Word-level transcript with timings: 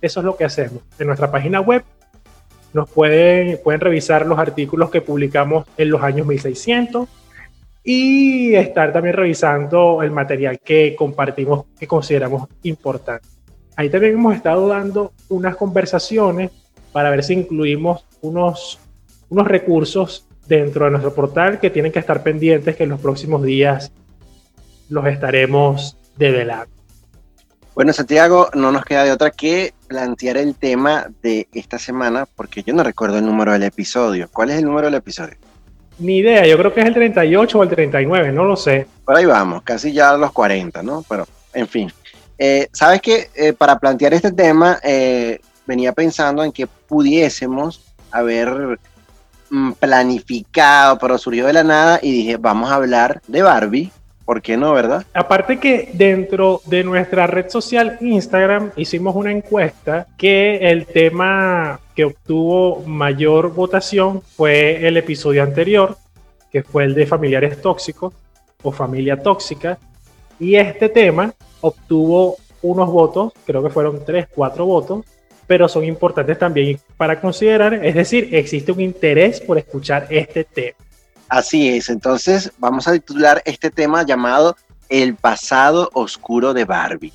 eso 0.00 0.20
es 0.20 0.26
lo 0.26 0.36
que 0.36 0.44
hacemos. 0.44 0.82
En 0.98 1.06
nuestra 1.06 1.30
página 1.30 1.60
web 1.60 1.82
nos 2.72 2.88
pueden, 2.88 3.60
pueden 3.62 3.80
revisar 3.80 4.26
los 4.26 4.38
artículos 4.38 4.90
que 4.90 5.00
publicamos 5.00 5.66
en 5.76 5.90
los 5.90 6.02
años 6.02 6.26
1600 6.26 7.08
y 7.84 8.54
estar 8.54 8.92
también 8.92 9.16
revisando 9.16 10.02
el 10.02 10.10
material 10.10 10.60
que 10.60 10.94
compartimos, 10.96 11.66
que 11.78 11.86
consideramos 11.86 12.48
importante. 12.62 13.26
Ahí 13.76 13.90
también 13.90 14.14
hemos 14.14 14.36
estado 14.36 14.68
dando 14.68 15.12
unas 15.28 15.56
conversaciones 15.56 16.50
para 16.92 17.10
ver 17.10 17.24
si 17.24 17.34
incluimos 17.34 18.04
unos, 18.20 18.78
unos 19.30 19.48
recursos 19.48 20.26
dentro 20.46 20.84
de 20.84 20.90
nuestro 20.90 21.14
portal 21.14 21.58
que 21.58 21.70
tienen 21.70 21.90
que 21.90 21.98
estar 21.98 22.22
pendientes 22.22 22.76
que 22.76 22.84
en 22.84 22.90
los 22.90 23.00
próximos 23.00 23.42
días 23.42 23.92
los 24.88 25.06
estaremos 25.06 25.96
develando. 26.16 26.72
Bueno, 27.74 27.94
Santiago, 27.94 28.50
no 28.52 28.70
nos 28.70 28.84
queda 28.84 29.04
de 29.04 29.12
otra 29.12 29.30
que 29.30 29.72
plantear 29.88 30.36
el 30.36 30.54
tema 30.54 31.06
de 31.22 31.48
esta 31.54 31.78
semana, 31.78 32.26
porque 32.36 32.62
yo 32.62 32.74
no 32.74 32.82
recuerdo 32.82 33.16
el 33.16 33.24
número 33.24 33.52
del 33.52 33.62
episodio. 33.62 34.28
¿Cuál 34.30 34.50
es 34.50 34.58
el 34.58 34.66
número 34.66 34.88
del 34.88 34.96
episodio? 34.96 35.36
Ni 36.02 36.16
idea, 36.16 36.44
yo 36.44 36.58
creo 36.58 36.74
que 36.74 36.80
es 36.80 36.86
el 36.86 36.94
38 36.94 37.58
o 37.58 37.62
el 37.62 37.68
39, 37.68 38.32
no 38.32 38.44
lo 38.44 38.56
sé. 38.56 38.88
Por 39.04 39.16
ahí 39.16 39.24
vamos, 39.24 39.62
casi 39.62 39.92
ya 39.92 40.10
a 40.10 40.16
los 40.16 40.32
40, 40.32 40.82
¿no? 40.82 41.04
Pero, 41.08 41.26
en 41.54 41.68
fin. 41.68 41.92
Eh, 42.36 42.68
Sabes 42.72 43.00
que 43.00 43.30
eh, 43.36 43.52
para 43.52 43.78
plantear 43.78 44.12
este 44.12 44.32
tema, 44.32 44.80
eh, 44.82 45.38
venía 45.64 45.92
pensando 45.92 46.42
en 46.42 46.50
que 46.50 46.66
pudiésemos 46.66 47.94
haber 48.10 48.80
mm, 49.50 49.72
planificado, 49.74 50.98
pero 50.98 51.18
surgió 51.18 51.46
de 51.46 51.52
la 51.52 51.62
nada 51.62 52.00
y 52.02 52.10
dije, 52.10 52.36
vamos 52.36 52.72
a 52.72 52.74
hablar 52.74 53.22
de 53.28 53.42
Barbie 53.42 53.92
¿Por 54.32 54.40
qué 54.40 54.56
no, 54.56 54.72
verdad? 54.72 55.04
Aparte 55.12 55.60
que 55.60 55.90
dentro 55.92 56.62
de 56.64 56.82
nuestra 56.84 57.26
red 57.26 57.50
social 57.50 57.98
Instagram 58.00 58.70
hicimos 58.76 59.14
una 59.14 59.30
encuesta 59.30 60.06
que 60.16 60.70
el 60.70 60.86
tema 60.86 61.80
que 61.94 62.06
obtuvo 62.06 62.82
mayor 62.86 63.52
votación 63.52 64.22
fue 64.22 64.88
el 64.88 64.96
episodio 64.96 65.42
anterior, 65.42 65.98
que 66.50 66.62
fue 66.62 66.84
el 66.84 66.94
de 66.94 67.04
familiares 67.04 67.60
tóxicos 67.60 68.14
o 68.62 68.72
familia 68.72 69.18
tóxica. 69.18 69.78
Y 70.40 70.54
este 70.54 70.88
tema 70.88 71.34
obtuvo 71.60 72.38
unos 72.62 72.90
votos, 72.90 73.34
creo 73.44 73.62
que 73.62 73.68
fueron 73.68 74.02
3, 74.02 74.28
4 74.34 74.64
votos, 74.64 75.04
pero 75.46 75.68
son 75.68 75.84
importantes 75.84 76.38
también 76.38 76.80
para 76.96 77.20
considerar, 77.20 77.74
es 77.74 77.94
decir, 77.94 78.34
existe 78.34 78.72
un 78.72 78.80
interés 78.80 79.42
por 79.42 79.58
escuchar 79.58 80.06
este 80.08 80.44
tema. 80.44 80.78
Así 81.32 81.66
es, 81.66 81.88
entonces 81.88 82.52
vamos 82.58 82.86
a 82.86 82.92
titular 82.92 83.40
este 83.46 83.70
tema 83.70 84.02
llamado 84.02 84.54
El 84.90 85.16
pasado 85.16 85.88
oscuro 85.94 86.52
de 86.52 86.66
Barbie. 86.66 87.14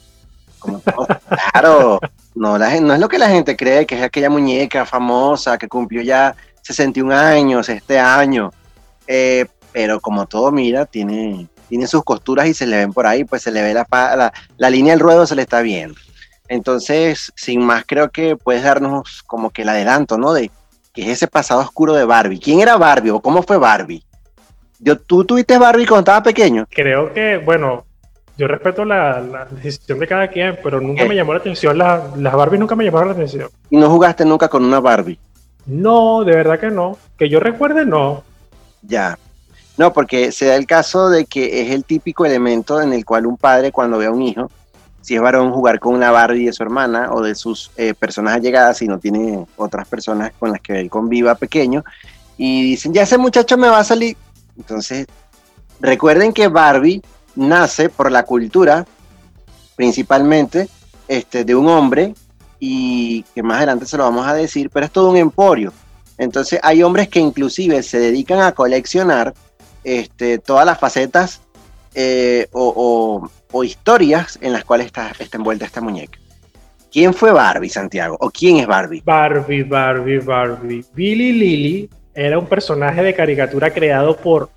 claro, 1.52 2.00
no, 2.34 2.58
no 2.58 2.94
es 2.96 3.00
lo 3.00 3.10
que 3.10 3.20
la 3.20 3.30
gente 3.30 3.56
cree, 3.56 3.86
que 3.86 3.96
es 3.96 4.02
aquella 4.02 4.32
muñeca 4.32 4.88
famosa 4.88 5.60
que 5.60 5.68
cumplió 5.68 6.02
ya 6.02 6.36
61 6.64 7.14
años 7.14 7.70
este 7.70 8.00
año, 8.00 8.52
eh, 9.06 9.46
pero 9.72 10.02
como 10.02 10.26
todo 10.26 10.52
mira, 10.52 10.88
tiene, 10.88 11.48
tiene 11.70 11.86
sus 11.86 12.04
costuras 12.04 12.48
y 12.48 12.56
se 12.56 12.66
le 12.66 12.78
ven 12.78 12.94
por 12.94 13.06
ahí, 13.06 13.24
pues 13.24 13.44
se 13.44 13.52
le 13.52 13.62
ve 13.62 13.76
la, 13.76 13.86
la, 13.92 14.34
la 14.58 14.70
línea 14.72 14.94
del 14.94 15.00
ruedo, 15.00 15.28
se 15.28 15.36
le 15.36 15.44
está 15.44 15.62
viendo. 15.62 15.94
Entonces, 16.48 17.32
sin 17.36 17.64
más, 17.64 17.84
creo 17.86 18.10
que 18.10 18.36
puedes 18.36 18.64
darnos 18.64 19.22
como 19.28 19.52
que 19.52 19.62
el 19.62 19.70
adelanto, 19.70 20.18
¿no? 20.18 20.34
De 20.34 20.50
que 20.92 21.04
es 21.04 21.10
ese 21.10 21.28
pasado 21.28 21.62
oscuro 21.62 21.94
de 21.94 22.06
Barbie. 22.06 22.40
¿Quién 22.40 22.62
era 22.62 22.78
Barbie 22.78 23.12
o 23.12 23.20
cómo 23.20 23.44
fue 23.44 23.60
Barbie? 23.60 24.07
Yo, 24.80 24.98
¿Tú 24.98 25.26
tuviste 25.26 25.58
Barbie 25.58 25.86
cuando 25.86 26.02
estabas 26.02 26.24
pequeño? 26.24 26.68
Creo 26.70 27.14
que, 27.14 27.38
bueno, 27.38 27.86
yo 28.38 28.48
respeto 28.48 28.86
la, 28.86 29.48
decisión 29.50 30.00
de 30.00 30.08
cada 30.08 30.28
quien, 30.28 30.60
pero 30.64 30.80
nunca 30.80 31.06
me 31.06 31.16
llamó 31.16 31.34
la 31.34 31.40
atención. 31.40 31.78
las 31.78 32.34
Barbie 32.34 32.60
nunca 32.60 32.76
me 32.76 32.86
llamaron 32.86 33.10
la 33.10 33.14
atención. 33.16 33.50
¿Y 33.70 33.78
no 33.78 33.90
jugaste 33.90 34.26
nunca 34.26 34.48
con 34.48 34.64
una 34.64 34.80
Barbie? 34.80 35.20
No, 35.66 36.24
de 36.24 36.36
verdad 36.36 36.60
que 36.60 36.70
no. 36.70 36.98
Que 37.18 37.30
yo 37.30 37.40
recuerde, 37.40 37.86
no. 37.86 38.24
Ya. 38.84 39.18
No, 39.78 39.92
porque 39.92 40.32
se 40.32 40.46
da 40.46 40.56
el 40.56 40.68
caso 40.68 41.10
de 41.10 41.26
que 41.26 41.62
es 41.62 41.72
el 41.72 41.84
típico 41.84 42.26
elemento 42.26 42.82
en 42.82 42.94
el 42.94 43.06
cual 43.06 43.26
un 43.26 43.38
padre 43.38 43.72
cuando 43.72 43.98
ve 43.98 44.06
a 44.06 44.12
un 44.12 44.22
hijo, 44.22 44.52
si 45.02 45.16
es 45.16 45.22
varón, 45.22 45.52
jugar 45.52 45.80
con 45.80 45.96
una 45.96 46.12
Barbie 46.12 46.46
de 46.46 46.54
su 46.54 46.64
hermana 46.64 47.12
o 47.12 47.22
de 47.22 47.34
sus 47.34 47.72
eh, 47.78 47.94
personas 47.94 48.36
allegadas, 48.36 48.78
si 48.78 48.88
no 48.88 49.00
tiene 49.00 49.46
otras 49.56 49.88
personas 49.88 50.32
con 50.38 50.52
las 50.52 50.62
que 50.62 50.80
él 50.80 50.90
conviva 50.90 51.36
pequeño, 51.36 51.84
y 52.38 52.64
dicen, 52.64 52.94
ya 52.94 53.04
ese 53.04 53.18
muchacho 53.18 53.58
me 53.58 53.70
va 53.70 53.80
a 53.80 53.84
salir, 53.84 54.18
entonces, 54.58 55.08
recuerden 55.80 56.34
que 56.34 56.48
Barbie 56.48 57.02
nace 57.36 57.90
por 57.90 58.12
la 58.12 58.24
cultura, 58.24 58.86
principalmente, 59.76 60.68
este, 61.08 61.46
de 61.46 61.56
un 61.56 61.68
hombre, 61.68 62.14
y 62.60 63.24
que 63.36 63.44
más 63.44 63.58
adelante 63.58 63.86
se 63.86 63.98
lo 63.98 64.04
vamos 64.04 64.28
a 64.28 64.34
decir, 64.34 64.70
pero 64.72 64.86
es 64.86 64.92
todo 64.92 65.12
un 65.12 65.18
emporio. 65.18 65.72
Entonces, 66.18 66.60
hay 66.64 66.82
hombres 66.82 67.10
que 67.10 67.20
inclusive 67.20 67.84
se 67.84 68.00
dedican 68.00 68.40
a 68.42 68.54
coleccionar 68.54 69.34
este, 69.84 70.40
todas 70.40 70.66
las 70.66 70.80
facetas 70.80 71.42
eh, 71.94 72.48
o, 72.52 73.30
historias 73.64 74.38
en 74.42 74.54
las 74.54 74.64
cuales 74.64 74.88
está, 74.88 75.12
está 75.18 75.38
envuelta 75.38 75.66
esta 75.66 75.82
muñeca. 75.82 76.20
¿Quién 76.92 77.14
fue 77.14 77.32
Barbie, 77.32 77.70
Santiago? 77.70 78.18
¿O 78.20 78.30
quién 78.30 78.58
es 78.58 78.68
Barbie? 78.68 79.02
Barbie, 79.04 79.64
Barbie, 79.64 80.20
Barbie. 80.20 80.86
Billy 80.94 81.32
Lily 81.32 81.90
era 82.14 82.40
un 82.40 82.48
personaje 82.48 83.04
de 83.04 83.14
caricatura 83.14 83.72
creado 83.72 84.18
por 84.18 84.50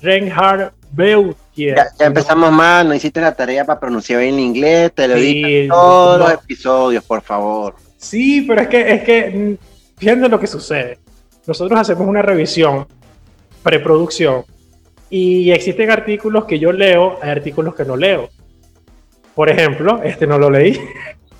Reinhard 0.00 0.72
Beutier. 0.92 1.76
Ya, 1.76 2.06
empezamos 2.06 2.52
mal, 2.52 2.88
no 2.88 2.94
hiciste 2.94 3.20
la 3.20 3.34
tarea 3.34 3.64
para 3.64 3.80
pronunciar 3.80 4.20
bien 4.20 4.34
el 4.34 4.40
inglés, 4.40 4.92
te 4.92 5.08
lo 5.08 5.16
sí, 5.16 5.66
todos 5.68 6.18
los 6.18 6.32
episodios, 6.32 7.04
por 7.04 7.22
favor. 7.22 7.74
Sí, 7.96 8.42
pero 8.42 8.62
es 8.62 8.68
que, 8.68 8.92
es 8.92 9.02
que, 9.02 9.30
mm, 9.30 9.98
fíjense 9.98 10.28
lo 10.28 10.40
que 10.40 10.46
sucede. 10.46 10.98
Nosotros 11.46 11.80
hacemos 11.80 12.06
una 12.06 12.22
revisión, 12.22 12.86
preproducción, 13.62 14.44
y 15.10 15.50
existen 15.50 15.90
artículos 15.90 16.44
que 16.44 16.58
yo 16.58 16.72
leo, 16.72 17.18
hay 17.22 17.30
artículos 17.30 17.74
que 17.74 17.84
no 17.84 17.96
leo. 17.96 18.28
Por 19.34 19.48
ejemplo, 19.48 20.00
este 20.02 20.26
no 20.26 20.38
lo 20.38 20.50
leí. 20.50 20.78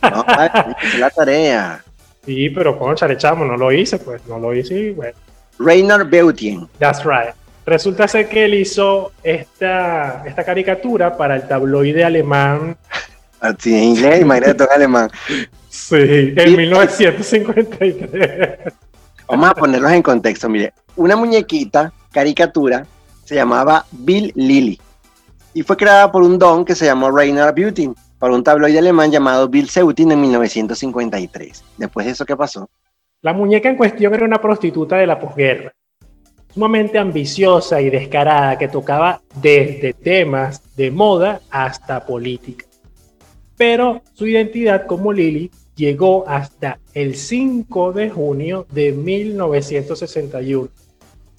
No, 0.02 0.24
es 0.44 0.98
la 0.98 1.10
tarea. 1.10 1.84
Sí, 2.24 2.50
pero 2.50 2.78
concha, 2.78 3.06
le 3.06 3.14
echamos, 3.14 3.46
no 3.46 3.56
lo 3.56 3.72
hice, 3.72 3.98
pues 3.98 4.24
no 4.26 4.38
lo 4.38 4.54
hice 4.54 4.74
y 4.74 4.90
bueno. 4.90 5.16
Rainer 5.58 6.04
Beutien. 6.04 6.68
That's 6.78 7.04
right. 7.04 7.34
Resulta 7.68 8.08
ser 8.08 8.30
que 8.30 8.46
él 8.46 8.54
hizo 8.54 9.12
esta, 9.22 10.24
esta 10.26 10.42
caricatura 10.42 11.14
para 11.14 11.36
el 11.36 11.46
tabloide 11.46 12.02
alemán. 12.02 12.78
Así 13.40 13.76
en 13.76 13.84
inglés, 13.84 14.22
imagínate 14.22 14.64
en 14.64 14.70
alemán. 14.74 15.10
Sí, 15.68 16.32
en 16.34 16.56
1953. 16.56 18.72
Vamos 19.28 19.50
a 19.50 19.54
ponerlos 19.54 19.92
en 19.92 20.00
contexto. 20.00 20.48
Mire, 20.48 20.72
una 20.96 21.14
muñequita, 21.14 21.92
caricatura, 22.10 22.86
se 23.24 23.34
llamaba 23.34 23.84
Bill 23.92 24.32
Lilly 24.34 24.80
y 25.52 25.62
fue 25.62 25.76
creada 25.76 26.10
por 26.10 26.22
un 26.22 26.38
don 26.38 26.64
que 26.64 26.74
se 26.74 26.86
llamó 26.86 27.10
Rainer 27.10 27.52
Beauty 27.52 27.90
para 28.18 28.32
un 28.32 28.42
tabloide 28.42 28.78
alemán 28.78 29.12
llamado 29.12 29.46
Bill 29.46 29.68
Seutin 29.68 30.10
en 30.10 30.22
1953. 30.22 31.62
Después 31.76 32.06
de 32.06 32.12
eso, 32.12 32.24
¿qué 32.24 32.34
pasó? 32.34 32.70
La 33.20 33.34
muñeca 33.34 33.68
en 33.68 33.76
cuestión 33.76 34.14
era 34.14 34.24
una 34.24 34.40
prostituta 34.40 34.96
de 34.96 35.06
la 35.06 35.20
posguerra, 35.20 35.70
sumamente 36.58 36.98
ambiciosa 36.98 37.80
y 37.80 37.88
descarada 37.88 38.58
que 38.58 38.66
tocaba 38.66 39.20
desde 39.40 39.92
temas 39.92 40.60
de 40.74 40.90
moda 40.90 41.40
hasta 41.50 42.04
política. 42.04 42.66
Pero 43.56 44.02
su 44.14 44.26
identidad 44.26 44.84
como 44.86 45.12
Lily 45.12 45.52
llegó 45.76 46.28
hasta 46.28 46.80
el 46.94 47.14
5 47.14 47.92
de 47.92 48.10
junio 48.10 48.66
de 48.72 48.90
1961, 48.90 50.68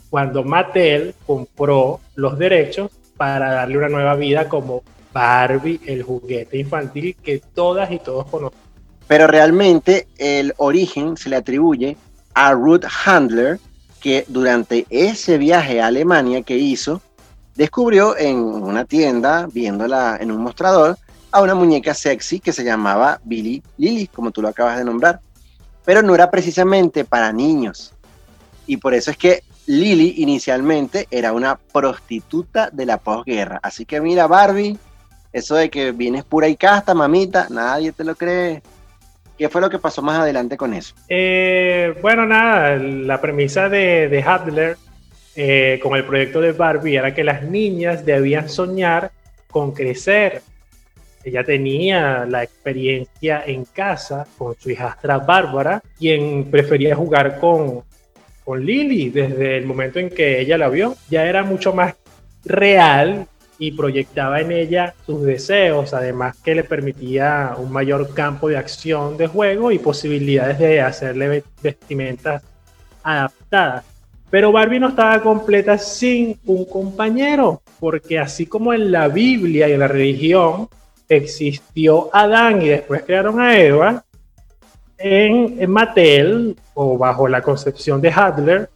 cuando 0.09 0.45
Mattel 0.45 1.13
compró 1.27 1.99
los 2.15 2.39
derechos 2.39 2.89
para 3.17 3.51
darle 3.51 3.77
una 3.77 3.89
nueva 3.89 4.15
vida 4.15 4.47
como 4.47 4.83
Barbie, 5.11 5.81
el 5.85 6.01
juguete 6.01 6.57
infantil 6.57 7.17
que 7.21 7.41
todas 7.53 7.91
y 7.91 7.99
todos 7.99 8.25
conocen. 8.27 8.57
Pero 9.05 9.27
realmente 9.27 10.07
el 10.17 10.53
origen 10.55 11.17
se 11.17 11.27
le 11.27 11.35
atribuye 11.35 11.97
a 12.33 12.53
Ruth 12.53 12.85
Handler, 13.05 13.59
que 13.99 14.25
durante 14.27 14.85
ese 14.89 15.37
viaje 15.37 15.81
a 15.81 15.87
Alemania 15.87 16.41
que 16.41 16.57
hizo, 16.57 17.01
descubrió 17.55 18.17
en 18.17 18.37
una 18.37 18.85
tienda, 18.85 19.47
viéndola 19.51 20.17
en 20.19 20.31
un 20.31 20.41
mostrador, 20.41 20.97
a 21.31 21.41
una 21.41 21.55
muñeca 21.55 21.93
sexy 21.93 22.39
que 22.39 22.53
se 22.53 22.63
llamaba 22.63 23.19
Billy 23.23 23.61
Lily, 23.77 24.07
como 24.07 24.31
tú 24.31 24.41
lo 24.41 24.47
acabas 24.47 24.77
de 24.77 24.85
nombrar. 24.85 25.19
Pero 25.85 26.01
no 26.01 26.15
era 26.15 26.31
precisamente 26.31 27.05
para 27.05 27.31
niños. 27.31 27.93
Y 28.65 28.77
por 28.77 28.93
eso 28.93 29.11
es 29.11 29.17
que 29.17 29.43
Lily 29.65 30.15
inicialmente 30.17 31.07
era 31.11 31.33
una 31.33 31.55
prostituta 31.55 32.69
de 32.71 32.85
la 32.85 32.97
posguerra. 32.97 33.59
Así 33.61 33.85
que 33.85 34.01
mira, 34.01 34.25
Barbie, 34.27 34.77
eso 35.31 35.55
de 35.55 35.69
que 35.69 35.91
vienes 35.91 36.23
pura 36.23 36.47
y 36.47 36.55
casta, 36.55 36.93
mamita, 36.93 37.47
nadie 37.49 37.91
te 37.91 38.03
lo 38.03 38.15
cree. 38.15 38.63
¿Qué 39.39 39.47
fue 39.47 39.61
lo 39.61 39.69
que 39.69 39.79
pasó 39.79 40.01
más 40.01 40.19
adelante 40.19 40.57
con 40.57 40.73
eso? 40.73 40.93
Eh, 41.07 41.95
bueno, 42.01 42.25
nada, 42.25 42.75
la 42.75 43.21
premisa 43.21 43.69
de, 43.69 44.09
de 44.09 44.21
Hadler 44.21 44.75
eh, 45.33 45.79
con 45.81 45.95
el 45.95 46.03
proyecto 46.03 46.41
de 46.41 46.51
Barbie 46.51 46.97
era 46.97 47.13
que 47.13 47.23
las 47.23 47.43
niñas 47.43 48.05
debían 48.05 48.49
soñar 48.49 49.11
con 49.49 49.71
crecer. 49.71 50.41
Ella 51.23 51.45
tenía 51.45 52.25
la 52.25 52.43
experiencia 52.43 53.41
en 53.45 53.63
casa 53.63 54.27
con 54.37 54.55
su 54.59 54.71
hijastra 54.71 55.19
Bárbara, 55.19 55.81
quien 55.97 56.51
prefería 56.51 56.93
jugar 56.93 57.39
con, 57.39 57.83
con 58.43 58.65
Lily 58.65 59.09
desde 59.09 59.55
el 59.55 59.65
momento 59.65 59.99
en 59.99 60.09
que 60.09 60.41
ella 60.41 60.57
la 60.57 60.67
vio. 60.67 60.97
Ya 61.09 61.23
era 61.23 61.43
mucho 61.43 61.71
más 61.71 61.95
real 62.43 63.25
y 63.59 63.71
proyectaba 63.71 64.39
en 64.39 64.53
ella 64.53 64.95
sus 65.05 65.21
deseos, 65.21 65.93
además 65.93 66.37
que 66.41 66.55
le 66.55 66.63
permitía 66.63 67.55
un 67.57 67.71
mayor 67.71 68.13
campo 68.13 68.47
de 68.47 68.57
acción 68.57 69.17
de 69.17 69.27
juego 69.27 69.71
y 69.71 69.79
posibilidades 69.79 70.57
de 70.57 70.81
hacerle 70.81 71.43
vestimentas 71.61 72.41
adaptadas. 73.03 73.83
Pero 74.29 74.53
Barbie 74.53 74.79
no 74.79 74.89
estaba 74.89 75.21
completa 75.21 75.77
sin 75.77 76.39
un 76.45 76.65
compañero, 76.65 77.61
porque 77.79 78.17
así 78.17 78.45
como 78.45 78.73
en 78.73 78.91
la 78.91 79.09
Biblia 79.09 79.67
y 79.67 79.73
en 79.73 79.79
la 79.79 79.87
religión 79.87 80.69
existió 81.09 82.09
Adán 82.13 82.61
y 82.61 82.69
después 82.69 83.03
crearon 83.03 83.41
a 83.41 83.57
Eva, 83.59 84.05
en, 84.97 85.69
Mattel, 85.69 86.55
o 86.75 86.97
bajo 86.97 87.27
la 87.27 87.41
concepción 87.41 87.99
de 87.99 88.11
Hadler, 88.11 88.69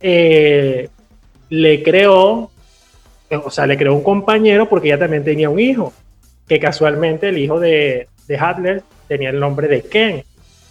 eh, 0.00 0.88
le 1.48 1.82
creó 1.82 2.51
o 3.36 3.50
sea, 3.50 3.66
le 3.66 3.76
creó 3.76 3.94
un 3.94 4.02
compañero 4.02 4.68
porque 4.68 4.88
ella 4.88 4.98
también 4.98 5.24
tenía 5.24 5.50
un 5.50 5.60
hijo, 5.60 5.92
que 6.46 6.58
casualmente 6.60 7.28
el 7.28 7.38
hijo 7.38 7.60
de, 7.60 8.08
de 8.26 8.38
Hadler 8.38 8.82
tenía 9.08 9.30
el 9.30 9.40
nombre 9.40 9.68
de 9.68 9.82
Ken. 9.82 10.24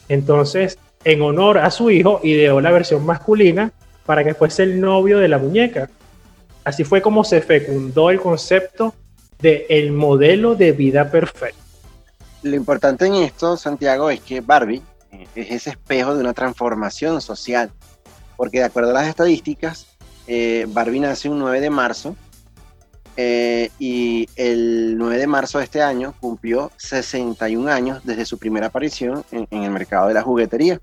Entonces, 0.09 0.77
en 1.03 1.21
honor 1.21 1.57
a 1.57 1.71
su 1.71 1.89
hijo, 1.89 2.19
ideó 2.23 2.61
la 2.61 2.71
versión 2.71 3.05
masculina 3.05 3.71
para 4.05 4.23
que 4.23 4.33
fuese 4.33 4.63
el 4.63 4.79
novio 4.79 5.19
de 5.19 5.27
la 5.27 5.37
muñeca. 5.37 5.89
Así 6.63 6.83
fue 6.83 7.01
como 7.01 7.23
se 7.23 7.41
fecundó 7.41 8.09
el 8.09 8.19
concepto 8.19 8.93
de 9.39 9.65
el 9.69 9.91
modelo 9.91 10.55
de 10.55 10.71
vida 10.71 11.09
perfecta. 11.09 11.59
Lo 12.43 12.55
importante 12.55 13.05
en 13.05 13.15
esto, 13.15 13.57
Santiago, 13.57 14.09
es 14.09 14.19
que 14.21 14.41
Barbie 14.41 14.81
eh, 15.11 15.27
es 15.35 15.51
ese 15.51 15.69
espejo 15.71 16.15
de 16.15 16.21
una 16.21 16.33
transformación 16.33 17.21
social, 17.21 17.71
porque 18.35 18.59
de 18.59 18.65
acuerdo 18.65 18.91
a 18.91 18.93
las 18.93 19.07
estadísticas, 19.07 19.87
eh, 20.27 20.65
Barbie 20.69 20.99
nace 20.99 21.29
un 21.29 21.39
9 21.39 21.61
de 21.61 21.69
marzo 21.69 22.15
eh, 23.17 23.69
y 23.79 24.27
el 24.35 24.97
9 24.97 25.17
de 25.17 25.27
marzo 25.27 25.57
de 25.57 25.65
este 25.65 25.81
año 25.81 26.13
cumplió 26.19 26.71
61 26.77 27.69
años 27.69 28.01
desde 28.03 28.25
su 28.25 28.37
primera 28.37 28.67
aparición 28.67 29.23
en, 29.31 29.47
el 29.63 29.71
mercado 29.71 30.07
de 30.07 30.13
la 30.13 30.21
juguetería. 30.21 30.79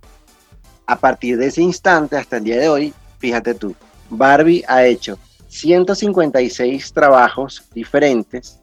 A 0.86 0.98
partir 0.98 1.36
de 1.38 1.46
ese 1.46 1.62
instante 1.62 2.16
hasta 2.16 2.36
el 2.38 2.44
día 2.44 2.58
de 2.58 2.68
hoy, 2.68 2.94
fíjate 3.18 3.54
tú, 3.54 3.74
Barbie 4.10 4.64
ha 4.68 4.84
hecho 4.84 5.18
156 5.48 6.92
trabajos 6.92 7.64
diferentes, 7.74 8.58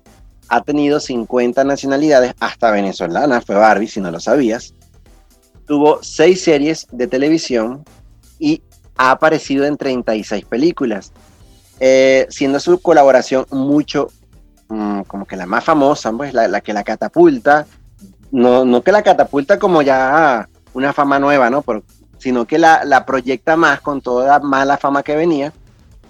ha 0.48 0.62
tenido 0.62 1.00
50 1.00 1.64
nacionalidades, 1.64 2.34
hasta 2.40 2.72
venezolana 2.72 3.42
fue 3.42 3.56
Barbie, 3.56 3.88
si 3.88 4.00
no 4.00 4.12
lo 4.12 4.20
sabías, 4.20 4.74
tuvo 5.66 6.04
6 6.04 6.42
series 6.42 6.88
de 6.92 7.08
televisión 7.08 7.84
y 8.40 8.62
ha 8.98 9.12
aparecido 9.12 9.66
en 9.66 9.78
36 9.78 10.46
películas. 10.46 11.12
Eh, 11.80 12.28
siendo 12.30 12.60
su 12.60 12.80
colaboración 12.82 13.46
mucho, 13.52 14.10
mm, 14.70 15.02
como 15.02 15.26
que 15.26 15.36
la 15.36 15.46
más 15.46 15.64
famosa, 15.64 16.12
pues 16.12 16.34
la, 16.34 16.62
que 16.62 16.74
la 16.74 16.84
catapulta, 16.84 17.66
no, 18.32 18.66
no, 18.66 18.82
que 18.82 18.92
la 18.92 19.04
catapulta 19.04 19.60
como 19.60 19.82
ya 19.82 20.48
una 20.74 20.94
fama 20.94 21.20
nueva, 21.20 21.50
¿no? 21.50 21.64
sino 22.18 22.46
que 22.46 22.58
la, 22.58 22.84
la, 22.86 23.06
proyecta 23.06 23.56
más 23.56 23.82
con 23.82 24.02
toda 24.02 24.28
la 24.28 24.40
mala 24.40 24.78
fama 24.78 25.04
que 25.04 25.16
venía, 25.16 25.54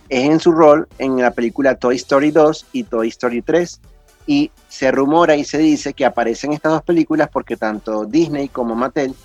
es 0.10 0.30
en 0.30 0.40
su 0.40 0.52
rol 0.52 0.88
en 0.98 1.18
la 1.18 1.32
película 1.32 1.76
Toy 1.76 1.96
Story 1.96 2.32
2 2.32 2.68
y 2.74 2.84
Toy 2.84 3.08
Story 3.10 3.42
3. 3.42 3.82
Y 4.28 4.52
se 4.70 4.92
rumora 4.92 5.36
y 5.36 5.46
se 5.46 5.58
dice 5.58 5.94
que 5.94 6.06
aparecen 6.06 6.54
estas 6.54 6.72
dos 6.72 6.84
películas 6.84 7.30
porque 7.32 7.58
tanto 7.58 8.06
Disney 8.06 8.48
como 8.48 8.76
Mattel 8.76 9.16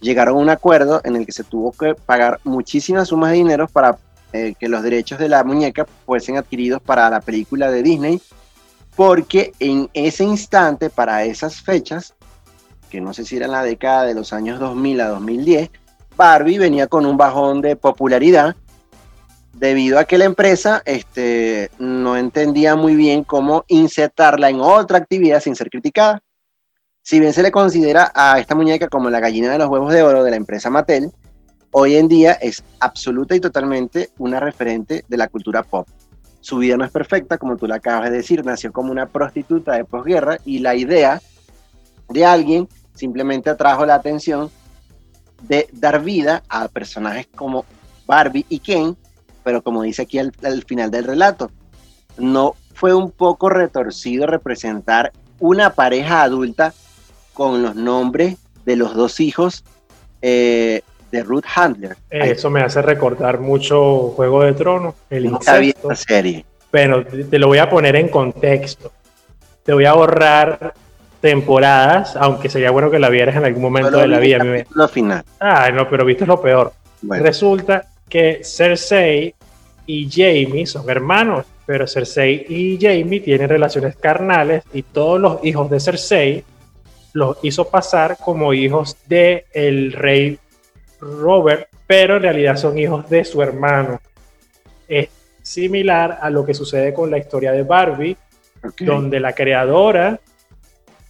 llegaron 0.00 0.36
a 0.36 0.40
un 0.40 0.50
acuerdo 0.50 1.00
en 1.04 1.16
el 1.16 1.26
que 1.26 1.32
se 1.32 1.44
tuvo 1.44 1.72
que 1.72 1.94
pagar 1.94 2.40
muchísimas 2.44 3.08
sumas 3.08 3.30
de 3.30 3.36
dinero 3.36 3.68
para 3.68 3.98
eh, 4.32 4.54
que 4.58 4.68
los 4.68 4.82
derechos 4.82 5.18
de 5.18 5.28
la 5.28 5.44
muñeca 5.44 5.86
fuesen 6.04 6.36
adquiridos 6.36 6.82
para 6.82 7.08
la 7.08 7.20
película 7.20 7.70
de 7.70 7.82
Disney, 7.82 8.20
porque 8.96 9.52
en 9.58 9.88
ese 9.94 10.24
instante, 10.24 10.90
para 10.90 11.24
esas 11.24 11.60
fechas, 11.60 12.14
que 12.90 13.00
no 13.00 13.14
sé 13.14 13.24
si 13.24 13.36
era 13.36 13.48
la 13.48 13.62
década 13.62 14.04
de 14.04 14.14
los 14.14 14.32
años 14.32 14.58
2000 14.58 15.00
a 15.00 15.08
2010, 15.08 15.70
Barbie 16.16 16.58
venía 16.58 16.88
con 16.88 17.06
un 17.06 17.16
bajón 17.16 17.60
de 17.60 17.76
popularidad 17.76 18.56
debido 19.52 19.98
a 19.98 20.04
que 20.04 20.18
la 20.18 20.24
empresa 20.24 20.82
este, 20.84 21.70
no 21.78 22.16
entendía 22.16 22.76
muy 22.76 22.96
bien 22.96 23.24
cómo 23.24 23.64
insertarla 23.68 24.50
en 24.50 24.60
otra 24.60 24.98
actividad 24.98 25.40
sin 25.40 25.56
ser 25.56 25.70
criticada. 25.70 26.22
Si 27.02 27.20
bien 27.20 27.32
se 27.32 27.42
le 27.42 27.50
considera 27.50 28.12
a 28.14 28.38
esta 28.38 28.54
muñeca 28.54 28.88
como 28.88 29.10
la 29.10 29.20
gallina 29.20 29.50
de 29.50 29.58
los 29.58 29.68
huevos 29.68 29.92
de 29.92 30.02
oro 30.02 30.22
de 30.24 30.30
la 30.30 30.36
empresa 30.36 30.70
Mattel, 30.70 31.10
hoy 31.70 31.96
en 31.96 32.08
día 32.08 32.32
es 32.32 32.62
absoluta 32.80 33.34
y 33.34 33.40
totalmente 33.40 34.10
una 34.18 34.40
referente 34.40 35.04
de 35.08 35.16
la 35.16 35.28
cultura 35.28 35.62
pop. 35.62 35.88
Su 36.40 36.58
vida 36.58 36.76
no 36.76 36.84
es 36.84 36.90
perfecta, 36.90 37.38
como 37.38 37.56
tú 37.56 37.66
la 37.66 37.76
acabas 37.76 38.10
de 38.10 38.16
decir, 38.16 38.44
nació 38.44 38.72
como 38.72 38.92
una 38.92 39.06
prostituta 39.06 39.72
de 39.72 39.84
posguerra 39.84 40.38
y 40.44 40.60
la 40.60 40.74
idea 40.74 41.20
de 42.08 42.24
alguien 42.24 42.68
simplemente 42.94 43.50
atrajo 43.50 43.84
la 43.84 43.94
atención 43.94 44.50
de 45.42 45.68
dar 45.72 46.02
vida 46.02 46.42
a 46.48 46.68
personajes 46.68 47.28
como 47.34 47.64
Barbie 48.06 48.46
y 48.48 48.58
Ken, 48.60 48.96
pero 49.44 49.62
como 49.62 49.82
dice 49.82 50.02
aquí 50.02 50.18
al, 50.18 50.32
final 50.66 50.90
del 50.90 51.04
relato, 51.04 51.50
no 52.16 52.54
fue 52.74 52.94
un 52.94 53.10
poco 53.10 53.48
retorcido 53.48 54.26
representar 54.26 55.12
una 55.38 55.74
pareja 55.74 56.22
adulta 56.22 56.72
con 57.34 57.62
los 57.62 57.76
nombres 57.76 58.36
de 58.64 58.76
los 58.76 58.94
dos 58.94 59.20
hijos 59.20 59.64
eh, 60.22 60.82
de 61.10 61.22
Ruth 61.22 61.44
Handler. 61.54 61.96
Eso 62.10 62.50
me 62.50 62.60
hace 62.60 62.82
recordar 62.82 63.40
mucho 63.40 64.12
Juego 64.16 64.42
de 64.42 64.52
Tronos, 64.52 64.94
el 65.10 65.26
incesto. 65.26 65.94
serie. 65.94 66.44
Pero 66.70 67.04
te 67.04 67.38
lo 67.38 67.46
voy 67.48 67.58
a 67.58 67.68
poner 67.70 67.96
en 67.96 68.08
contexto. 68.08 68.92
Te 69.64 69.72
voy 69.72 69.84
a 69.86 69.90
ahorrar 69.90 70.74
temporadas, 71.20 72.14
aunque 72.16 72.48
sería 72.48 72.70
bueno 72.70 72.90
que 72.90 72.98
la 72.98 73.08
vieras 73.08 73.36
en 73.36 73.44
algún 73.44 73.62
momento 73.62 73.98
de 73.98 74.08
la 74.08 74.18
vi 74.18 74.28
vida. 74.28 74.38
capítulo 74.38 74.88
final. 74.88 75.24
Ah, 75.40 75.70
no, 75.72 75.88
pero 75.88 76.04
viste 76.04 76.26
lo 76.26 76.40
peor. 76.40 76.72
Bueno, 77.02 77.24
Resulta 77.24 77.86
que 78.08 78.40
Cersei 78.42 79.34
y 79.86 80.08
Jamie 80.10 80.66
son 80.66 80.88
hermanos, 80.88 81.46
pero 81.66 81.86
Cersei 81.86 82.46
y 82.48 82.78
Jamie 82.80 83.20
tienen 83.20 83.48
relaciones 83.48 83.96
carnales 83.96 84.64
y 84.72 84.82
todos 84.82 85.20
los 85.20 85.44
hijos 85.44 85.70
de 85.70 85.80
Cersei 85.80 86.44
los 87.14 87.38
hizo 87.42 87.68
pasar 87.68 88.16
como 88.18 88.52
hijos 88.52 88.96
de 89.06 89.46
el 89.52 89.92
rey 89.92 90.38
Robert, 91.00 91.68
pero 91.86 92.16
en 92.16 92.22
realidad 92.22 92.56
son 92.56 92.78
hijos 92.78 93.08
de 93.08 93.24
su 93.24 93.42
hermano. 93.42 94.00
Es 94.88 95.08
similar 95.42 96.18
a 96.20 96.30
lo 96.30 96.44
que 96.44 96.54
sucede 96.54 96.92
con 96.92 97.10
la 97.10 97.18
historia 97.18 97.52
de 97.52 97.62
Barbie, 97.62 98.16
donde 98.80 99.20
la 99.20 99.32
creadora 99.32 100.20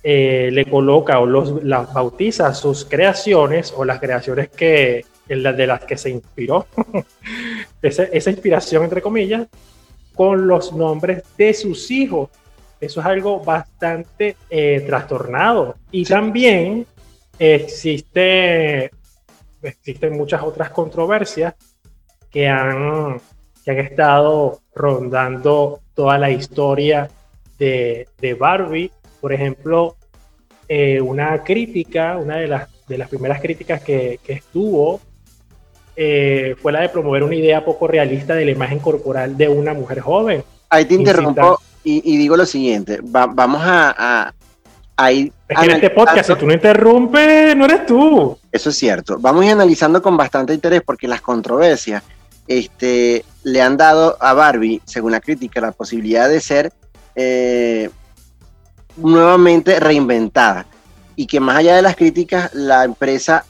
eh, 0.02 0.50
le 0.52 0.64
coloca 0.66 1.18
o 1.18 1.26
los, 1.26 1.64
las 1.64 1.92
bautiza 1.92 2.54
sus 2.54 2.84
creaciones 2.84 3.74
o 3.76 3.84
las 3.84 3.98
creaciones 3.98 4.48
que, 4.48 5.04
de 5.26 5.66
las 5.66 5.84
que 5.84 5.96
se 5.96 6.10
inspiró, 6.10 6.66
esa, 7.82 8.04
esa 8.04 8.30
inspiración 8.30 8.84
entre 8.84 9.02
comillas, 9.02 9.48
con 10.14 10.46
los 10.46 10.72
nombres 10.72 11.22
de 11.36 11.54
sus 11.54 11.90
hijos. 11.90 12.30
Eso 12.80 13.00
es 13.00 13.06
algo 13.06 13.40
bastante 13.40 14.36
eh, 14.50 14.84
trastornado. 14.86 15.76
Y 15.90 16.04
también 16.04 16.86
existe, 17.38 18.90
existen 19.62 20.16
muchas 20.16 20.42
otras 20.42 20.70
controversias 20.70 21.54
que 22.30 22.48
han, 22.48 23.20
que 23.64 23.70
han 23.70 23.78
estado 23.78 24.60
rondando 24.74 25.80
toda 25.94 26.18
la 26.18 26.30
historia 26.30 27.08
de, 27.58 28.08
de 28.20 28.34
Barbie. 28.34 28.90
Por 29.20 29.32
ejemplo, 29.32 29.96
eh, 30.68 31.00
una 31.00 31.42
crítica, 31.42 32.16
una 32.18 32.36
de 32.36 32.46
las, 32.46 32.68
de 32.86 32.98
las 32.98 33.08
primeras 33.08 33.40
críticas 33.40 33.82
que, 33.82 34.20
que 34.22 34.34
estuvo 34.34 35.00
eh, 35.96 36.54
fue 36.62 36.70
la 36.70 36.82
de 36.82 36.90
promover 36.90 37.24
una 37.24 37.34
idea 37.34 37.64
poco 37.64 37.88
realista 37.88 38.34
de 38.34 38.44
la 38.44 38.52
imagen 38.52 38.78
corporal 38.78 39.36
de 39.36 39.48
una 39.48 39.74
mujer 39.74 40.00
joven. 40.00 40.44
Ahí 40.70 40.84
te 40.84 40.94
interrumpo 40.94 41.58
y, 41.82 42.14
y 42.14 42.16
digo 42.18 42.36
lo 42.36 42.46
siguiente. 42.46 43.00
Va- 43.00 43.26
vamos 43.26 43.62
a, 43.64 43.94
a, 43.98 44.34
Es 44.98 45.58
que 45.58 45.64
en 45.66 45.70
este 45.70 45.90
podcast, 45.90 46.28
si 46.28 46.34
tú 46.34 46.46
no 46.46 46.52
interrumpes, 46.52 47.56
no 47.56 47.66
eres 47.66 47.86
tú. 47.86 48.36
Eso 48.50 48.70
es 48.70 48.76
cierto. 48.76 49.18
Vamos 49.20 49.42
a 49.42 49.46
ir 49.46 49.52
analizando 49.52 50.02
con 50.02 50.16
bastante 50.16 50.52
interés 50.52 50.82
porque 50.84 51.06
las 51.06 51.20
controversias 51.20 52.02
este, 52.48 53.24
le 53.44 53.62
han 53.62 53.76
dado 53.76 54.16
a 54.20 54.32
Barbie, 54.32 54.82
según 54.84 55.12
la 55.12 55.20
crítica, 55.20 55.60
la 55.60 55.70
posibilidad 55.70 56.28
de 56.28 56.40
ser 56.40 56.72
eh, 57.14 57.90
nuevamente 58.96 59.78
reinventada. 59.78 60.66
Y 61.14 61.26
que 61.26 61.38
más 61.38 61.58
allá 61.58 61.76
de 61.76 61.82
las 61.82 61.94
críticas, 61.94 62.52
la 62.52 62.82
empresa 62.82 63.44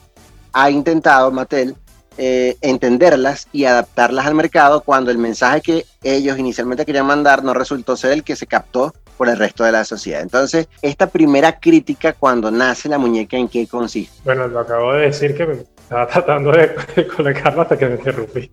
ha 0.53 0.69
intentado, 0.69 1.31
Mattel, 1.31 1.75
eh, 2.19 2.57
entenderlas 2.61 3.47
y 3.51 3.65
adaptarlas 3.65 4.27
al 4.27 4.35
mercado 4.35 4.81
cuando 4.81 5.09
el 5.09 5.17
mensaje 5.17 5.61
que 5.61 5.85
ellos 6.03 6.37
inicialmente 6.37 6.85
querían 6.85 7.05
mandar 7.07 7.43
no 7.43 7.53
resultó 7.53 7.95
ser 7.95 8.11
el 8.11 8.23
que 8.23 8.35
se 8.35 8.45
captó 8.45 8.93
por 9.19 9.27
el 9.27 9.37
resto 9.37 9.65
de 9.65 9.73
la 9.73 9.83
sociedad. 9.83 10.21
Entonces, 10.21 10.69
esta 10.81 11.07
primera 11.07 11.59
crítica 11.59 12.13
cuando 12.13 12.49
nace 12.49 12.87
la 12.87 12.97
muñeca, 12.97 13.35
¿en 13.35 13.49
qué 13.49 13.67
consiste? 13.67 14.15
Bueno, 14.23 14.47
lo 14.47 14.61
acabo 14.61 14.93
de 14.93 15.07
decir 15.07 15.35
que 15.35 15.45
me 15.45 15.53
estaba 15.55 16.07
tratando 16.11 16.53
de, 16.53 16.73
colocarlo 17.05 17.63
hasta 17.63 17.77
que 17.77 17.85
me 17.87 17.95
interrumpí. 17.95 18.49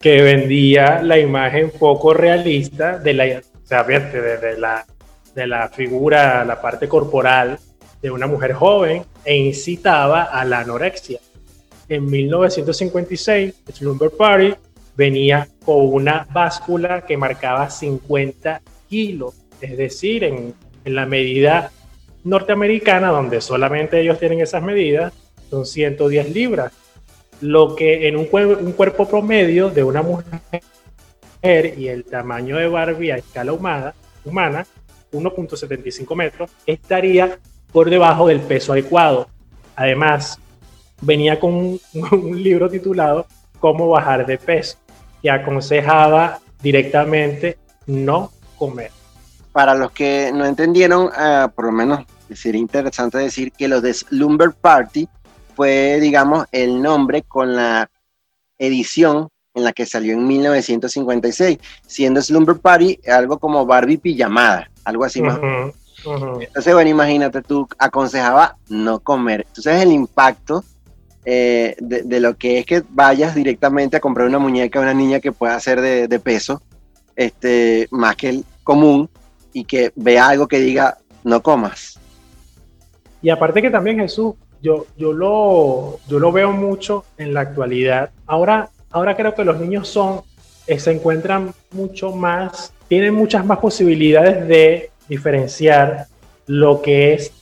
Que 0.00 0.22
vendía 0.22 1.02
la 1.02 1.18
imagen 1.18 1.70
poco 1.78 2.14
realista 2.14 2.98
de 2.98 3.12
la, 3.12 3.24
o 3.24 3.66
sea, 3.66 3.84
de, 3.84 4.00
de 4.00 4.58
la, 4.58 4.86
de 5.34 5.46
la 5.46 5.68
figura, 5.68 6.46
la 6.46 6.58
parte 6.58 6.88
corporal 6.88 7.58
de 8.00 8.10
una 8.10 8.26
mujer 8.26 8.54
joven 8.54 9.04
e 9.22 9.36
incitaba 9.36 10.22
a 10.22 10.46
la 10.46 10.60
anorexia. 10.60 11.20
En 11.90 12.06
1956, 12.06 13.54
Slumber 13.74 14.10
Party 14.10 14.54
venía 14.96 15.46
con 15.62 15.92
una 15.92 16.26
báscula 16.32 17.02
que 17.04 17.18
marcaba 17.18 17.68
50 17.68 18.62
kilos, 18.88 19.41
es 19.62 19.76
decir, 19.76 20.24
en, 20.24 20.54
la 20.84 21.06
medida 21.06 21.70
norteamericana, 22.24 23.10
donde 23.10 23.40
solamente 23.40 24.00
ellos 24.00 24.18
tienen 24.18 24.40
esas 24.40 24.62
medidas, 24.62 25.12
son 25.48 25.64
110 25.64 26.30
libras. 26.30 26.72
Lo 27.40 27.76
que 27.76 28.08
en 28.08 28.16
un 28.16 28.26
cuerpo 28.26 29.08
promedio 29.08 29.70
de 29.70 29.84
una 29.84 30.02
mujer 30.02 30.32
y 31.76 31.86
el 31.86 32.04
tamaño 32.04 32.56
de 32.56 32.66
Barbie 32.66 33.12
a 33.12 33.16
escala 33.16 33.52
humana, 33.52 33.94
humana 34.24 34.66
1.75 35.12 36.16
metros, 36.16 36.50
estaría 36.66 37.38
por 37.72 37.88
debajo 37.88 38.26
del 38.26 38.40
peso 38.40 38.72
adecuado. 38.72 39.28
Además, 39.76 40.38
venía 41.00 41.38
con 41.38 41.54
un, 41.54 41.80
un 42.12 42.42
libro 42.42 42.68
titulado 42.68 43.26
Cómo 43.60 43.88
bajar 43.88 44.26
de 44.26 44.38
peso, 44.38 44.78
que 45.22 45.30
aconsejaba 45.30 46.40
directamente 46.60 47.58
no 47.86 48.32
comer. 48.56 48.90
Para 49.52 49.74
los 49.74 49.92
que 49.92 50.32
no 50.34 50.44
entendieron, 50.44 51.10
ah, 51.14 51.50
por 51.54 51.66
lo 51.66 51.72
menos 51.72 52.04
sería 52.34 52.60
interesante 52.60 53.18
decir 53.18 53.52
que 53.52 53.68
los 53.68 53.82
de 53.82 53.92
Slumber 53.92 54.52
Party 54.52 55.08
fue, 55.54 55.98
digamos, 56.00 56.46
el 56.52 56.80
nombre 56.80 57.22
con 57.22 57.54
la 57.54 57.90
edición 58.58 59.28
en 59.54 59.64
la 59.64 59.72
que 59.72 59.84
salió 59.84 60.14
en 60.14 60.26
1956, 60.26 61.58
siendo 61.86 62.22
Slumber 62.22 62.56
Party 62.56 62.98
algo 63.06 63.38
como 63.38 63.66
Barbie 63.66 63.98
pijamada, 63.98 64.70
algo 64.84 65.04
así 65.04 65.20
más. 65.20 65.38
Entonces, 66.04 66.74
bueno, 66.74 66.90
imagínate, 66.90 67.42
tú 67.42 67.68
aconsejaba 67.78 68.56
no 68.68 69.00
comer. 69.00 69.44
Entonces, 69.48 69.82
el 69.82 69.92
impacto 69.92 70.64
eh, 71.24 71.76
de, 71.78 72.02
de 72.02 72.20
lo 72.20 72.36
que 72.36 72.58
es 72.58 72.66
que 72.66 72.82
vayas 72.88 73.34
directamente 73.34 73.96
a 73.96 74.00
comprar 74.00 74.26
una 74.26 74.38
muñeca 74.38 74.78
a 74.78 74.82
una 74.82 74.94
niña 74.94 75.20
que 75.20 75.32
pueda 75.32 75.58
ser 75.60 75.80
de, 75.80 76.08
de 76.08 76.18
peso, 76.18 76.62
este, 77.14 77.86
más 77.90 78.16
que 78.16 78.30
el 78.30 78.44
común, 78.64 79.08
y 79.52 79.64
que 79.64 79.92
vea 79.94 80.28
algo 80.28 80.48
que 80.48 80.58
diga 80.58 80.98
no 81.24 81.42
comas. 81.42 81.98
Y 83.20 83.30
aparte 83.30 83.62
que 83.62 83.70
también 83.70 83.98
Jesús, 83.98 84.34
yo, 84.60 84.86
yo, 84.96 85.12
lo, 85.12 86.00
yo 86.08 86.18
lo 86.18 86.32
veo 86.32 86.52
mucho 86.52 87.04
en 87.18 87.34
la 87.34 87.40
actualidad. 87.40 88.10
Ahora, 88.26 88.70
ahora 88.90 89.16
creo 89.16 89.34
que 89.34 89.44
los 89.44 89.60
niños 89.60 89.88
son, 89.88 90.22
eh, 90.66 90.78
se 90.78 90.92
encuentran 90.92 91.52
mucho 91.70 92.12
más, 92.12 92.72
tienen 92.88 93.14
muchas 93.14 93.44
más 93.44 93.58
posibilidades 93.58 94.46
de 94.48 94.90
diferenciar 95.08 96.06
lo 96.46 96.82
que 96.82 97.14
es 97.14 97.32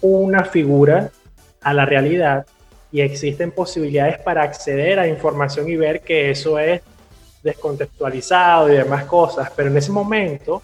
una 0.00 0.44
figura 0.44 1.10
a 1.62 1.72
la 1.74 1.84
realidad 1.84 2.46
y 2.90 3.00
existen 3.00 3.50
posibilidades 3.52 4.18
para 4.18 4.42
acceder 4.42 4.98
a 4.98 5.08
información 5.08 5.68
y 5.68 5.76
ver 5.76 6.00
que 6.00 6.30
eso 6.30 6.58
es 6.58 6.82
descontextualizado 7.42 8.70
y 8.72 8.76
demás 8.76 9.04
cosas, 9.04 9.50
pero 9.56 9.70
en 9.70 9.76
ese 9.76 9.90
momento 9.90 10.62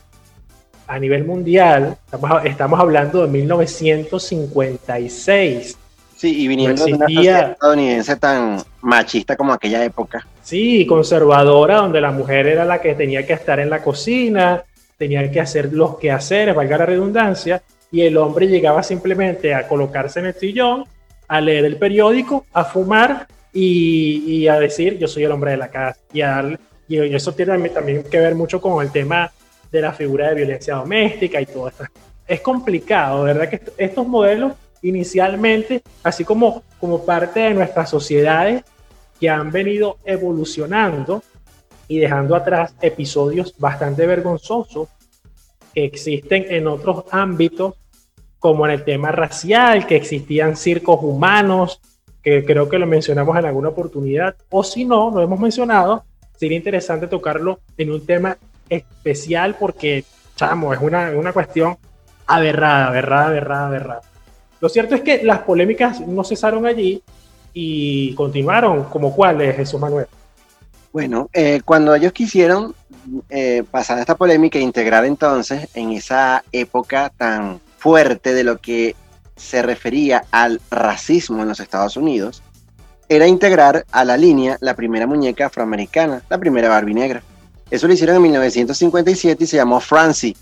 a 0.89 0.99
nivel 0.99 1.25
mundial, 1.25 1.97
estamos, 2.07 2.45
estamos 2.45 2.81
hablando 2.81 3.23
de 3.23 3.29
1956. 3.29 5.79
Sí, 6.17 6.43
y 6.43 6.49
viniendo 6.49 6.85
de 6.85 6.95
una 6.95 7.07
sociedad 7.07 7.53
estadounidense 7.53 8.17
tan 8.17 8.59
machista 8.83 9.37
como 9.37 9.53
aquella 9.53 9.85
época. 9.85 10.27
Sí, 10.43 10.85
conservadora, 10.87 11.77
donde 11.77 12.01
la 12.01 12.11
mujer 12.11 12.49
era 12.49 12.65
la 12.65 12.81
que 12.81 12.97
tenía 12.97 13.25
que 13.25 13.35
estar 13.35 13.61
en 13.61 13.71
la 13.71 13.85
cocina, 13.85 14.65
tenía 14.97 15.31
que 15.31 15.41
hacer 15.41 15.73
los 15.73 15.97
quehaceres, 15.99 16.57
valga 16.57 16.79
la 16.79 16.87
redundancia, 16.87 17.63
y 17.93 18.01
el 18.01 18.17
hombre 18.17 18.49
llegaba 18.49 18.83
simplemente 18.83 19.55
a 19.55 19.69
colocarse 19.69 20.19
en 20.19 20.27
el 20.27 20.35
sillón, 20.35 20.85
a 21.29 21.41
leer 21.41 21.65
el 21.67 21.77
periódico, 21.77 22.47
a 22.53 22.65
fumar 22.65 23.29
y, 23.53 24.25
y 24.27 24.49
a 24.49 24.59
decir 24.59 24.99
yo 24.99 25.07
soy 25.07 25.23
el 25.25 25.31
hombre 25.33 25.53
de 25.53 25.59
la 25.59 25.69
casa. 25.69 26.01
Y, 26.13 26.23
a 26.23 26.31
darle- 26.43 26.59
y 26.89 26.99
eso 27.15 27.31
tiene 27.33 27.69
también 27.69 28.03
que 28.11 28.19
ver 28.19 28.35
mucho 28.35 28.61
con 28.61 28.85
el 28.85 28.91
tema 28.91 29.31
de 29.71 29.81
la 29.81 29.93
figura 29.93 30.29
de 30.29 30.35
violencia 30.35 30.75
doméstica 30.77 31.41
y 31.41 31.47
todo 31.47 31.69
esto. 31.69 31.85
Es 32.27 32.41
complicado, 32.41 33.25
¿verdad? 33.25 33.49
Que 33.49 33.57
est- 33.57 33.69
estos 33.77 34.07
modelos 34.07 34.53
inicialmente, 34.83 35.83
así 36.03 36.25
como, 36.25 36.63
como 36.79 37.05
parte 37.05 37.41
de 37.41 37.55
nuestras 37.55 37.91
sociedades, 37.91 38.63
que 39.19 39.29
han 39.29 39.51
venido 39.51 39.99
evolucionando 40.05 41.23
y 41.89 41.99
dejando 41.99 42.37
atrás 42.37 42.75
episodios 42.81 43.55
bastante 43.59 44.07
vergonzosos 44.07 44.89
que 45.75 45.85
existen 45.85 46.47
en 46.51 46.67
otros 46.67 47.05
ámbitos, 47.11 47.75
como 48.39 48.67
en 48.67 48.73
el 48.73 48.85
tema 48.85 49.11
racial, 49.11 49.87
que 49.87 49.97
existían 49.97 50.57
circos 50.57 51.01
humanos, 51.03 51.81
que 52.23 52.45
creo 52.45 52.69
que 52.69 52.79
lo 52.79 52.87
mencionamos 52.87 53.37
en 53.37 53.47
alguna 53.47 53.71
oportunidad, 53.71 54.37
o 54.51 54.63
si 54.63 54.85
no, 54.85 55.11
lo 55.11 55.23
hemos 55.23 55.41
mencionado, 55.41 56.05
sería 56.37 56.57
interesante 56.57 57.09
tocarlo 57.09 57.59
en 57.77 57.91
un 57.91 58.07
tema 58.07 58.37
especial 58.69 59.57
porque, 59.59 60.05
chamo, 60.37 60.73
es 60.73 60.81
una, 60.81 61.11
una 61.11 61.33
cuestión 61.33 61.77
aberrada, 62.27 62.89
aberrada, 62.89 63.27
aberrada, 63.27 63.67
aberrada. 63.67 64.01
Lo 64.61 64.69
cierto 64.69 64.95
es 64.95 65.03
que 65.03 65.23
las 65.23 65.41
polémicas 65.41 66.01
no 66.01 66.25
cesaron 66.25 66.67
allí 66.67 67.03
y 67.53 68.15
continuaron, 68.15 68.85
como 68.85 69.15
cuáles, 69.15 69.57
Jesús 69.57 69.81
Manuel. 69.81 70.07
Bueno, 70.93 71.29
eh, 71.33 71.61
cuando 71.65 71.95
ellos 71.95 72.13
quisieron 72.13 72.75
eh, 73.29 73.63
pasar 73.71 73.99
esta 73.99 74.17
polémica 74.17 74.59
e 74.59 74.63
integrar 74.63 75.05
entonces 75.05 75.69
en 75.75 75.93
esa 75.93 76.45
época 76.53 77.13
tan 77.17 77.61
fuerte 77.79 78.35
de 78.35 78.45
lo 78.45 78.59
que 78.59 78.97
se 79.37 79.63
refería 79.63 80.25
al 80.31 80.61
racismo 80.71 81.43
en 81.43 81.49
los 81.49 81.61
Estados 81.61 81.97
Unidos 81.97 82.43
era 83.09 83.27
integrar 83.27 83.87
a 83.91 84.05
la 84.05 84.17
línea 84.17 84.59
la 84.61 84.75
primera 84.75 85.07
muñeca 85.07 85.47
afroamericana, 85.47 86.23
la 86.29 86.39
primera 86.39 86.69
Barbie 86.69 86.95
negra. 86.95 87.23
Eso 87.71 87.87
lo 87.87 87.93
hicieron 87.93 88.17
en 88.17 88.23
1957 88.23 89.45
y 89.45 89.47
se 89.47 89.57
llamó 89.57 89.81
Francie. 89.81 90.37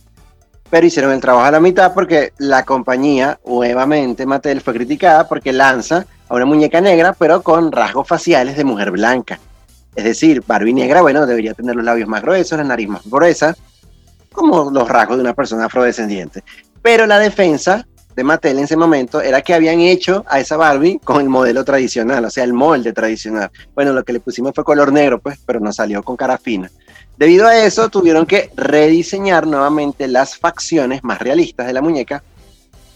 Pero 0.70 0.86
hicieron 0.86 1.12
el 1.12 1.20
trabajo 1.20 1.46
a 1.46 1.50
la 1.50 1.60
mitad 1.60 1.94
porque 1.94 2.32
la 2.38 2.64
compañía, 2.64 3.38
nuevamente 3.46 4.26
Mattel, 4.26 4.60
fue 4.60 4.74
criticada 4.74 5.28
porque 5.28 5.52
lanza 5.52 6.06
a 6.28 6.34
una 6.34 6.44
muñeca 6.44 6.80
negra, 6.80 7.12
pero 7.12 7.42
con 7.42 7.70
rasgos 7.70 8.06
faciales 8.08 8.56
de 8.56 8.64
mujer 8.64 8.90
blanca. 8.90 9.38
Es 9.94 10.04
decir, 10.04 10.42
Barbie 10.46 10.74
negra, 10.74 11.02
bueno, 11.02 11.24
debería 11.24 11.54
tener 11.54 11.74
los 11.74 11.84
labios 11.84 12.08
más 12.08 12.22
gruesos, 12.22 12.58
la 12.58 12.64
nariz 12.64 12.88
más 12.88 13.02
gruesa, 13.04 13.56
como 14.32 14.70
los 14.70 14.88
rasgos 14.88 15.16
de 15.16 15.22
una 15.22 15.34
persona 15.34 15.66
afrodescendiente. 15.66 16.42
Pero 16.82 17.06
la 17.06 17.18
defensa 17.18 17.86
de 18.14 18.24
Mattel 18.24 18.58
en 18.58 18.64
ese 18.64 18.76
momento 18.76 19.20
era 19.20 19.42
que 19.42 19.54
habían 19.54 19.80
hecho 19.80 20.24
a 20.28 20.40
esa 20.40 20.56
Barbie 20.56 20.98
con 21.02 21.20
el 21.20 21.28
modelo 21.28 21.64
tradicional, 21.64 22.24
o 22.24 22.30
sea, 22.30 22.44
el 22.44 22.52
molde 22.52 22.92
tradicional. 22.92 23.50
Bueno, 23.74 23.92
lo 23.92 24.04
que 24.04 24.12
le 24.12 24.20
pusimos 24.20 24.52
fue 24.54 24.64
color 24.64 24.92
negro, 24.92 25.18
pues, 25.18 25.38
pero 25.44 25.60
nos 25.60 25.76
salió 25.76 26.02
con 26.02 26.16
cara 26.16 26.38
fina. 26.38 26.70
Debido 27.16 27.46
a 27.46 27.56
eso, 27.56 27.88
tuvieron 27.88 28.26
que 28.26 28.50
rediseñar 28.56 29.46
nuevamente 29.46 30.06
las 30.06 30.36
facciones 30.36 31.02
más 31.02 31.18
realistas 31.18 31.66
de 31.66 31.72
la 31.72 31.80
muñeca, 31.80 32.22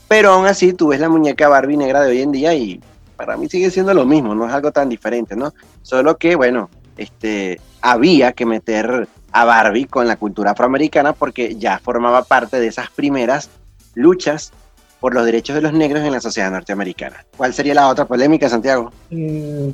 pero 0.08 0.32
aún 0.32 0.46
así 0.46 0.72
tú 0.72 0.88
ves 0.88 1.00
la 1.00 1.08
muñeca 1.08 1.48
Barbie 1.48 1.76
negra 1.76 2.02
de 2.02 2.10
hoy 2.10 2.20
en 2.20 2.32
día 2.32 2.52
y 2.54 2.80
para 3.16 3.36
mí 3.36 3.48
sigue 3.48 3.70
siendo 3.70 3.94
lo 3.94 4.04
mismo, 4.04 4.34
no 4.34 4.46
es 4.46 4.52
algo 4.52 4.72
tan 4.72 4.88
diferente, 4.88 5.36
¿no? 5.36 5.54
Solo 5.82 6.16
que, 6.16 6.36
bueno, 6.36 6.68
este, 6.96 7.60
había 7.80 8.32
que 8.32 8.44
meter 8.44 9.08
a 9.32 9.44
Barbie 9.44 9.86
con 9.86 10.06
la 10.06 10.16
cultura 10.16 10.50
afroamericana 10.50 11.12
porque 11.12 11.56
ya 11.56 11.78
formaba 11.78 12.24
parte 12.24 12.60
de 12.60 12.66
esas 12.66 12.90
primeras 12.90 13.48
luchas 13.94 14.52
por 15.00 15.14
los 15.14 15.24
derechos 15.24 15.56
de 15.56 15.62
los 15.62 15.72
negros 15.72 16.04
en 16.04 16.12
la 16.12 16.20
sociedad 16.20 16.50
norteamericana. 16.50 17.24
¿Cuál 17.36 17.54
sería 17.54 17.74
la 17.74 17.88
otra 17.88 18.04
polémica, 18.04 18.48
Santiago? 18.48 18.92
Mm, 19.10 19.70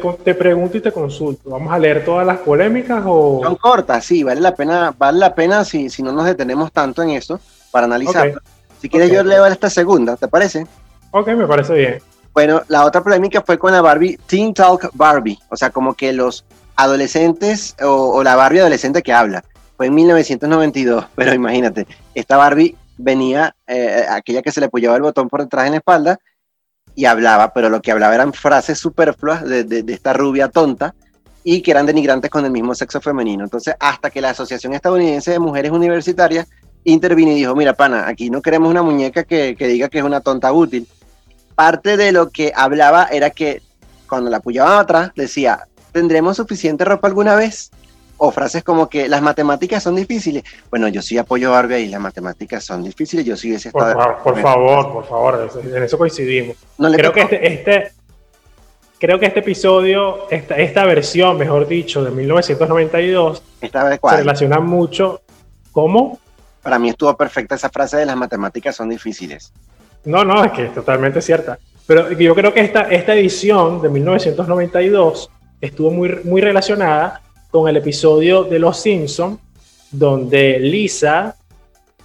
te, 0.00 0.34
pregunto 0.34 0.76
y 0.76 0.80
te 0.80 0.92
consulto. 0.92 1.50
¿Vamos 1.50 1.72
a 1.72 1.78
leer 1.78 2.04
todas 2.04 2.26
las 2.26 2.38
polémicas 2.38 3.02
o...? 3.06 3.40
Son 3.42 3.56
cortas, 3.56 4.04
sí, 4.04 4.22
vale 4.22 4.40
la 4.40 4.54
pena, 4.54 4.94
vale 4.96 5.18
la 5.18 5.34
pena 5.34 5.64
si, 5.64 5.90
si 5.90 6.02
no 6.02 6.12
nos 6.12 6.24
detenemos 6.24 6.72
tanto 6.72 7.02
en 7.02 7.10
eso 7.10 7.40
para 7.70 7.86
analizarlo. 7.86 8.40
Si 8.80 8.88
quieres 8.88 9.10
yo 9.10 9.22
leo 9.22 9.46
esta 9.46 9.70
segunda, 9.70 10.16
¿te 10.16 10.28
parece? 10.28 10.66
Ok, 11.10 11.28
me 11.28 11.46
parece 11.46 11.74
bien. 11.74 11.98
Bueno, 12.32 12.62
la 12.68 12.84
otra 12.84 13.02
polémica 13.02 13.42
fue 13.42 13.58
con 13.58 13.72
la 13.72 13.80
Barbie 13.80 14.18
Teen 14.26 14.52
Talk 14.52 14.90
Barbie, 14.92 15.38
o 15.48 15.56
sea, 15.56 15.70
como 15.70 15.94
que 15.94 16.12
los 16.12 16.44
adolescentes 16.76 17.74
o, 17.82 18.10
o 18.10 18.22
la 18.22 18.36
Barbie 18.36 18.60
adolescente 18.60 19.02
que 19.02 19.12
habla. 19.12 19.42
Fue 19.76 19.86
en 19.86 19.94
1992, 19.94 21.06
pero 21.14 21.34
imagínate, 21.34 21.86
esta 22.14 22.36
Barbie 22.36 22.76
venía 22.98 23.54
eh, 23.66 24.04
aquella 24.08 24.42
que 24.42 24.52
se 24.52 24.60
le 24.60 24.66
apoyaba 24.66 24.96
el 24.96 25.02
botón 25.02 25.28
por 25.28 25.42
detrás 25.42 25.66
en 25.66 25.72
la 25.72 25.78
espalda 25.78 26.18
y 26.96 27.04
hablaba, 27.04 27.52
pero 27.52 27.68
lo 27.68 27.80
que 27.82 27.92
hablaba 27.92 28.14
eran 28.14 28.32
frases 28.32 28.78
superfluas 28.78 29.44
de, 29.44 29.84
esta 29.88 30.14
rubia 30.14 30.48
tonta 30.48 30.94
y 31.44 31.60
que 31.60 31.70
eran 31.70 31.86
denigrantes 31.86 32.30
con 32.30 32.44
el 32.44 32.50
mismo 32.50 32.74
sexo 32.74 33.00
femenino. 33.00 33.44
Entonces, 33.44 33.76
hasta 33.78 34.10
que 34.10 34.22
la 34.22 34.30
Asociación 34.30 34.72
Estadounidense 34.72 35.30
de 35.30 35.38
Mujeres 35.38 35.70
Universitarias 35.70 36.48
intervino 36.84 37.32
y 37.32 37.36
dijo, 37.36 37.54
mira, 37.54 37.74
pana, 37.74 38.08
aquí 38.08 38.30
no 38.30 38.40
queremos 38.40 38.70
una 38.70 38.82
muñeca 38.82 39.24
que, 39.24 39.54
que 39.56 39.68
diga 39.68 39.88
que 39.88 39.98
es 39.98 40.04
una 40.04 40.22
tonta 40.22 40.52
útil. 40.52 40.88
Parte 41.54 41.96
de 41.98 42.12
lo 42.12 42.30
que 42.30 42.52
hablaba 42.56 43.04
era 43.04 43.30
que 43.30 43.62
cuando 44.08 44.30
la 44.30 44.38
apoyaban 44.38 44.78
atrás, 44.78 45.10
decía, 45.14 45.68
¿tendremos 45.92 46.38
suficiente 46.38 46.84
ropa 46.84 47.08
alguna 47.08 47.34
vez? 47.34 47.70
O 48.18 48.30
frases 48.30 48.64
como 48.64 48.88
que 48.88 49.08
las 49.08 49.22
matemáticas 49.22 49.82
son 49.82 49.96
difíciles. 49.96 50.42
Bueno, 50.70 50.88
yo 50.88 51.02
sí 51.02 51.18
apoyo 51.18 51.48
a 51.48 51.52
Barbie 51.52 51.80
y 51.80 51.88
las 51.88 52.00
matemáticas 52.00 52.64
son 52.64 52.82
difíciles. 52.82 53.24
Yo 53.24 53.36
sí 53.36 53.54
ese 53.54 53.70
por, 53.70 53.92
favor, 53.92 54.18
por 54.22 54.40
favor, 54.40 54.92
por 54.92 55.06
favor, 55.06 55.50
en 55.64 55.82
eso 55.82 55.98
coincidimos. 55.98 56.56
creo, 56.78 57.12
que 57.12 57.20
este, 57.20 57.46
este, 57.46 57.92
creo 58.98 59.18
que 59.18 59.26
este 59.26 59.40
episodio, 59.40 60.30
esta, 60.30 60.56
esta 60.56 60.84
versión, 60.84 61.36
mejor 61.36 61.66
dicho, 61.66 62.02
de 62.02 62.10
1992, 62.10 63.42
esta 63.60 63.90
se 63.90 64.16
relaciona 64.16 64.60
mucho. 64.60 65.20
¿Cómo? 65.72 66.18
Para 66.62 66.78
mí 66.78 66.88
estuvo 66.88 67.14
perfecta 67.16 67.54
esa 67.54 67.68
frase 67.68 67.98
de 67.98 68.06
las 68.06 68.16
matemáticas 68.16 68.74
son 68.74 68.88
difíciles. 68.88 69.52
No, 70.04 70.24
no, 70.24 70.44
es 70.44 70.52
que 70.52 70.66
es 70.66 70.74
totalmente 70.74 71.20
cierta. 71.20 71.58
Pero 71.86 72.10
yo 72.12 72.34
creo 72.34 72.52
que 72.52 72.60
esta, 72.60 72.82
esta 72.82 73.14
edición 73.14 73.80
de 73.82 73.88
1992 73.88 75.30
estuvo 75.60 75.90
muy, 75.90 76.20
muy 76.24 76.40
relacionada 76.40 77.22
con 77.56 77.70
el 77.70 77.78
episodio 77.78 78.44
de 78.44 78.58
Los 78.58 78.82
Simpson, 78.82 79.40
donde 79.90 80.60
Lisa 80.60 81.36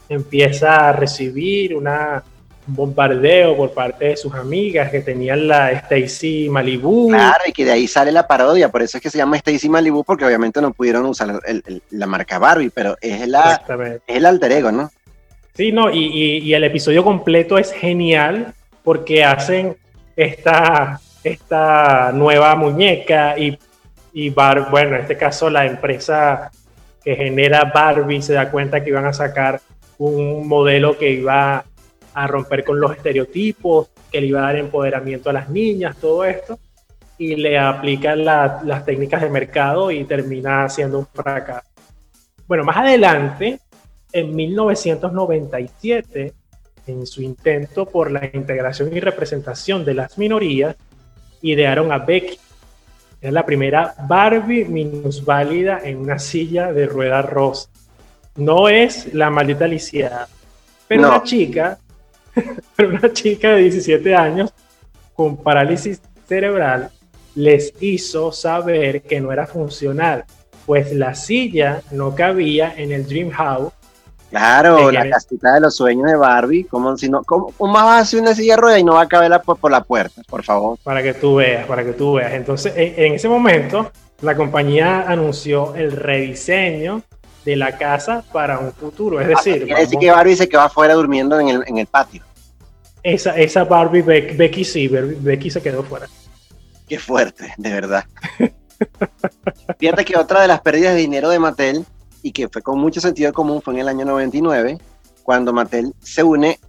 empieza 0.08 0.88
a 0.88 0.94
recibir 0.94 1.76
una, 1.76 2.24
un 2.70 2.74
bombardeo 2.74 3.58
por 3.58 3.72
parte 3.72 4.06
de 4.06 4.16
sus 4.16 4.34
amigas 4.34 4.90
que 4.90 5.02
tenían 5.02 5.50
la 5.50 5.74
Stacy 5.74 6.48
Malibu. 6.50 7.10
Claro, 7.10 7.44
y 7.46 7.52
que 7.52 7.66
de 7.66 7.72
ahí 7.74 7.86
sale 7.86 8.14
la 8.14 8.26
parodia, 8.26 8.72
por 8.72 8.82
eso 8.82 8.96
es 8.96 9.04
que 9.04 9.10
se 9.10 9.18
llama 9.18 9.36
Stacy 9.36 9.68
Malibu, 9.68 10.06
porque 10.06 10.24
obviamente 10.24 10.62
no 10.62 10.72
pudieron 10.72 11.06
usar 11.06 11.42
la 11.90 12.08
marca 12.08 12.40
Barbie, 12.40 12.70
pero 12.70 12.96
es, 13.02 13.28
la, 13.28 13.62
el 14.08 14.26
alter 14.26 14.54
ego, 14.54 14.72
¿no? 14.72 14.90
Sí, 15.54 15.74
no, 15.74 15.92
y, 15.92 16.40
y, 16.40 16.54
el 16.54 16.64
episodio 16.64 17.04
completo 17.04 17.58
es 17.58 17.74
genial 17.74 18.54
porque 18.86 19.26
hacen 19.26 19.76
esta, 20.16 21.02
esta 21.26 22.14
nueva 22.14 22.56
muñeca 22.56 23.38
y 23.38 23.60
y 24.13 24.30
Bar, 24.30 24.69
bueno, 24.69 24.95
en 24.95 25.02
este 25.02 25.17
caso 25.17 25.50
la 25.50 25.65
empresa 25.65 26.52
que 27.04 27.15
genera 27.15 27.71
Barbie 27.74 28.21
se 28.21 28.34
da 28.34 28.52
cuenta 28.52 28.84
que 28.84 28.89
iban 28.89 29.06
a 29.06 29.13
sacar 29.13 29.62
un 29.97 30.47
modelo 30.47 30.97
que 30.97 31.12
iba 31.12 31.63
a 32.13 32.28
romper 32.28 32.63
con 32.63 32.80
los 32.80 32.91
estereotipos, 32.91 33.89
que 34.12 34.21
le 34.21 34.28
iba 34.28 34.39
a 34.39 34.47
dar 34.47 34.58
empoderamiento 34.58 35.30
a 35.30 35.34
las 35.34 35.50
niñas, 35.50 35.97
todo 35.97 36.26
esto, 36.26 36.60
y 37.17 37.36
le 37.36 37.58
aplican 37.58 38.26
las 38.26 38.86
técnicas 38.86 39.21
de 39.21 39.30
mercado 39.30 39.91
y 39.91 40.04
termina 40.04 40.67
siendo 40.69 41.00
un 41.00 41.08
fracaso. 41.08 41.67
Bueno, 42.47 42.63
más 42.63 42.78
adelante, 42.78 43.60
en 44.12 44.36
1997, 44.36 46.34
en 46.88 47.06
su 47.06 47.21
intento 47.21 47.86
por 47.86 48.12
la 48.12 48.30
integración 48.34 48.95
y 48.95 49.00
representación 49.00 49.86
de 49.86 49.93
las 49.93 50.17
minorías, 50.17 50.76
idearon 51.41 51.91
a 51.91 52.00
Becky, 52.00 52.38
es 53.22 53.32
la 53.32 53.46
primera 53.46 53.94
Barbie 54.08 54.66
minusválida 54.66 55.82
en 55.84 55.98
una 55.98 56.18
silla 56.18 56.74
de 56.74 56.88
rueda 56.88 57.22
rosa. 57.22 57.70
No 58.36 58.68
es 58.68 59.14
la 59.14 59.30
maldita 59.30 59.68
lisiada, 59.68 60.28
pero 60.88 61.08
una 61.08 61.24
chica, 61.24 61.78
pero 62.76 62.90
una 62.90 63.14
chica 63.14 63.52
de 63.52 63.64
17 63.64 64.16
años 64.16 64.54
con 65.14 65.38
parálisis 65.38 66.02
cerebral 66.28 66.90
les 67.36 67.74
hizo 67.80 68.32
saber 68.32 69.04
que 69.04 69.22
no 69.22 69.32
era 69.32 69.46
funcional, 69.46 70.26
pues 70.66 70.92
la 70.94 71.14
silla 71.14 71.82
no 71.92 72.16
cabía 72.16 72.74
en 72.76 72.92
el 72.92 73.08
Dream 73.08 73.30
House 73.30 73.74
Claro, 74.32 74.89
la 74.91 75.10
casita 75.10 75.56
de 75.56 75.60
los 75.60 75.76
sueños 75.76 76.10
de 76.10 76.15
Barbie, 76.15 76.63
como 76.63 76.98
si 76.98 77.10
no, 77.10 77.22
¿cómo, 77.24 77.54
más 77.60 78.04
hace 78.04 78.17
una 78.17 78.34
silla 78.34 78.56
de 78.56 78.62
rueda 78.62 78.80
y 78.80 78.84
no 78.84 78.94
va 78.94 79.02
a 79.02 79.08
caber 79.08 79.30
por, 79.41 79.58
por, 79.58 79.70
la 79.70 79.84
puerta, 79.84 80.22
por 80.30 80.41
favor? 80.41 80.80
Para 80.84 81.04
que 81.04 81.13
tú 81.13 81.36
veas, 81.36 81.67
para 81.67 81.84
que 81.84 81.91
tú 81.91 82.13
veas. 82.13 82.32
Entonces, 82.32 82.72
en, 82.78 83.13
ese 83.13 83.28
momento, 83.28 83.91
la 84.22 84.34
compañía 84.36 85.02
anunció 85.02 85.76
el 85.76 85.91
rediseño 85.91 87.02
de 87.44 87.58
la 87.58 87.78
casa 87.78 88.24
para 88.32 88.58
un 88.58 88.72
futuro, 88.72 89.20
es 89.20 89.28
decir... 89.28 89.65
quiere 89.65 89.82
decir 89.82 90.00
que 90.00 90.12
Barbie 90.12 90.38
se 90.38 90.48
quedó 90.48 90.62
afuera 90.62 90.94
durmiendo 90.94 91.38
en 91.38 91.50
el, 91.50 91.63
en 91.67 91.78
el 91.80 91.88
patio. 91.88 92.24
Esa, 93.04 93.38
esa 93.38 93.65
Barbie, 93.65 94.02
Becky 94.02 94.63
sí, 94.63 94.88
Becky 94.88 95.50
se 95.50 95.62
quedó 95.62 95.84
fuera. 95.84 96.08
Qué 96.88 96.98
fuerte, 96.98 97.54
de 97.58 97.70
verdad. 97.70 98.06
Fíjate 99.78 100.06
que 100.06 100.17
otra 100.17 100.41
de 100.41 100.48
las 100.48 100.62
pérdidas 100.62 100.94
de 100.94 101.02
dinero 101.02 101.30
de 101.30 101.39
Mattel 101.39 101.86
y 102.22 102.32
que 102.32 102.48
fue 102.50 102.62
con 102.62 102.80
mucho 102.80 103.02
sentido 103.02 103.34
común 103.34 103.62
fue 103.62 103.74
en 103.74 103.82
el 103.82 103.88
año 103.88 104.06
99, 104.06 104.78
cuando 105.24 105.54
Mattel 105.54 105.94
se 106.00 106.24
une, 106.24 106.60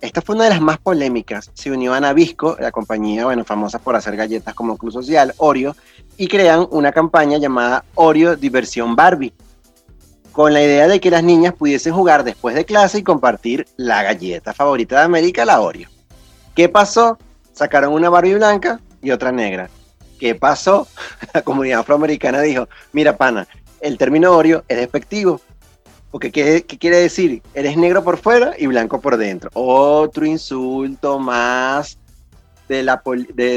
esta 0.00 0.22
fue 0.22 0.34
una 0.34 0.44
de 0.44 0.50
las 0.50 0.60
más 0.60 0.78
polémicas, 0.78 1.50
se 1.54 1.70
unió 1.70 1.92
a 1.92 2.00
Nabisco, 2.00 2.56
la 2.58 2.72
compañía, 2.72 3.24
bueno, 3.24 3.44
famosa 3.44 3.78
por 3.78 3.96
hacer 3.96 4.16
galletas 4.16 4.54
como 4.54 4.78
Club 4.78 4.92
Social, 4.92 5.34
Oreo, 5.36 5.76
y 6.16 6.28
crean 6.28 6.66
una 6.70 6.92
campaña 6.92 7.38
llamada 7.38 7.84
Oreo 7.94 8.36
Diversión 8.36 8.96
Barbie, 8.96 9.32
con 10.32 10.54
la 10.54 10.62
idea 10.62 10.88
de 10.88 11.00
que 11.00 11.10
las 11.10 11.22
niñas 11.22 11.54
pudiesen 11.54 11.92
jugar 11.92 12.24
después 12.24 12.54
de 12.54 12.64
clase 12.64 12.98
y 12.98 13.02
compartir 13.02 13.66
la 13.76 14.02
galleta 14.02 14.54
favorita 14.54 14.98
de 14.98 15.04
América, 15.04 15.44
la 15.44 15.60
Oreo. 15.60 15.88
¿Qué 16.54 16.68
pasó? 16.68 17.18
Sacaron 17.52 17.92
una 17.92 18.08
Barbie 18.08 18.34
blanca 18.34 18.80
y 19.02 19.10
otra 19.10 19.32
negra. 19.32 19.68
¿Qué 20.18 20.34
pasó? 20.34 20.86
La 21.34 21.42
comunidad 21.42 21.80
afroamericana 21.80 22.42
dijo, 22.42 22.68
mira 22.92 23.16
pana, 23.16 23.48
el 23.80 23.98
término 23.98 24.32
Oreo 24.36 24.64
es 24.68 24.76
despectivo. 24.76 25.40
¿qué, 26.18 26.64
quiere 26.64 26.96
decir? 26.96 27.42
Eres 27.54 27.76
negro 27.76 28.02
por 28.02 28.16
fuera 28.16 28.54
y 28.58 28.66
blanco 28.66 29.00
por 29.00 29.16
dentro. 29.16 29.50
Otro 29.54 30.26
insulto 30.26 31.18
más 31.18 31.98
de, 32.68 32.82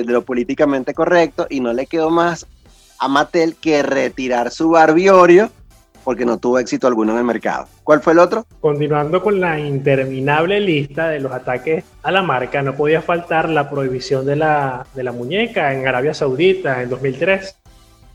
lo 0.05 0.23
políticamente 0.23 0.93
correcto 0.93 1.47
y 1.49 1.59
no 1.59 1.73
le 1.73 1.85
quedó 1.85 2.09
más 2.09 2.47
a 2.99 3.07
Mattel 3.07 3.55
que 3.55 3.83
retirar 3.83 4.51
su 4.51 4.69
Barbie 4.69 5.09
Oreo 5.09 5.49
porque 6.03 6.25
no 6.25 6.37
tuvo 6.37 6.59
éxito 6.59 6.85
alguno 6.87 7.13
en 7.13 7.19
el 7.19 7.23
mercado. 7.23 7.67
¿Cuál 7.83 8.01
fue 8.01 8.13
el 8.13 8.19
otro? 8.19 8.45
Continuando 8.59 9.23
con 9.23 9.39
la 9.39 9.57
interminable 9.57 10.59
lista 10.59 11.07
de 11.07 11.21
los 11.21 11.31
ataques 11.31 11.85
a 12.01 12.11
la 12.11 12.21
marca, 12.21 12.61
no 12.61 12.75
podía 12.75 13.01
faltar 13.01 13.47
la 13.47 13.69
prohibición 13.69 14.25
de 14.25 14.35
la, 14.35 14.85
de 14.93 15.03
la 15.03 15.13
muñeca 15.13 15.73
en 15.73 15.87
Arabia 15.87 16.13
Saudita 16.13 16.81
en 16.81 16.89
2003 16.89 17.57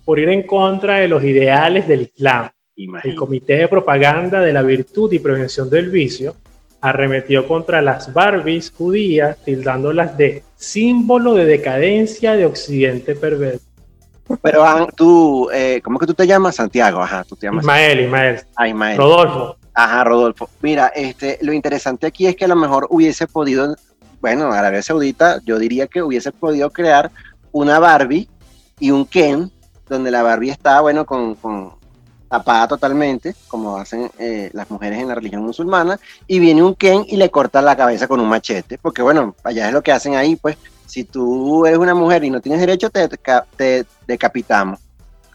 por 0.09 0.19
ir 0.19 0.31
en 0.31 0.45
contra 0.45 1.01
de 1.01 1.07
los 1.07 1.23
ideales 1.23 1.87
del 1.87 2.11
Islam. 2.17 2.49
El 3.05 3.15
Comité 3.15 3.57
de 3.57 3.69
Propaganda 3.69 4.41
de 4.41 4.55
la 4.55 4.63
Virtud 4.63 5.13
y 5.13 5.19
Prevención 5.19 5.69
del 5.69 5.91
Vicio 5.91 6.35
arremetió 6.81 7.47
contra 7.47 7.83
las 7.83 8.15
Barbies 8.15 8.71
judías, 8.71 9.37
tildándolas 9.45 10.17
de 10.17 10.45
símbolo 10.57 11.35
de 11.35 11.45
decadencia 11.45 12.37
de 12.37 12.47
Occidente 12.47 13.17
perverso. 13.17 13.67
Pero 14.41 14.89
tú, 14.97 15.51
eh, 15.53 15.83
¿cómo 15.85 15.99
que 15.99 16.07
tú 16.07 16.15
te 16.15 16.27
llamas? 16.27 16.55
Santiago, 16.57 17.03
ajá, 17.03 17.25
tú 17.25 17.37
te 17.37 17.45
llamas. 17.45 17.65
Ismael, 17.65 18.01
Ismael. 18.01 18.41
Ah, 18.57 18.67
Ismael. 18.67 18.97
Rodolfo. 18.97 19.57
Ajá, 19.75 20.05
Rodolfo. 20.05 20.49
Mira, 20.63 20.87
este, 20.87 21.39
lo 21.43 21.53
interesante 21.53 22.07
aquí 22.07 22.27
es 22.27 22.35
que 22.35 22.47
a 22.47 22.49
lo 22.49 22.57
mejor 22.57 22.87
hubiese 22.89 23.27
podido, 23.27 23.77
bueno, 24.23 24.53
Arabia 24.53 24.81
Saudita, 24.81 25.43
yo 25.45 25.59
diría 25.59 25.87
que 25.87 26.03
hubiese 26.03 26.33
podido 26.33 26.71
crear 26.71 27.11
una 27.53 27.79
Barbie 27.79 28.27
y 28.81 28.91
un 28.91 29.05
Ken, 29.05 29.53
donde 29.89 30.11
la 30.11 30.23
Barbie 30.23 30.51
está, 30.51 30.81
bueno, 30.81 31.05
con, 31.05 31.35
con 31.35 31.73
tapada 32.29 32.69
totalmente, 32.69 33.35
como 33.49 33.79
hacen 33.79 34.11
eh, 34.19 34.51
las 34.53 34.71
mujeres 34.71 35.01
en 35.01 35.09
la 35.09 35.15
religión 35.15 35.43
musulmana, 35.43 35.99
y 36.27 36.39
viene 36.39 36.63
un 36.63 36.75
Ken 36.75 37.05
y 37.07 37.17
le 37.17 37.31
corta 37.31 37.63
la 37.63 37.77
cabeza 37.77 38.07
con 38.07 38.21
un 38.21 38.29
machete, 38.29 38.79
porque 38.79 39.03
bueno, 39.03 39.35
allá 39.43 39.69
es 39.69 39.73
lo 39.73 39.83
que 39.83 39.93
hacen 39.93 40.15
ahí, 40.15 40.37
pues 40.37 40.57
si 40.87 41.05
tú 41.05 41.67
eres 41.67 41.79
una 41.79 41.95
mujer 41.95 42.25
y 42.25 42.31
no 42.31 42.41
tienes 42.41 42.61
derecho, 42.61 42.91
te, 42.91 43.09
te 43.57 43.85
decapitamos. 44.07 44.81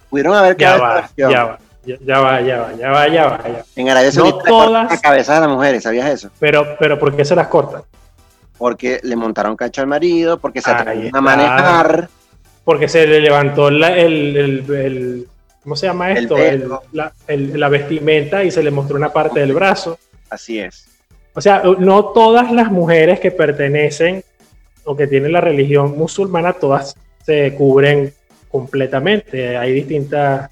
Pudieron 0.10 0.36
haber 0.36 0.56
ya 0.58 0.78
va, 0.78 1.10
ya 1.18 1.28
va, 1.28 1.60
ya, 1.86 2.20
va, 2.20 2.42
ya 2.42 2.60
va, 2.60 2.74
ya 2.74 2.92
va, 2.92 3.08
ya 3.08 3.26
va, 3.26 3.40
En 3.76 3.90
Arabia 3.90 4.12
Saudita 4.12 4.38
no 4.38 4.44
todas, 4.44 4.92
la 4.92 5.02
cabeza 5.02 5.36
de 5.36 5.40
las 5.42 5.50
mujeres, 5.50 5.84
¿sabías 5.84 6.10
eso? 6.10 6.30
Pero, 6.40 6.76
pero 6.80 7.00
¿por 7.00 7.16
qué 7.16 7.26
se 7.26 7.36
las 7.36 7.48
cortan? 7.48 7.82
Porque 8.58 9.00
le 9.04 9.16
montaron 9.16 9.56
cacho 9.56 9.82
al 9.82 9.88
marido, 9.88 10.38
porque 10.38 10.62
se 10.62 10.72
atreven 10.72 11.16
a 11.16 11.22
manejar. 11.22 12.10
Porque 12.64 12.88
se 12.88 13.06
le 13.06 13.20
levantó 13.20 13.68
el, 13.68 13.84
el, 13.84 15.28
¿cómo 15.62 15.76
se 15.76 15.88
llama 15.88 16.12
esto? 16.12 16.38
La, 16.92 17.14
la 17.28 17.70
vestimenta 17.70 18.44
y 18.44 18.52
se 18.52 18.64
le 18.64 18.72
mostró 18.72 18.96
una 18.96 19.12
parte 19.12 19.42
del 19.42 19.54
brazo. 19.54 20.00
Así 20.30 20.60
es. 20.60 20.88
O 21.36 21.42
sea, 21.42 21.64
no 21.80 22.06
todas 22.06 22.52
las 22.52 22.72
mujeres 22.72 23.20
que 23.20 23.32
pertenecen 23.32 24.24
o 24.86 24.96
que 24.96 25.08
tienen 25.08 25.32
la 25.32 25.42
religión 25.42 25.98
musulmana, 25.98 26.54
todas 26.54 26.96
se 27.26 27.54
cubren 27.56 28.14
completamente. 28.50 29.58
Hay 29.58 29.74
distintas... 29.74 30.50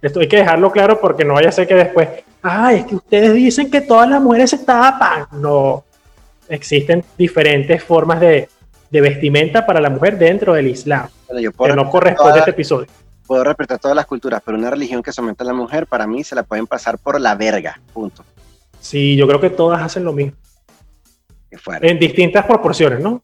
Esto 0.00 0.20
hay 0.20 0.28
que 0.28 0.38
dejarlo 0.38 0.70
claro 0.70 1.00
porque 1.00 1.24
no 1.24 1.34
vaya 1.34 1.50
a 1.50 1.52
ser 1.52 1.66
que 1.66 1.74
después, 1.74 2.08
ah, 2.42 2.72
es 2.72 2.86
que 2.86 2.94
ustedes 2.94 3.34
dicen 3.34 3.70
que 3.70 3.82
todas 3.82 4.08
las 4.08 4.22
mujeres 4.22 4.50
se 4.50 4.58
tapan. 4.58 5.26
No, 5.32 5.84
existen 6.48 7.04
diferentes 7.18 7.82
formas 7.82 8.20
de, 8.20 8.48
vestimenta 8.90 9.64
para 9.64 9.80
la 9.80 9.90
mujer 9.90 10.18
dentro 10.18 10.54
del 10.54 10.68
Islam. 10.68 11.08
Yo 11.38 11.52
que 11.52 11.74
no 11.74 11.88
corresponde 11.88 12.34
a 12.34 12.38
este 12.38 12.50
episodio. 12.50 12.86
Puedo 13.26 13.44
respetar 13.44 13.78
todas 13.78 13.94
las 13.94 14.06
culturas, 14.06 14.42
pero 14.44 14.58
una 14.58 14.70
religión 14.70 15.02
que 15.02 15.12
somete 15.12 15.44
a 15.44 15.46
la 15.46 15.52
mujer, 15.52 15.86
para 15.86 16.06
mí 16.06 16.24
se 16.24 16.34
la 16.34 16.42
pueden 16.42 16.66
pasar 16.66 16.98
por 16.98 17.20
la 17.20 17.36
verga. 17.36 17.80
Punto. 17.92 18.24
Sí, 18.80 19.14
yo 19.14 19.28
creo 19.28 19.40
que 19.40 19.50
todas 19.50 19.80
hacen 19.82 20.04
lo 20.04 20.12
mismo. 20.12 20.32
En 21.80 21.98
distintas 21.98 22.46
proporciones, 22.46 23.00
¿no? 23.00 23.20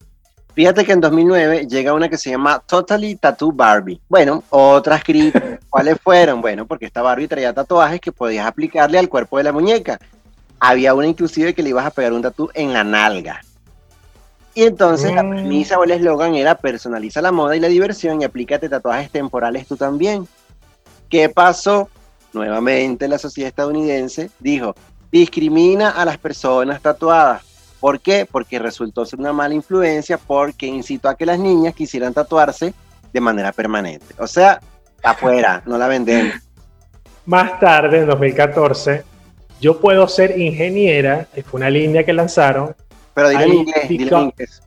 Fíjate 0.56 0.86
que 0.86 0.92
en 0.92 1.00
2009 1.02 1.66
llega 1.66 1.92
una 1.92 2.08
que 2.08 2.16
se 2.16 2.30
llama 2.30 2.62
Totally 2.66 3.16
Tattoo 3.16 3.52
Barbie. 3.52 4.00
Bueno, 4.08 4.42
otras 4.48 5.04
críticas. 5.04 5.60
¿Cuáles 5.68 5.98
fueron? 6.00 6.40
Bueno, 6.40 6.66
porque 6.66 6.86
esta 6.86 7.02
Barbie 7.02 7.28
traía 7.28 7.52
tatuajes 7.52 8.00
que 8.00 8.10
podías 8.10 8.46
aplicarle 8.46 8.98
al 8.98 9.10
cuerpo 9.10 9.36
de 9.36 9.44
la 9.44 9.52
muñeca. 9.52 9.98
Había 10.58 10.94
una 10.94 11.08
inclusive 11.08 11.52
que 11.52 11.62
le 11.62 11.68
ibas 11.70 11.84
a 11.84 11.90
pegar 11.90 12.14
un 12.14 12.22
tatu 12.22 12.48
en 12.54 12.72
la 12.72 12.84
nalga. 12.84 13.42
Y 14.56 14.64
entonces 14.64 15.14
la 15.14 15.22
mm. 15.22 15.30
premisa 15.30 15.78
o 15.78 15.84
el 15.84 15.92
eslogan 15.92 16.34
era 16.34 16.56
personaliza 16.56 17.22
la 17.22 17.30
moda 17.30 17.54
y 17.54 17.60
la 17.60 17.68
diversión 17.68 18.20
y 18.20 18.24
aplícate 18.24 18.68
tatuajes 18.68 19.10
temporales 19.10 19.68
tú 19.68 19.76
también. 19.76 20.26
¿Qué 21.08 21.28
pasó? 21.28 21.88
Nuevamente 22.32 23.06
la 23.06 23.18
sociedad 23.18 23.48
estadounidense 23.48 24.30
dijo, 24.40 24.74
discrimina 25.12 25.90
a 25.90 26.04
las 26.04 26.18
personas 26.18 26.82
tatuadas 26.82 27.46
¿Por 27.80 28.00
qué? 28.00 28.26
Porque 28.30 28.58
resultó 28.58 29.04
ser 29.04 29.20
una 29.20 29.32
mala 29.32 29.54
influencia 29.54 30.18
porque 30.18 30.66
incitó 30.66 31.08
a 31.08 31.14
que 31.14 31.26
las 31.26 31.38
niñas 31.38 31.74
quisieran 31.74 32.14
tatuarse 32.14 32.74
de 33.12 33.20
manera 33.20 33.52
permanente. 33.52 34.14
O 34.18 34.26
sea, 34.26 34.60
afuera, 35.02 35.62
no 35.66 35.76
la 35.78 35.86
vendemos. 35.86 36.34
Más 37.26 37.60
tarde, 37.60 37.98
en 37.98 38.06
2014, 38.06 39.04
yo 39.60 39.78
puedo 39.80 40.08
ser 40.08 40.38
ingeniera, 40.38 41.26
que 41.34 41.42
fue 41.42 41.58
una 41.58 41.70
línea 41.70 42.04
que 42.04 42.12
lanzaron. 42.12 42.74
Pero 43.16 43.30
dile 43.30 43.44
en 43.44 43.52
inglés, 43.54 43.88
dile 43.88 44.10
en 44.14 44.22
inglés. 44.24 44.62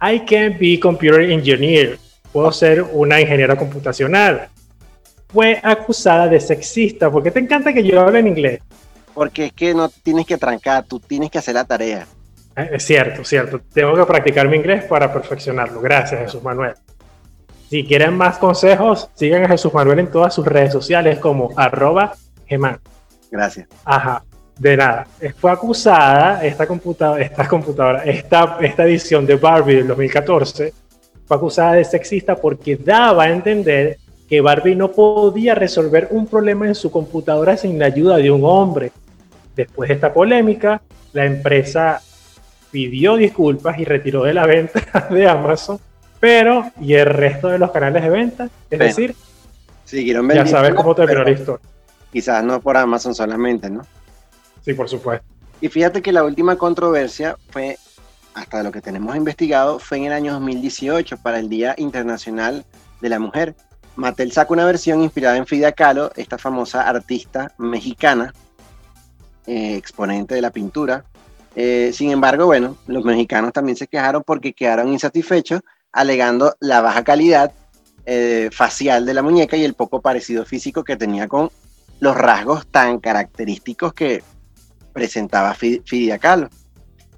I 0.00 0.20
can 0.20 0.56
be 0.60 0.78
computer 0.78 1.20
engineer. 1.20 1.98
Puedo 2.32 2.52
ser 2.52 2.82
una 2.92 3.20
ingeniera 3.20 3.56
computacional. 3.56 4.48
Fue 5.26 5.60
acusada 5.60 6.28
de 6.28 6.38
sexista. 6.38 7.10
¿Por 7.10 7.24
qué 7.24 7.32
te 7.32 7.40
encanta 7.40 7.72
que 7.72 7.82
yo 7.82 8.00
hable 8.00 8.20
en 8.20 8.28
inglés? 8.28 8.60
Porque 9.12 9.46
es 9.46 9.52
que 9.52 9.74
no 9.74 9.88
tienes 9.88 10.24
que 10.24 10.38
trancar, 10.38 10.84
tú 10.84 11.00
tienes 11.00 11.32
que 11.32 11.38
hacer 11.38 11.56
la 11.56 11.64
tarea. 11.64 12.06
Eh, 12.54 12.70
es 12.74 12.84
cierto, 12.84 13.24
cierto. 13.24 13.60
Tengo 13.72 13.96
que 13.96 14.04
practicar 14.04 14.48
mi 14.48 14.56
inglés 14.56 14.84
para 14.84 15.12
perfeccionarlo. 15.12 15.80
Gracias, 15.80 16.20
Jesús 16.20 16.44
Manuel. 16.44 16.74
Si 17.68 17.84
quieren 17.84 18.16
más 18.16 18.38
consejos, 18.38 19.10
sigan 19.14 19.42
a 19.46 19.48
Jesús 19.48 19.74
Manuel 19.74 19.98
en 19.98 20.12
todas 20.12 20.32
sus 20.32 20.46
redes 20.46 20.72
sociales 20.72 21.18
como 21.18 21.50
arroba 21.56 22.14
geman. 22.46 22.78
Gracias. 23.32 23.66
Ajá, 23.84 24.22
de 24.58 24.76
nada. 24.76 25.06
Fue 25.38 25.50
acusada 25.50 26.44
esta 26.44 26.66
computadora, 26.66 27.22
esta 27.22 27.48
computadora, 27.48 28.04
esta, 28.04 28.58
esta 28.60 28.84
edición 28.84 29.26
de 29.26 29.36
Barbie 29.36 29.76
del 29.76 29.88
2014, 29.88 30.72
fue 31.26 31.36
acusada 31.36 31.72
de 31.72 31.84
sexista 31.84 32.36
porque 32.36 32.76
daba 32.76 33.24
a 33.24 33.30
entender 33.30 33.98
que 34.28 34.40
Barbie 34.40 34.74
no 34.74 34.90
podía 34.90 35.54
resolver 35.54 36.08
un 36.10 36.26
problema 36.26 36.66
en 36.66 36.74
su 36.74 36.90
computadora 36.90 37.56
sin 37.56 37.78
la 37.78 37.86
ayuda 37.86 38.16
de 38.16 38.30
un 38.30 38.44
hombre. 38.44 38.92
Después 39.54 39.88
de 39.88 39.94
esta 39.94 40.12
polémica, 40.12 40.80
la 41.12 41.24
empresa 41.24 42.00
pidió 42.70 43.16
disculpas 43.16 43.78
y 43.78 43.84
retiró 43.84 44.24
de 44.24 44.34
la 44.34 44.46
venta 44.46 45.06
de 45.10 45.28
Amazon, 45.28 45.78
pero 46.18 46.70
y 46.80 46.94
el 46.94 47.06
resto 47.06 47.48
de 47.48 47.58
los 47.58 47.70
canales 47.70 48.02
de 48.02 48.10
venta, 48.10 48.48
es 48.70 48.78
decir, 48.78 49.14
siguieron 49.84 50.28
ya 50.30 50.46
sabes 50.46 50.74
cómo 50.74 50.94
terminó 50.94 51.22
la 51.22 51.30
historia. 51.30 51.66
Quizás 52.12 52.42
no 52.44 52.60
por 52.60 52.76
Amazon 52.76 53.14
solamente, 53.14 53.68
¿no? 53.70 53.82
Sí, 54.64 54.74
por 54.74 54.88
supuesto. 54.88 55.26
Y 55.60 55.68
fíjate 55.68 56.02
que 56.02 56.12
la 56.12 56.24
última 56.24 56.56
controversia 56.56 57.36
fue, 57.50 57.78
hasta 58.34 58.62
lo 58.62 58.72
que 58.72 58.80
tenemos 58.80 59.16
investigado, 59.16 59.78
fue 59.78 59.98
en 59.98 60.04
el 60.04 60.12
año 60.12 60.32
2018 60.32 61.18
para 61.18 61.38
el 61.38 61.48
Día 61.48 61.74
Internacional 61.78 62.64
de 63.00 63.08
la 63.08 63.18
Mujer. 63.18 63.54
Mattel 63.96 64.32
saca 64.32 64.52
una 64.52 64.64
versión 64.64 65.02
inspirada 65.02 65.36
en 65.36 65.46
Frida 65.46 65.72
Kahlo, 65.72 66.10
esta 66.16 66.38
famosa 66.38 66.88
artista 66.88 67.52
mexicana, 67.58 68.34
eh, 69.46 69.76
exponente 69.76 70.34
de 70.34 70.40
la 70.40 70.50
pintura, 70.50 71.04
eh, 71.56 71.92
sin 71.92 72.10
embargo, 72.10 72.46
bueno, 72.46 72.76
los 72.86 73.04
mexicanos 73.04 73.52
también 73.52 73.76
se 73.76 73.86
quejaron 73.86 74.22
porque 74.24 74.54
quedaron 74.54 74.92
insatisfechos, 74.92 75.60
alegando 75.92 76.56
la 76.60 76.80
baja 76.80 77.04
calidad 77.04 77.52
eh, 78.06 78.50
facial 78.52 79.06
de 79.06 79.14
la 79.14 79.22
muñeca 79.22 79.56
y 79.56 79.64
el 79.64 79.74
poco 79.74 80.00
parecido 80.00 80.44
físico 80.44 80.82
que 80.82 80.96
tenía 80.96 81.28
con 81.28 81.50
los 82.00 82.16
rasgos 82.16 82.66
tan 82.66 82.98
característicos 82.98 83.94
que 83.94 84.22
presentaba 84.94 85.54
Frida 85.54 86.18
Kahlo. 86.18 86.48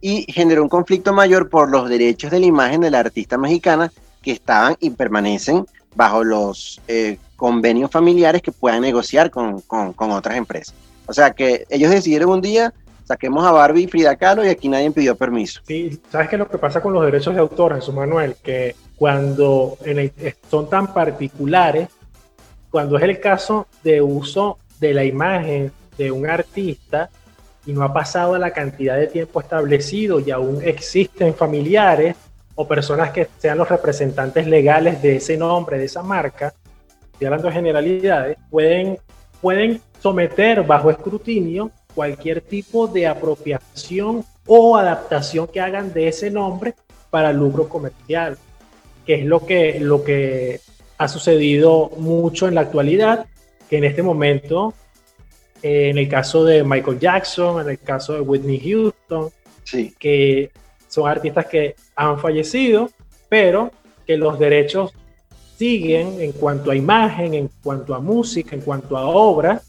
Y 0.01 0.27
generó 0.33 0.65
un 0.65 0.69
conflicto 0.69 1.13
mayor 1.13 1.49
por 1.49 1.71
los 1.71 1.89
derechos 1.89 2.33
de 2.33 2.41
la 2.41 2.47
imagen 2.47 2.81
de 2.81 2.91
la 2.91 2.99
artista 2.99 3.39
mexicana 3.39 3.93
que 4.21 4.33
estaban 4.33 4.77
y 4.81 4.91
permanecen 4.91 5.65
bajo 5.95 6.25
los 6.25 6.81
eh, 6.89 7.19
convenios 7.37 7.93
familiares 7.93 8.43
que 8.43 8.51
puedan 8.51 8.83
negociar 8.83 9.31
con, 9.31 9.61
con 9.61 10.11
otras 10.11 10.37
empresas. 10.37 10.75
O 11.07 11.13
sea 11.13 11.31
que 11.31 11.67
ellos 11.71 11.93
decidieron 11.93 12.31
un 12.31 12.41
día 12.41 12.75
saquemos 13.07 13.47
a 13.47 13.53
Barbie 13.53 13.85
y 13.85 13.87
Frida 13.87 14.17
Kahlo 14.17 14.45
y 14.45 14.49
aquí 14.49 14.69
nadie 14.69 14.91
pidió 14.91 15.17
permiso. 15.17 15.61
Sí, 15.67 16.01
¿sabes 16.11 16.29
qué 16.29 16.37
es 16.37 16.41
lo 16.41 16.49
que 16.49 16.59
pasa 16.59 16.81
con 16.81 16.93
los 16.93 17.05
derechos 17.05 17.35
de 17.35 17.41
autor, 17.41 17.77
Jesús 17.77 17.95
Manuel? 17.95 18.37
Que 18.43 18.75
cuando 18.97 19.79
son 20.51 20.69
tan 20.69 20.93
particulares, 20.93 21.89
cuando 22.71 22.97
es 22.97 23.05
el 23.05 23.21
caso 23.21 23.69
de 23.85 24.03
uso 24.03 24.59
de 24.81 24.93
la 24.93 25.05
imagen 25.05 25.73
de 25.97 26.11
un 26.11 26.29
artista 26.29 27.09
y 27.67 27.73
no 27.73 27.83
ha 27.83 27.93
pasado 27.93 28.39
la 28.39 28.53
cantidad 28.53 28.97
de 28.97 29.09
tiempo 29.09 29.41
establecido 29.41 30.21
y 30.21 30.31
aún 30.31 30.63
existen 30.63 31.35
familiares 31.35 32.17
o 32.55 32.67
personas 32.67 33.11
que 33.11 33.29
sean 33.39 33.59
los 33.59 33.69
representantes 33.69 34.47
legales 34.47 35.03
de 35.03 35.17
ese 35.17 35.37
nombre, 35.37 35.79
de 35.79 35.85
esa 35.85 36.03
marca, 36.03 36.55
estoy 37.13 37.27
hablando 37.27 37.49
de 37.49 37.55
generalidades, 37.55 38.39
pueden, 38.51 38.99
pueden 39.41 39.81
someter 40.01 40.63
bajo 40.63 40.91
escrutinio 40.91 41.71
cualquier 41.95 42.41
tipo 42.41 42.87
de 42.87 43.07
apropiación 43.07 44.25
o 44.47 44.77
adaptación 44.77 45.49
que 45.49 45.61
hagan 45.61 45.93
de 45.93 46.09
ese 46.09 46.31
nombre 46.31 46.75
para 47.11 47.33
lucro 47.33 47.69
comercial, 47.69 48.39
que 49.05 49.15
es 49.15 49.25
lo 49.25 49.45
que, 49.45 49.81
lo 49.81 50.05
que 50.05 50.61
ha 50.99 51.09
sucedido 51.09 51.91
mucho 51.99 52.49
en 52.49 52.55
la 52.55 52.63
actualidad, 52.63 53.27
que 53.69 53.79
en 53.79 53.85
este 53.85 54.03
momento 54.03 54.75
eh, 55.67 55.91
en 55.91 55.99
el 55.99 56.09
caso 56.09 56.45
de 56.45 56.63
Michael 56.63 57.01
Jackson, 57.01 57.61
en 57.61 57.71
el 57.71 57.79
caso 57.79 58.15
de 58.15 58.21
Whitney 58.21 58.61
Houston, 58.61 59.31
Sí. 59.65 59.93
que 59.99 60.51
son 60.87 61.09
artistas 61.09 61.47
que 61.47 61.75
han 61.97 62.21
fallecido, 62.21 62.89
pero 63.29 63.73
que 64.07 64.17
los 64.17 64.39
derechos 64.39 64.93
siguen 65.59 66.21
en 66.21 66.33
cuanto 66.33 66.71
a 66.71 66.77
imagen, 66.77 67.35
en 67.35 67.51
cuanto 67.65 67.95
a 67.95 67.99
música, 67.99 68.55
en 68.55 68.63
cuanto 68.63 68.97
a 68.97 69.07
obra, 69.07 69.61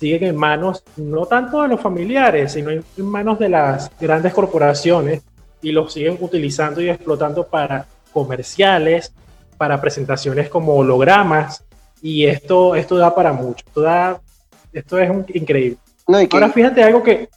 siguen 0.00 0.24
en 0.24 0.36
manos 0.36 0.82
no 0.96 1.26
tanto 1.26 1.60
de 1.62 1.68
los 1.68 1.80
familiares, 1.80 2.52
sino 2.52 2.70
en 2.70 2.84
manos 2.98 3.38
de 3.38 3.48
las 3.50 3.90
grandes 4.00 4.32
corporaciones 4.32 5.22
y 5.60 5.72
los 5.72 5.92
siguen 5.92 6.16
utilizando 6.20 6.80
y 6.80 6.88
explotando 6.88 7.46
para 7.46 7.86
comerciales, 8.12 9.12
para 9.58 9.80
presentaciones 9.80 10.48
como 10.48 10.76
hologramas 10.76 11.64
y 12.00 12.24
esto, 12.26 12.74
esto 12.74 12.96
da 12.96 13.14
para 13.14 13.32
mucho, 13.32 13.64
esto, 13.66 13.80
da, 13.80 14.20
esto 14.78 14.98
es 14.98 15.10
un- 15.10 15.26
increíble. 15.34 15.78
No, 16.08 16.20
y 16.20 16.26
que, 16.28 16.36
Ahora 16.36 16.50
fíjate 16.50 16.82
algo 16.82 17.02
que, 17.02 17.28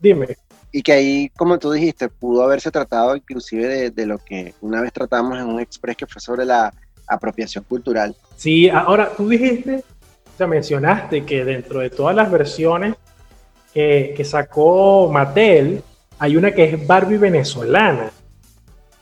dime, 0.00 0.36
y 0.70 0.82
que 0.82 0.92
ahí, 0.92 1.30
como 1.36 1.58
tú 1.58 1.70
dijiste, 1.72 2.08
pudo 2.08 2.42
haberse 2.42 2.70
tratado 2.70 3.14
inclusive 3.16 3.66
de, 3.66 3.90
de 3.90 4.06
lo 4.06 4.18
que 4.18 4.54
una 4.60 4.80
vez 4.80 4.92
tratamos 4.92 5.38
en 5.38 5.46
un 5.46 5.60
express 5.60 5.96
que 5.96 6.06
fue 6.06 6.20
sobre 6.20 6.44
la 6.44 6.72
apropiación 7.06 7.64
cultural. 7.64 8.16
Sí, 8.36 8.68
ahora 8.68 9.10
tú 9.16 9.28
dijiste, 9.28 9.84
o 10.34 10.36
sea, 10.36 10.46
mencionaste 10.46 11.24
que 11.24 11.44
dentro 11.44 11.80
de 11.80 11.90
todas 11.90 12.16
las 12.16 12.30
versiones 12.30 12.94
que, 13.72 14.14
que 14.16 14.24
sacó 14.24 15.10
Mattel, 15.12 15.82
hay 16.18 16.36
una 16.36 16.52
que 16.52 16.64
es 16.64 16.86
Barbie 16.86 17.18
venezolana. 17.18 18.10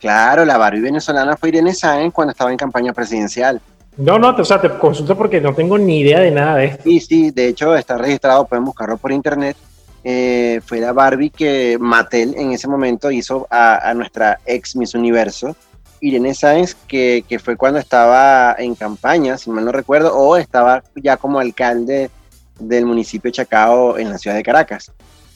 Claro, 0.01 0.45
la 0.45 0.59
Barbie 0.59 0.81
venezolana 0.81 1.37
fue 1.37 1.51
Irene 1.51 1.73
Sáenz 1.73 2.13
cuando 2.13 2.33
estaba 2.33 2.51
en 2.51 2.57
campaña 2.57 2.93
presidencial. 2.93 3.61
No, 3.97 4.19
no, 4.19 4.31
o 4.31 4.45
sea, 4.45 4.61
te 4.61 4.71
consulto 4.71 5.17
porque 5.17 5.41
no 5.41 5.55
tengo 5.55 5.77
ni 5.77 6.01
idea 6.01 6.21
de 6.21 6.31
nada 6.31 6.57
de 6.57 6.67
esto. 6.67 6.89
Y 6.89 7.01
sí, 7.01 7.31
de 7.31 7.49
hecho 7.49 7.77
está 7.77 7.99
registrado, 7.99 8.47
pueden 8.47 8.65
buscarlo 8.65 8.97
por 8.97 9.13
internet. 9.13 9.57
Eh, 10.05 10.61
fue 10.65 10.81
la 10.81 10.93
Barbie 10.93 11.31
que 11.31 11.77
Mattel 11.79 12.35
en 12.37 12.53
ese 12.53 12.67
momento 12.69 13.11
hizo 13.11 13.47
a, 13.51 13.89
a 13.89 13.95
nuestra 13.95 14.41
ex 14.47 14.75
Miss 14.75 14.95
Universo, 14.95 15.55
Irene 16.01 16.35
Sáenz, 16.35 16.75
que, 16.75 17.25
que 17.29 17.39
fue 17.39 17.57
cuando 17.57 17.79
estaba 17.79 18.57
en 18.59 18.75
campaña, 18.75 19.39
si 19.39 19.51
mal 19.51 19.65
no 19.65 19.71
recuerdo, 19.71 20.17
o 20.17 20.37
estaba 20.37 20.83
ya 20.97 21.17
como 21.17 21.39
alcalde 21.39 22.11
del 22.59 22.87
municipio 22.87 23.29
de 23.29 23.33
Chacao 23.33 23.99
en 23.99 24.11
la 24.11 24.19
ciudad 24.19 24.37
de 24.37 24.43
Caracas. 24.43 24.91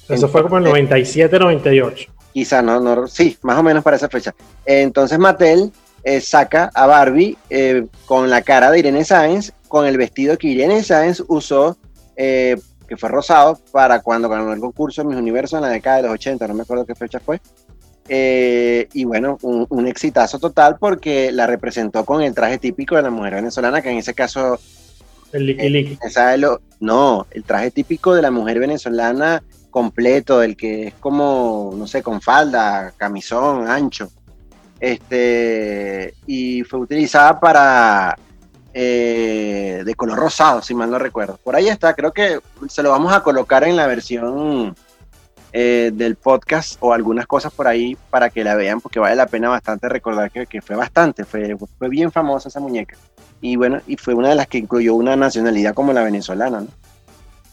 Eso 0.08 0.28
fue 0.28 0.42
como 0.42 0.58
el 0.58 0.64
97, 0.64 1.38
98. 1.38 2.10
Quizá, 2.32 2.62
no, 2.62 2.80
no, 2.80 3.06
sí, 3.06 3.36
más 3.42 3.58
o 3.58 3.62
menos 3.62 3.82
para 3.84 3.96
esa 3.96 4.08
fecha. 4.08 4.34
Entonces 4.64 5.18
Mattel 5.18 5.72
eh, 6.06 6.20
saca 6.20 6.70
a 6.72 6.86
Barbie 6.86 7.36
eh, 7.50 7.88
con 8.04 8.30
la 8.30 8.40
cara 8.42 8.70
de 8.70 8.78
Irene 8.78 9.04
Sáenz, 9.04 9.52
con 9.66 9.86
el 9.86 9.98
vestido 9.98 10.38
que 10.38 10.46
Irene 10.46 10.84
Sáenz 10.84 11.20
usó, 11.26 11.76
eh, 12.14 12.56
que 12.86 12.96
fue 12.96 13.08
rosado, 13.08 13.58
para 13.72 14.00
cuando 14.02 14.28
ganó 14.28 14.52
el 14.52 14.60
concurso 14.60 15.04
Mis 15.04 15.16
Universo 15.16 15.56
en 15.56 15.62
la 15.62 15.68
década 15.68 15.96
de 15.96 16.02
los 16.04 16.12
80, 16.12 16.46
no 16.46 16.54
me 16.54 16.62
acuerdo 16.62 16.86
qué 16.86 16.94
fecha 16.94 17.18
fue. 17.18 17.40
Y 18.08 19.04
bueno, 19.04 19.36
un, 19.42 19.66
un 19.68 19.88
exitazo 19.88 20.38
total 20.38 20.76
porque 20.78 21.32
la 21.32 21.48
representó 21.48 22.04
con 22.04 22.22
el 22.22 22.32
traje 22.32 22.58
típico 22.58 22.94
de 22.94 23.02
la 23.02 23.10
mujer 23.10 23.34
venezolana, 23.34 23.82
que 23.82 23.90
en 23.90 23.98
ese 23.98 24.14
caso 24.14 24.60
El 25.32 25.44
Licky 25.44 25.68
Licky. 25.68 25.98
¿Sabe 26.08 26.38
lo? 26.38 26.60
No, 26.78 27.26
el 27.32 27.42
traje 27.42 27.72
típico 27.72 28.14
de 28.14 28.22
la 28.22 28.30
mujer 28.30 28.60
venezolana 28.60 29.42
completo, 29.72 30.40
el 30.40 30.56
que 30.56 30.86
es 30.86 30.94
como, 30.94 31.74
no 31.76 31.88
sé, 31.88 32.00
con 32.00 32.20
falda, 32.20 32.94
camisón, 32.96 33.68
ancho. 33.68 34.08
Este, 34.78 36.14
y 36.26 36.62
fue 36.64 36.80
utilizada 36.80 37.40
para 37.40 38.16
eh, 38.74 39.82
de 39.84 39.94
color 39.94 40.18
rosado, 40.18 40.62
si 40.62 40.74
mal 40.74 40.90
no 40.90 40.98
recuerdo. 40.98 41.38
Por 41.42 41.56
ahí 41.56 41.68
está, 41.68 41.94
creo 41.94 42.12
que 42.12 42.40
se 42.68 42.82
lo 42.82 42.90
vamos 42.90 43.12
a 43.12 43.22
colocar 43.22 43.64
en 43.64 43.76
la 43.76 43.86
versión 43.86 44.74
eh, 45.52 45.90
del 45.94 46.16
podcast 46.16 46.76
o 46.80 46.92
algunas 46.92 47.26
cosas 47.26 47.52
por 47.52 47.66
ahí 47.66 47.96
para 48.10 48.30
que 48.30 48.44
la 48.44 48.54
vean, 48.54 48.80
porque 48.80 48.98
vale 48.98 49.16
la 49.16 49.26
pena 49.26 49.48
bastante 49.48 49.88
recordar 49.88 50.30
que, 50.30 50.46
que 50.46 50.60
fue 50.60 50.76
bastante, 50.76 51.24
fue, 51.24 51.56
fue 51.78 51.88
bien 51.88 52.12
famosa 52.12 52.48
esa 52.48 52.60
muñeca 52.60 52.96
y 53.40 53.56
bueno, 53.56 53.80
y 53.86 53.96
fue 53.96 54.14
una 54.14 54.30
de 54.30 54.34
las 54.34 54.46
que 54.46 54.58
incluyó 54.58 54.94
una 54.94 55.16
nacionalidad 55.16 55.74
como 55.74 55.92
la 55.92 56.02
venezolana, 56.02 56.60
¿no? 56.60 56.68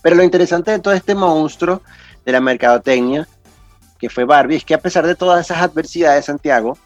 Pero 0.01 0.15
lo 0.15 0.23
interesante 0.23 0.71
de 0.71 0.79
todo 0.79 0.93
este 0.93 1.15
monstruo 1.15 1.81
de 2.25 2.31
la 2.31 2.41
mercadotecnia, 2.41 3.27
que 3.99 4.09
fue 4.09 4.25
Barbie, 4.25 4.57
es 4.57 4.65
que 4.65 4.73
a 4.73 4.79
pesar 4.79 5.07
de 5.07 5.15
todas 5.15 5.45
esas 5.45 5.61
adversidades, 5.61 6.25
Santiago, 6.25 6.77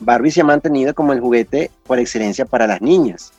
Barbie 0.00 0.30
se 0.30 0.40
ha 0.40 0.44
mantenido 0.44 0.94
como 0.94 1.12
el 1.12 1.20
juguete 1.20 1.70
por 1.86 1.98
excelencia 1.98 2.44
para 2.44 2.66
las 2.66 2.80
niñas. 2.80 3.32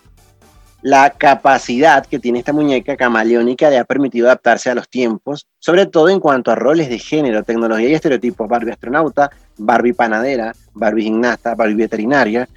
La 0.81 1.09
capacidad 1.09 2.05
que 2.05 2.19
tiene 2.19 2.39
esta 2.39 2.53
muñeca 2.53 2.95
camaleónica 2.95 3.69
le 3.69 3.77
ha 3.79 3.83
permitido 3.83 4.27
adaptarse 4.27 4.69
a 4.69 4.75
los 4.75 4.87
tiempos, 4.87 5.45
sobre 5.59 5.85
todo 5.85 6.07
en 6.09 6.21
cuanto 6.21 6.51
a 6.51 6.55
roles 6.55 6.89
de 6.89 6.99
género, 6.99 7.43
tecnología 7.43 7.89
y 7.89 7.93
estereotipos. 7.93 8.47
Barbie 8.47 8.71
astronauta, 8.71 9.29
Barbie 9.57 9.93
panadera, 9.93 10.53
Barbie 10.73 11.03
gimnasta, 11.03 11.55
Barbie 11.55 11.75
veterinaria, 11.75 12.47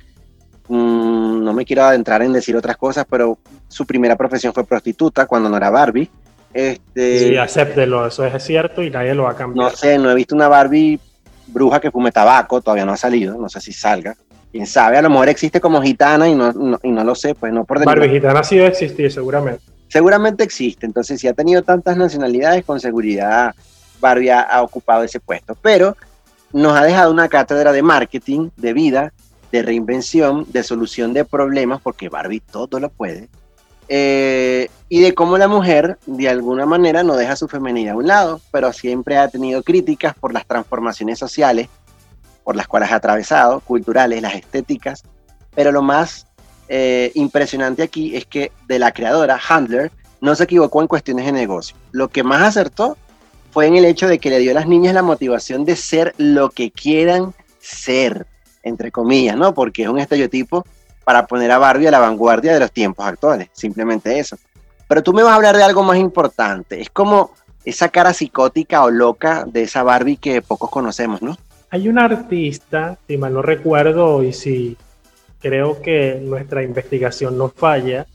Mm, 0.69 1.43
no 1.45 1.53
me 1.53 1.65
quiero 1.65 1.83
adentrar 1.83 2.23
en 2.23 2.33
decir 2.33 2.57
otras 2.57 2.77
cosas, 2.77 3.05
pero 3.11 3.37
su 3.69 3.85
primera 3.85 4.17
profesión 4.17 4.55
fue 4.55 4.65
prostituta 4.65 5.27
cuando 5.27 5.49
no 5.51 5.57
era 5.57 5.71
Barbie. 5.71 6.09
Este, 6.55 7.19
Sí, 7.19 7.37
acéptelo, 7.37 8.07
eso 8.07 8.25
es 8.25 8.43
cierto 8.43 8.83
y 8.83 8.91
nadie 8.91 9.15
lo 9.15 9.25
va 9.25 9.31
a 9.31 9.33
no 9.33 9.39
cambiar. 9.39 9.77
sé, 9.77 9.99
no 9.99 10.11
he 10.11 10.15
visto 10.15 10.35
una 10.35 10.49
Barbie 10.49 11.01
bruja 11.47 11.81
que 11.81 11.91
fume 11.91 12.13
tabaco, 12.13 12.61
todavía 12.61 12.85
no 12.85 12.93
ha 12.93 12.97
salido, 12.97 13.37
no 13.39 13.49
sé 13.49 13.61
si 13.61 13.73
salga. 13.73 14.15
Quién 14.51 14.67
sabe, 14.67 14.99
a 14.99 15.03
lo 15.03 15.09
mejor 15.11 15.29
existe 15.31 15.61
como 15.61 15.81
gitana 15.81 16.29
y 16.29 16.35
no, 16.35 16.53
no- 16.53 16.79
y 16.83 16.91
no 16.91 17.05
lo 17.05 17.15
sé, 17.15 17.35
pues 17.35 17.53
no 17.53 17.65
por 17.65 17.83
Barbie 17.85 18.09
gitana 18.11 18.45
sí 18.45 18.57
debe 18.57 18.69
existir, 18.69 19.11
seguramente. 19.11 19.63
Seguramente 19.89 20.45
existe, 20.45 20.87
entonces 20.87 21.21
si 21.21 21.29
ha 21.29 21.33
tenido 21.35 21.63
tantas 21.63 21.97
nacionalidades, 21.97 22.65
con 22.65 22.79
seguridad 22.81 23.55
Barbie 24.01 24.31
ha, 24.31 24.41
ha 24.43 24.63
ocupado 24.63 25.03
ese 25.05 25.21
puesto. 25.21 25.57
Pero 25.63 25.97
nos 26.53 26.77
ha 26.79 26.85
dejado 26.85 27.11
una 27.13 27.29
cátedra 27.29 27.73
de 27.73 27.83
marketing, 27.83 28.51
de 28.57 28.73
vida, 28.75 29.13
de 29.51 29.63
reinvención, 29.63 30.45
de 30.51 30.63
solución 30.63 31.13
de 31.15 31.25
problemas, 31.25 31.81
porque 31.83 32.09
Barbie 32.09 32.41
todo 32.41 32.79
lo 32.81 32.91
puede, 32.91 33.29
eh, 33.95 34.71
y 34.89 35.03
de 35.03 35.13
cómo 35.13 35.37
la 35.37 35.49
mujer, 35.49 35.99
de 36.07 36.27
alguna 36.27 36.65
manera, 36.65 37.03
no 37.03 37.15
deja 37.15 37.37
su 37.37 37.47
femenidad 37.47 37.93
a 37.93 37.97
un 37.99 38.07
lado, 38.07 38.41
pero 38.51 38.73
siempre 38.73 39.19
ha 39.19 39.29
tenido 39.29 39.63
críticas 39.63 40.15
por 40.15 40.33
las 40.33 40.47
transformaciones 40.47 41.19
sociales 41.19 41.69
por 42.43 42.57
las 42.57 42.67
cuales 42.67 42.91
ha 42.91 42.95
atravesado, 42.95 43.61
culturales, 43.61 44.23
las 44.23 44.35
estéticas, 44.35 45.03
pero 45.55 45.73
lo 45.73 45.83
más 45.83 46.27
eh, 46.69 47.13
impresionante 47.17 47.83
aquí 47.83 48.17
es 48.17 48.25
que 48.25 48.51
de 48.67 48.79
la 48.79 48.93
creadora, 48.93 49.39
Handler, 49.47 49.93
no 50.23 50.35
se 50.37 50.45
equivocó 50.45 50.81
en 50.81 50.89
cuestiones 50.89 51.27
de 51.27 51.33
negocio. 51.33 51.77
Lo 51.91 52.09
que 52.09 52.23
más 52.23 52.41
acertó 52.41 52.97
fue 53.51 53.67
en 53.67 53.77
el 53.77 53.85
hecho 53.85 54.09
de 54.09 54.19
que 54.19 54.31
le 54.31 54.39
dio 54.39 54.53
a 54.53 54.55
las 54.55 54.67
niñas 54.67 54.95
la 54.95 55.03
motivación 55.03 55.67
de 55.67 55.77
ser 55.77 56.15
lo 56.17 56.49
que 56.49 56.71
quieran 56.71 57.35
ser, 57.61 58.27
entre 58.63 58.91
comillas, 58.91 59.37
¿no? 59.37 59.53
Porque 59.53 59.83
es 59.83 59.89
un 59.91 59.99
estereotipo 59.99 60.65
para 61.05 61.27
poner 61.27 61.51
a 61.51 61.59
Barbie 61.59 61.87
a 61.87 61.91
la 61.91 61.99
vanguardia 61.99 62.53
de 62.55 62.61
los 62.61 62.73
tiempos 62.73 63.07
actuales, 63.07 63.49
simplemente 63.53 64.19
eso. 64.19 64.37
Pero 64.89 65.03
tú 65.03 65.13
me 65.13 65.23
vas 65.23 65.33
a 65.33 65.37
hablar 65.37 65.57
de 65.57 65.63
algo 65.63 65.83
más 65.83 65.99
importante, 65.99 66.81
es 66.81 66.91
como 66.91 67.33
esa 67.65 67.89
cara 67.89 68.13
psicótica 68.13 68.83
o 68.85 68.91
loca 68.91 69.45
de 69.47 69.63
esa 69.63 69.83
Barbie 69.83 70.17
que 70.17 70.43
pocos 70.43 70.71
conocemos, 70.71 71.23
¿no? 71.23 71.37
Hay 71.71 71.89
una 71.89 72.05
artista, 72.05 72.99
si 73.07 73.17
mal 73.17 73.33
no 73.33 73.41
recuerdo 73.41 74.23
y 74.23 74.33
si 74.33 74.77
creo 75.41 75.81
que 75.81 76.21
nuestra 76.23 76.63
investigación 76.63 77.39
no 77.39 77.49
falla, 77.49 78.07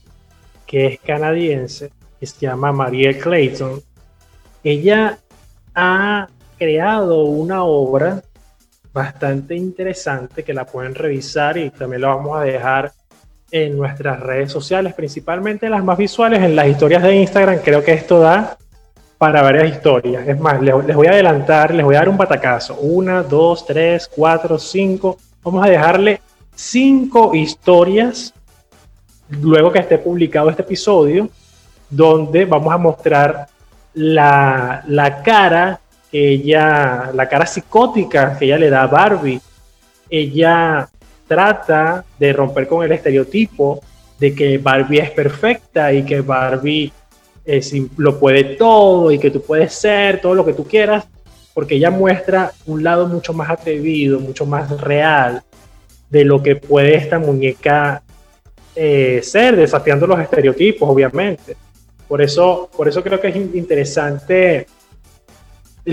que 0.66 0.88
es 0.88 1.00
canadiense, 1.00 1.92
que 2.20 2.26
se 2.26 2.46
llama 2.46 2.72
Marielle 2.72 3.20
Clayton. 3.20 3.82
Ella 4.64 5.18
ha 5.74 6.28
creado 6.58 7.24
una 7.24 7.64
obra 7.64 8.22
bastante 8.94 9.56
interesante 9.56 10.44
que 10.44 10.54
la 10.54 10.66
pueden 10.66 10.96
revisar 10.96 11.58
y 11.58 11.70
también 11.70 12.02
la 12.02 12.10
vamos 12.10 12.38
a 12.38 12.42
dejar 12.42 12.92
en 13.52 13.78
nuestras 13.78 14.20
redes 14.20 14.52
sociales, 14.52 14.94
principalmente 14.94 15.70
las 15.70 15.84
más 15.84 15.98
visuales, 15.98 16.42
en 16.42 16.56
las 16.56 16.68
historias 16.68 17.04
de 17.04 17.16
Instagram. 17.16 17.60
Creo 17.64 17.84
que 17.84 17.94
esto 17.94 18.20
da 18.20 18.58
para 19.18 19.42
varias 19.42 19.70
historias. 19.70 20.28
Es 20.28 20.40
más, 20.40 20.62
les, 20.62 20.76
les 20.86 20.96
voy 20.96 21.08
a 21.08 21.12
adelantar, 21.12 21.74
les 21.74 21.86
voy 21.86 21.96
a 21.96 22.00
dar 22.00 22.10
un 22.10 22.18
batacazo. 22.18 22.76
Una, 22.76 23.24
dos, 23.24 23.66
tres, 23.66 24.10
cuatro, 24.14 24.60
cinco. 24.60 25.18
Vamos 25.44 25.66
a 25.66 25.70
dejarle 25.70 26.22
cinco 26.54 27.34
historias 27.34 28.34
luego 29.30 29.72
que 29.72 29.80
esté 29.80 29.98
publicado 29.98 30.50
este 30.50 30.62
episodio, 30.62 31.30
donde 31.90 32.46
vamos 32.46 32.74
a 32.74 32.78
mostrar 32.78 33.48
la, 33.94 34.84
la 34.88 35.24
cara 35.24 35.80
ella, 36.12 37.12
la 37.14 37.28
cara 37.28 37.46
psicótica 37.46 38.38
que 38.38 38.46
ella 38.46 38.58
le 38.58 38.70
da 38.70 38.84
a 38.84 38.88
Barbie. 38.88 39.42
Ella 40.10 40.90
trata 41.28 42.06
de 42.18 42.34
romper 42.34 42.68
con 42.68 42.84
el 42.84 42.92
estereotipo 42.92 43.82
de 44.18 44.34
que 44.34 44.58
Barbie 44.58 45.00
es 45.00 45.12
perfecta 45.12 45.92
y 45.92 46.04
que 46.04 46.22
Barbie 46.22 46.92
si 47.62 47.90
lo 47.98 48.20
puede 48.20 48.44
todo 48.56 49.12
y 49.12 49.20
que 49.20 49.32
tú 49.32 49.42
puedes 49.42 49.74
ser 49.74 50.20
todo 50.20 50.36
lo 50.36 50.46
que 50.46 50.54
tú 50.54 50.66
quieras, 50.66 51.08
porque 51.54 51.76
ella 51.76 51.90
muestra 51.90 52.52
un 52.66 52.84
lado 52.84 53.08
mucho 53.08 53.34
más 53.34 53.50
atrevido, 53.50 54.20
mucho 54.20 54.46
más 54.46 54.70
real 54.82 55.42
de 56.10 56.26
lo 56.26 56.44
que 56.44 56.58
puede 56.58 56.96
esta 56.96 57.20
muñeca 57.20 58.04
eh, 58.76 59.22
ser, 59.24 59.56
desafiando 59.56 60.06
los 60.06 60.20
estereotipos, 60.20 60.90
obviamente. 60.90 61.56
Por 62.08 62.22
eso, 62.22 62.70
por 62.76 62.88
eso 62.88 63.02
creo 63.02 63.20
que 63.20 63.30
es 63.30 63.36
interesante 63.36 64.68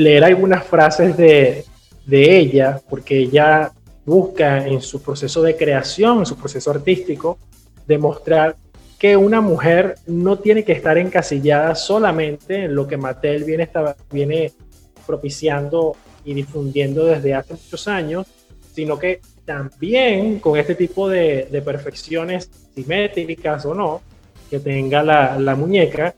leer 0.01 0.25
algunas 0.25 0.65
frases 0.65 1.17
de, 1.17 1.65
de 2.07 2.39
ella, 2.39 2.81
porque 2.89 3.19
ella 3.19 3.73
busca 4.05 4.67
en 4.67 4.81
su 4.83 5.03
proceso 5.03 5.43
de 5.43 5.57
creación, 5.57 6.19
en 6.19 6.27
su 6.27 6.37
proceso 6.37 6.71
artístico, 6.71 7.39
demostrar 7.87 8.57
que 8.99 9.17
una 9.17 9.41
mujer 9.41 9.97
no 10.07 10.39
tiene 10.39 10.65
que 10.65 10.73
estar 10.73 10.99
encasillada 10.99 11.75
solamente 11.75 12.65
en 12.65 12.75
lo 12.75 12.87
que 12.87 12.97
Mattel 12.97 13.45
viene, 13.45 13.69
viene 14.11 14.53
propiciando 15.07 15.97
y 16.25 16.35
difundiendo 16.35 17.05
desde 17.05 17.35
hace 17.35 17.55
muchos 17.55 17.87
años, 17.89 18.27
sino 18.73 18.99
que 18.99 19.21
también 19.45 20.39
con 20.41 20.59
este 20.59 20.75
tipo 20.75 21.09
de, 21.09 21.49
de 21.51 21.63
perfecciones 21.63 22.51
simétricas 22.75 23.65
o 23.67 23.75
no, 23.75 24.01
que 24.51 24.59
tenga 24.59 25.03
la, 25.03 25.39
la, 25.39 25.55
muñeca, 25.55 26.15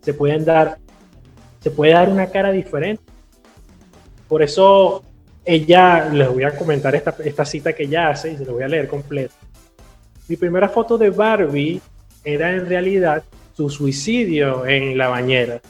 se 0.00 0.14
pueden 0.14 0.44
dar, 0.44 0.78
se 1.60 1.70
puede 1.70 1.92
dar 1.92 2.08
una 2.08 2.26
cara 2.28 2.52
diferente. 2.52 3.02
Por 4.30 4.42
eso 4.44 5.02
ella, 5.44 6.08
les 6.10 6.28
voy 6.28 6.44
a 6.44 6.56
comentar 6.56 6.94
esta, 6.94 7.16
esta 7.24 7.44
cita 7.44 7.72
que 7.72 7.82
ella 7.82 8.10
hace 8.10 8.30
y 8.30 8.36
se 8.36 8.44
lo 8.44 8.52
voy 8.52 8.62
a 8.62 8.68
leer 8.68 8.86
completo. 8.86 9.34
Mi 10.28 10.36
primera 10.36 10.68
foto 10.68 10.96
de 10.96 11.10
Barbie 11.10 11.80
era 12.22 12.52
en 12.52 12.66
realidad 12.66 13.24
su 13.56 13.68
suicidio 13.68 14.64
en 14.66 14.96
la 14.96 15.08
bañera 15.08 15.60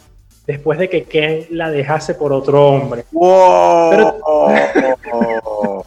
después 0.46 0.78
de 0.78 0.90
que 0.90 1.04
Ken 1.04 1.46
la 1.52 1.70
dejase 1.70 2.14
por 2.14 2.34
otro 2.34 2.66
hombre. 2.66 3.06
¡Wow! 3.12 4.12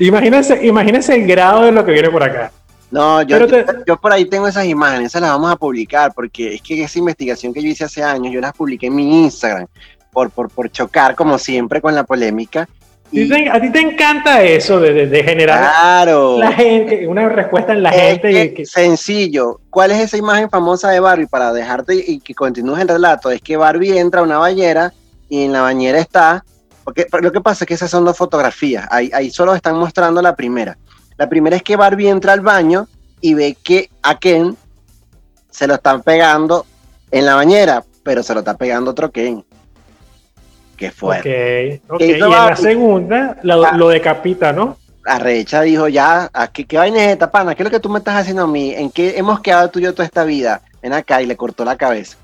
imagínense, 0.00 0.66
imagínense 0.66 1.14
el 1.14 1.26
grado 1.26 1.62
de 1.62 1.72
lo 1.72 1.82
que 1.86 1.92
viene 1.92 2.10
por 2.10 2.22
acá. 2.22 2.52
No, 2.90 3.22
yo, 3.22 3.38
yo, 3.86 3.96
por 3.96 4.12
ahí 4.12 4.26
tengo 4.26 4.46
esas 4.46 4.66
imágenes, 4.66 5.06
esas 5.06 5.22
las 5.22 5.30
vamos 5.30 5.52
a 5.52 5.56
publicar, 5.56 6.12
porque 6.12 6.56
es 6.56 6.60
que 6.60 6.82
esa 6.82 6.98
investigación 6.98 7.54
que 7.54 7.62
yo 7.62 7.68
hice 7.68 7.84
hace 7.84 8.02
años, 8.02 8.30
yo 8.30 8.40
las 8.40 8.52
publiqué 8.52 8.88
en 8.88 8.96
mi 8.96 9.22
Instagram, 9.24 9.68
por, 10.12 10.30
por, 10.30 10.50
por 10.50 10.70
chocar, 10.70 11.14
como 11.14 11.38
siempre, 11.38 11.80
con 11.80 11.94
la 11.94 12.04
polémica. 12.04 12.62
a 12.62 13.60
ti 13.60 13.70
te 13.70 13.80
encanta 13.80 14.42
eso 14.42 14.80
de, 14.80 15.06
de, 15.06 15.22
generar 15.22 16.08
la 16.08 16.52
gente, 16.52 17.06
una 17.08 17.28
respuesta 17.28 17.72
en 17.72 17.82
la 17.82 17.90
gente. 17.90 18.54
Que, 18.54 18.66
Sencillo. 18.66 19.60
¿Cuál 19.70 19.90
es 19.92 20.00
esa 20.00 20.16
imagen 20.16 20.50
famosa 20.50 20.90
de 20.90 21.00
Barbie 21.00 21.26
para 21.26 21.52
dejarte 21.52 21.94
y 21.94 22.20
que 22.20 22.34
continúes 22.34 22.80
el 22.80 22.88
relato? 22.88 23.30
Es 23.30 23.40
que 23.40 23.56
Barbie 23.56 23.98
entra 23.98 24.20
a 24.20 24.24
una 24.24 24.38
bañera 24.38 24.92
y 25.28 25.44
en 25.44 25.52
la 25.52 25.62
bañera 25.62 25.98
está. 25.98 26.44
Porque 26.84 27.06
lo 27.20 27.30
que 27.30 27.40
pasa 27.40 27.64
es 27.64 27.68
que 27.68 27.74
esas 27.74 27.90
son 27.90 28.04
dos 28.04 28.16
fotografías. 28.16 28.86
Ahí, 28.90 29.10
ahí 29.12 29.30
solo 29.30 29.54
están 29.54 29.76
mostrando 29.76 30.22
la 30.22 30.34
primera. 30.34 30.76
La 31.16 31.28
primera 31.28 31.56
es 31.56 31.62
que 31.62 31.76
Barbie 31.76 32.08
entra 32.08 32.32
al 32.32 32.40
baño 32.40 32.88
y 33.20 33.34
ve 33.34 33.56
que 33.62 33.90
a 34.02 34.18
Ken 34.18 34.56
se 35.50 35.66
lo 35.66 35.74
están 35.74 36.02
pegando 36.02 36.64
en 37.10 37.26
la 37.26 37.34
bañera, 37.34 37.84
pero 38.02 38.22
se 38.22 38.32
lo 38.34 38.40
está 38.40 38.56
pegando 38.56 38.92
otro 38.92 39.10
Ken. 39.10 39.44
Qué 40.80 40.90
fuerte. 40.90 41.82
Ok, 41.88 41.96
okay. 41.96 42.08
y 42.08 42.12
en 42.14 42.30
la 42.30 42.56
segunda 42.56 43.36
lo, 43.42 43.66
ah. 43.66 43.76
lo 43.76 43.90
decapita, 43.90 44.50
¿no? 44.50 44.78
La 45.04 45.18
recha 45.18 45.60
dijo 45.60 45.88
ya, 45.88 46.30
¿qué, 46.54 46.64
¿qué 46.64 46.78
vaina 46.78 47.04
es 47.04 47.08
esta, 47.10 47.30
pana? 47.30 47.54
¿Qué 47.54 47.62
es 47.62 47.64
lo 47.64 47.70
que 47.70 47.80
tú 47.80 47.90
me 47.90 47.98
estás 47.98 48.16
haciendo 48.16 48.44
a 48.44 48.46
mí? 48.46 48.72
¿En 48.74 48.90
qué 48.90 49.18
hemos 49.18 49.40
quedado 49.40 49.68
tú 49.68 49.78
y 49.78 49.82
yo 49.82 49.92
toda 49.92 50.06
esta 50.06 50.24
vida? 50.24 50.62
Ven 50.82 50.94
acá 50.94 51.20
y 51.20 51.26
le 51.26 51.36
cortó 51.36 51.66
la 51.66 51.76
cabeza. 51.76 52.16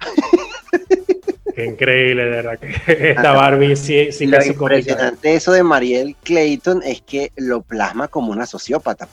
Qué 1.54 1.66
increíble, 1.66 2.24
de 2.24 2.30
verdad. 2.30 2.58
Que 2.58 3.10
esta 3.10 3.32
Barbie 3.32 3.76
sí, 3.76 4.12
sí 4.12 4.26
Lo 4.26 4.42
impresionante 4.42 5.34
eso 5.34 5.52
de 5.52 5.62
Marielle 5.62 6.16
Clayton 6.22 6.80
es 6.82 7.02
que 7.02 7.32
lo 7.36 7.60
plasma 7.60 8.08
como 8.08 8.32
una 8.32 8.46
sociópata. 8.46 9.08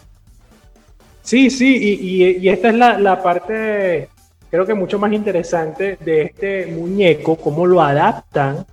Sí, 1.24 1.50
sí, 1.50 1.76
y, 1.76 2.24
y, 2.38 2.48
esta 2.48 2.70
es 2.70 2.76
la, 2.76 2.98
la, 2.98 3.22
parte, 3.22 4.08
creo 4.50 4.66
que 4.66 4.74
mucho 4.74 4.98
más 4.98 5.12
interesante 5.12 5.98
de 6.00 6.22
este 6.22 6.68
muñeco, 6.68 7.36
cómo 7.36 7.66
lo 7.66 7.82
adaptan, 7.82 8.66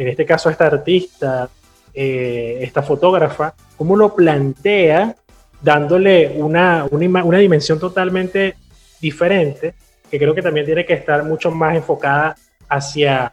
en 0.00 0.08
este 0.08 0.24
caso 0.24 0.48
esta 0.48 0.66
artista, 0.66 1.50
eh, 1.92 2.58
esta 2.62 2.82
fotógrafa, 2.82 3.54
cómo 3.76 3.96
lo 3.96 4.14
plantea, 4.14 5.14
dándole 5.60 6.32
una, 6.36 6.86
una, 6.90 7.22
una 7.22 7.38
dimensión 7.38 7.78
totalmente 7.78 8.54
diferente, 8.98 9.74
que 10.10 10.18
creo 10.18 10.34
que 10.34 10.40
también 10.40 10.64
tiene 10.64 10.86
que 10.86 10.94
estar 10.94 11.22
mucho 11.24 11.50
más 11.50 11.76
enfocada 11.76 12.34
hacia, 12.68 13.30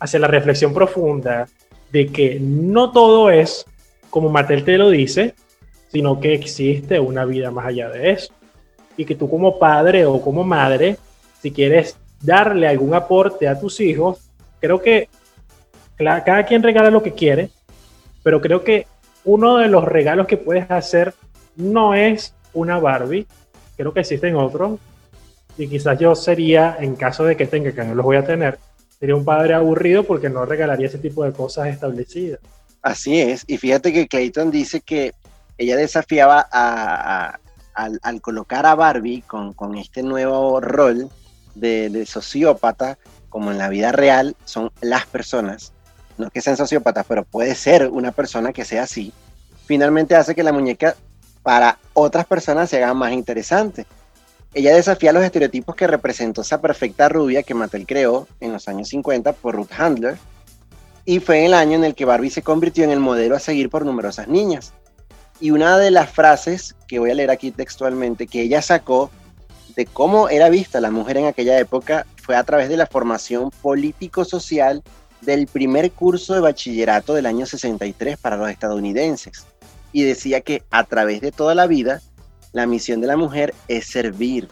hacia 0.00 0.18
la 0.18 0.26
reflexión 0.26 0.74
profunda 0.74 1.46
de 1.92 2.08
que 2.08 2.38
no 2.40 2.90
todo 2.90 3.30
es 3.30 3.64
como 4.10 4.28
Mattel 4.28 4.64
te 4.64 4.76
lo 4.76 4.90
dice, 4.90 5.34
sino 5.92 6.18
que 6.18 6.34
existe 6.34 6.98
una 6.98 7.24
vida 7.24 7.52
más 7.52 7.66
allá 7.66 7.90
de 7.90 8.10
eso. 8.10 8.32
Y 8.96 9.04
que 9.04 9.14
tú 9.14 9.30
como 9.30 9.58
padre 9.58 10.04
o 10.04 10.20
como 10.20 10.42
madre, 10.42 10.96
si 11.40 11.52
quieres 11.52 11.96
darle 12.20 12.66
algún 12.66 12.94
aporte 12.94 13.46
a 13.46 13.60
tus 13.60 13.80
hijos, 13.80 14.18
creo 14.60 14.82
que 14.82 15.08
cada 15.98 16.44
quien 16.44 16.62
regala 16.62 16.90
lo 16.90 17.02
que 17.02 17.12
quiere, 17.12 17.50
pero 18.22 18.40
creo 18.40 18.64
que 18.64 18.86
uno 19.24 19.58
de 19.58 19.68
los 19.68 19.84
regalos 19.84 20.26
que 20.26 20.36
puedes 20.36 20.70
hacer 20.70 21.14
no 21.56 21.94
es 21.94 22.34
una 22.54 22.78
Barbie, 22.78 23.26
creo 23.76 23.92
que 23.92 24.00
existen 24.00 24.36
otros, 24.36 24.78
y 25.56 25.68
quizás 25.68 25.98
yo 25.98 26.14
sería, 26.14 26.76
en 26.78 26.94
caso 26.94 27.24
de 27.24 27.36
que 27.36 27.46
tenga, 27.46 27.72
que 27.72 27.84
no 27.84 27.94
los 27.94 28.04
voy 28.04 28.16
a 28.16 28.24
tener, 28.24 28.58
sería 28.98 29.16
un 29.16 29.24
padre 29.24 29.54
aburrido 29.54 30.04
porque 30.04 30.30
no 30.30 30.44
regalaría 30.44 30.86
ese 30.86 30.98
tipo 30.98 31.24
de 31.24 31.32
cosas 31.32 31.68
establecidas. 31.68 32.40
Así 32.80 33.20
es, 33.20 33.44
y 33.46 33.58
fíjate 33.58 33.92
que 33.92 34.06
Clayton 34.06 34.50
dice 34.50 34.80
que 34.80 35.12
ella 35.58 35.76
desafiaba 35.76 36.48
a, 36.52 37.38
al, 37.74 38.20
colocar 38.20 38.66
a 38.66 38.74
Barbie 38.74 39.22
con, 39.22 39.54
este 39.76 40.02
nuevo 40.02 40.60
rol 40.60 41.10
de, 41.54 42.04
sociópata, 42.06 42.98
como 43.28 43.50
en 43.50 43.58
la 43.58 43.68
vida 43.68 43.92
real 43.92 44.36
son 44.44 44.70
las 44.80 45.06
personas, 45.06 45.72
no 46.18 46.30
que 46.30 46.40
sean 46.40 46.56
sociópatas, 46.56 47.06
pero 47.08 47.24
puede 47.24 47.54
ser 47.54 47.88
una 47.88 48.12
persona 48.12 48.52
que 48.52 48.64
sea 48.64 48.82
así, 48.82 49.12
finalmente 49.66 50.16
hace 50.16 50.34
que 50.34 50.42
la 50.42 50.52
muñeca 50.52 50.96
para 51.42 51.78
otras 51.94 52.26
personas 52.26 52.68
se 52.70 52.82
haga 52.82 52.94
más 52.94 53.12
interesante. 53.12 53.86
Ella 54.54 54.74
desafía 54.74 55.12
los 55.12 55.22
estereotipos 55.22 55.76
que 55.76 55.86
representó 55.86 56.40
esa 56.40 56.60
perfecta 56.60 57.08
rubia 57.08 57.42
que 57.42 57.54
Mattel 57.54 57.86
creó 57.86 58.26
en 58.40 58.52
los 58.52 58.66
años 58.66 58.88
50 58.88 59.32
por 59.34 59.54
Ruth 59.54 59.72
Handler, 59.78 60.18
y 61.04 61.20
fue 61.20 61.46
el 61.46 61.54
año 61.54 61.76
en 61.76 61.84
el 61.84 61.94
que 61.94 62.04
Barbie 62.04 62.28
se 62.28 62.42
convirtió 62.42 62.84
en 62.84 62.90
el 62.90 63.00
modelo 63.00 63.34
a 63.34 63.40
seguir 63.40 63.70
por 63.70 63.86
numerosas 63.86 64.28
niñas. 64.28 64.74
Y 65.40 65.52
una 65.52 65.78
de 65.78 65.90
las 65.90 66.10
frases 66.10 66.74
que 66.86 66.98
voy 66.98 67.10
a 67.10 67.14
leer 67.14 67.30
aquí 67.30 67.50
textualmente, 67.50 68.26
que 68.26 68.42
ella 68.42 68.60
sacó 68.60 69.10
de 69.74 69.86
cómo 69.86 70.28
era 70.28 70.50
vista 70.50 70.82
la 70.82 70.90
mujer 70.90 71.16
en 71.16 71.26
aquella 71.26 71.58
época, 71.58 72.04
fue 72.22 72.36
a 72.36 72.44
través 72.44 72.68
de 72.68 72.76
la 72.76 72.86
formación 72.86 73.50
político-social 73.62 74.82
del 75.20 75.46
primer 75.46 75.90
curso 75.92 76.34
de 76.34 76.40
bachillerato 76.40 77.14
del 77.14 77.26
año 77.26 77.46
63 77.46 78.16
para 78.18 78.36
los 78.36 78.50
estadounidenses. 78.50 79.46
Y 79.92 80.02
decía 80.02 80.40
que 80.40 80.62
a 80.70 80.84
través 80.84 81.20
de 81.20 81.32
toda 81.32 81.54
la 81.54 81.66
vida, 81.66 82.02
la 82.52 82.66
misión 82.66 83.00
de 83.00 83.06
la 83.06 83.16
mujer 83.16 83.54
es 83.68 83.86
servir. 83.86 84.48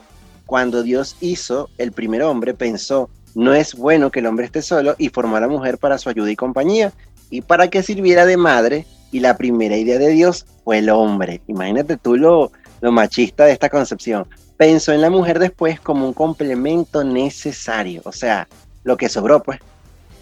Cuando 0.46 0.83
Dios 0.83 1.16
hizo 1.20 1.68
el 1.79 1.92
primer 1.92 2.22
hombre, 2.22 2.55
pensó, 2.55 3.11
no 3.35 3.52
es 3.55 3.74
bueno 3.74 4.11
que 4.11 4.20
el 4.20 4.26
hombre 4.26 4.46
esté 4.46 4.62
solo 4.62 4.94
y 4.98 5.09
formó 5.09 5.37
a 5.37 5.40
la 5.40 5.48
mujer 5.48 5.79
para 5.79 5.98
su 5.98 6.09
ayuda 6.09 6.31
y 6.31 6.37
compañía 6.37 6.92
y 7.31 7.42
para 7.42 7.68
que 7.68 7.83
sirviera 7.83 8.26
de 8.26 8.37
madre. 8.37 8.87
Y 9.12 9.20
la 9.20 9.37
primera 9.37 9.76
idea 9.76 9.98
de 9.98 10.09
Dios 10.09 10.46
fue 10.64 10.79
el 10.79 10.90
hombre. 10.90 11.40
Imagínate 11.46 11.96
tú 11.96 12.16
lo, 12.16 12.50
lo 12.81 12.92
machista 12.92 13.44
de 13.44 13.52
esta 13.52 13.68
concepción. 13.68 14.26
Pensó 14.57 14.92
en 14.92 15.00
la 15.00 15.11
mujer 15.11 15.38
después 15.38 15.81
como 15.81 16.07
un 16.07 16.12
complemento 16.12 17.05
necesario, 17.05 18.00
o 18.05 18.12
sea, 18.12 18.48
lo 18.85 18.96
que 18.96 19.09
sobró, 19.09 19.42
pues. 19.42 19.61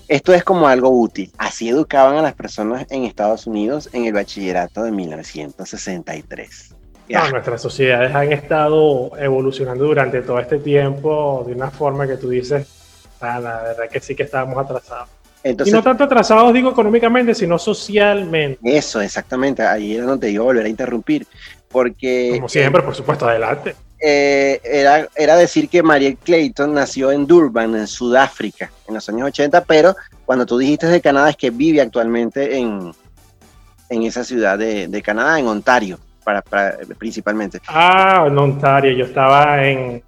Esto 0.08 0.34
es 0.34 0.44
como 0.44 0.68
algo 0.68 0.90
útil. 0.90 1.30
Así 1.38 1.68
educaban 1.68 2.16
a 2.16 2.22
las 2.22 2.34
personas 2.34 2.86
en 2.90 3.04
Estados 3.04 3.46
Unidos 3.46 3.88
en 3.92 4.04
el 4.04 4.12
bachillerato 4.12 4.82
de 4.82 4.92
1963. 4.92 6.74
No, 7.08 7.30
nuestras 7.30 7.60
sociedades 7.60 8.14
han 8.14 8.32
estado 8.32 9.12
evolucionando 9.18 9.84
durante 9.84 10.22
todo 10.22 10.38
este 10.38 10.58
tiempo 10.58 11.44
de 11.46 11.54
una 11.54 11.70
forma 11.70 12.06
que 12.06 12.16
tú 12.16 12.30
dices, 12.30 12.66
ah, 13.20 13.40
la 13.40 13.62
verdad 13.62 13.88
que 13.90 14.00
sí 14.00 14.14
que 14.14 14.22
estábamos 14.22 14.56
atrasados. 14.58 15.08
y 15.42 15.70
no 15.70 15.82
tanto 15.82 16.04
atrasados, 16.04 16.52
digo, 16.54 16.70
económicamente, 16.70 17.34
sino 17.34 17.58
socialmente. 17.58 18.58
Eso, 18.64 19.02
exactamente. 19.02 19.62
Ahí 19.62 19.96
era 19.96 20.06
donde 20.06 20.32
yo 20.32 20.44
volver 20.44 20.64
a 20.64 20.68
interrumpir. 20.68 21.26
Porque. 21.68 22.32
Como 22.36 22.48
siempre, 22.48 22.82
por 22.82 22.94
supuesto, 22.94 23.28
adelante. 23.28 23.74
Eh, 24.06 24.60
era, 24.62 25.08
era 25.16 25.34
decir 25.34 25.66
que 25.70 25.82
Marielle 25.82 26.18
Clayton 26.22 26.74
nació 26.74 27.10
en 27.10 27.26
Durban, 27.26 27.74
en 27.74 27.86
Sudáfrica, 27.86 28.70
en 28.86 28.92
los 28.92 29.08
años 29.08 29.28
80, 29.28 29.64
pero 29.64 29.96
cuando 30.26 30.44
tú 30.44 30.58
dijiste 30.58 30.88
de 30.88 31.00
Canadá 31.00 31.30
es 31.30 31.36
que 31.38 31.48
vive 31.48 31.80
actualmente 31.80 32.58
en, 32.58 32.92
en 33.88 34.02
esa 34.02 34.22
ciudad 34.22 34.58
de, 34.58 34.88
de 34.88 35.02
Canadá, 35.02 35.38
en 35.38 35.46
Ontario 35.46 35.98
para, 36.22 36.42
principalmente. 36.98 37.60
Ah, 37.66 38.24
en 38.26 38.36
Ontario, 38.36 38.92
yo 38.92 39.06
estaba 39.06 39.64
en... 39.64 40.02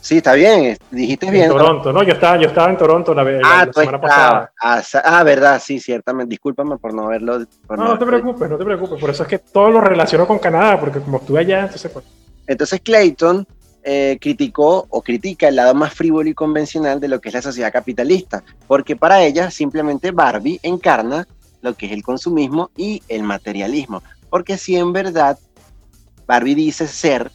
Sí, 0.00 0.18
está 0.18 0.34
bien, 0.34 0.76
dijiste 0.90 1.26
en 1.26 1.32
bien. 1.32 1.48
Toronto, 1.48 1.92
¿no? 1.92 2.04
Yo 2.04 2.12
estaba, 2.12 2.36
yo 2.36 2.46
estaba 2.46 2.70
en 2.70 2.76
Toronto 2.76 3.14
la, 3.14 3.22
ah, 3.42 3.66
semana 3.72 4.00
pasada. 4.00 4.52
Ah, 4.62 4.82
ah, 5.02 5.24
verdad, 5.24 5.60
sí, 5.64 5.80
ciertamente. 5.80 6.28
Discúlpame 6.30 6.76
por 6.76 6.94
no 6.94 7.08
verlo. 7.08 7.38
no, 7.38 7.76
no, 7.76 7.98
te 7.98 8.04
preocupes, 8.04 8.48
no 8.48 8.58
te 8.58 8.64
preocupes. 8.64 9.00
Por 9.00 9.10
eso 9.10 9.24
es 9.24 9.28
que 9.28 9.38
todo 9.38 9.70
lo 9.70 9.80
relaciono 9.80 10.26
con 10.26 10.38
Canadá, 10.38 10.78
porque 10.78 11.00
como 11.00 11.16
estuve 11.16 11.40
allá, 11.40 11.60
entonces 11.62 11.90
pues. 11.90 12.04
Entonces 12.46 12.80
Clayton 12.80 13.46
eh, 13.84 14.18
criticó 14.20 14.86
o 14.90 15.02
critica 15.02 15.48
el 15.48 15.56
lado 15.56 15.74
más 15.74 15.92
frívolo 15.92 16.28
y 16.28 16.34
convencional 16.34 17.00
de 17.00 17.08
lo 17.08 17.20
que 17.20 17.30
es 17.30 17.34
la 17.34 17.42
sociedad 17.42 17.72
capitalista, 17.72 18.44
porque 18.68 18.94
para 18.94 19.24
ella 19.24 19.50
simplemente 19.50 20.12
Barbie 20.12 20.60
encarna 20.62 21.26
lo 21.62 21.74
que 21.74 21.86
es 21.86 21.92
el 21.92 22.04
consumismo 22.04 22.70
y 22.76 23.02
el 23.08 23.24
materialismo, 23.24 24.02
porque 24.30 24.56
si 24.56 24.76
en 24.76 24.92
verdad 24.92 25.36
Barbie 26.26 26.54
dice 26.54 26.86
ser 26.86 27.32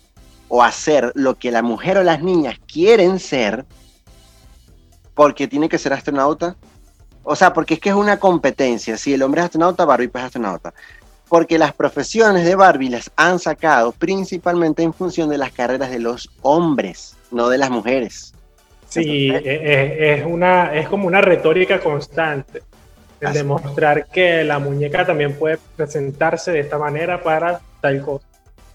o 0.48 0.64
hacer 0.64 1.12
lo 1.16 1.36
que 1.36 1.52
la 1.52 1.62
mujer 1.62 1.98
o 1.98 2.04
las 2.04 2.24
niñas 2.24 2.58
quieren 2.66 3.20
ser, 3.20 3.66
porque 5.14 5.48
tiene 5.48 5.68
que 5.68 5.78
ser 5.78 5.92
astronauta, 5.92 6.56
o 7.24 7.36
sea, 7.36 7.52
porque 7.52 7.74
es 7.74 7.80
que 7.82 7.90
es 7.90 7.96
una 7.96 8.20
competencia, 8.20 8.98
si 8.98 9.14
el 9.14 9.22
hombre 9.22 9.42
es 9.42 9.46
astronauta, 9.46 9.84
Barbie 9.84 10.08
pues 10.08 10.22
es 10.22 10.28
astronauta, 10.28 10.74
porque 11.30 11.58
las 11.58 11.74
profesiones 11.74 12.46
de 12.46 12.56
Barbie 12.56 12.90
las 12.90 13.12
han 13.16 13.40
sacado 13.40 13.92
principalmente 13.92 14.84
en 14.84 14.94
función 14.94 15.30
de 15.30 15.38
las 15.38 15.52
carreras 15.52 15.90
de 15.92 16.00
los 16.00 16.30
hombres, 16.42 17.16
no 17.32 17.50
de 17.50 17.58
las 17.58 17.70
mujeres. 17.70 18.34
Sí, 18.88 19.30
e, 19.30 19.42
e, 19.44 20.14
es, 20.14 20.26
una, 20.26 20.74
es 20.74 20.88
como 20.88 21.08
una 21.08 21.22
retórica 21.22 21.80
constante, 21.80 22.62
el 23.20 23.34
demostrar 23.34 24.08
que 24.08 24.44
la 24.44 24.60
muñeca 24.60 25.06
también 25.06 25.34
puede 25.34 25.58
presentarse 25.76 26.52
de 26.52 26.60
esta 26.60 26.78
manera 26.78 27.22
para 27.22 27.60
tal 27.82 28.02
cosa. 28.02 28.26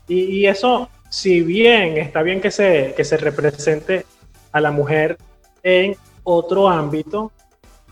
Y, 0.08 0.44
eso, 0.46 0.90
si 1.08 1.40
bien 1.40 1.96
está 1.96 2.22
bien 2.22 2.40
que 2.40 2.50
se, 2.50 2.92
que 2.94 3.04
se 3.04 3.16
represente 3.16 4.04
a 4.50 4.60
la 4.60 4.70
mujer 4.70 5.16
en 5.62 5.96
otro 6.24 6.68
ámbito, 6.68 7.32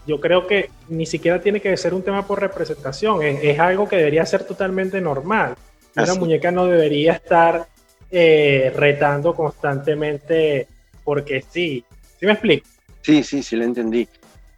yo 0.07 0.21
creo 0.21 0.47
que 0.47 0.71
ni 0.89 1.07
siquiera 1.07 1.41
tiene 1.41 1.61
que 1.61 1.77
ser 1.77 1.95
un 1.95 2.03
tema 2.03 2.27
por 2.27 2.41
representación, 2.41 3.23
es, 3.23 3.59
algo 3.59 3.89
que 3.89 3.97
debería 3.97 4.25
ser 4.27 4.45
totalmente 4.45 5.01
normal. 5.01 5.55
Una 5.97 6.15
muñeca 6.15 6.51
no 6.51 6.67
debería 6.67 7.13
estar 7.13 7.67
eh, 8.11 8.73
retando 8.75 9.35
constantemente 9.35 10.69
porque 11.05 11.45
sí. 11.49 11.85
¿Sí 12.19 12.27
me 12.27 12.33
explico? 12.33 12.67
Sí, 13.03 13.23
sí, 13.23 13.43
sí, 13.43 13.57
lo 13.57 13.65
entendí. 13.65 14.09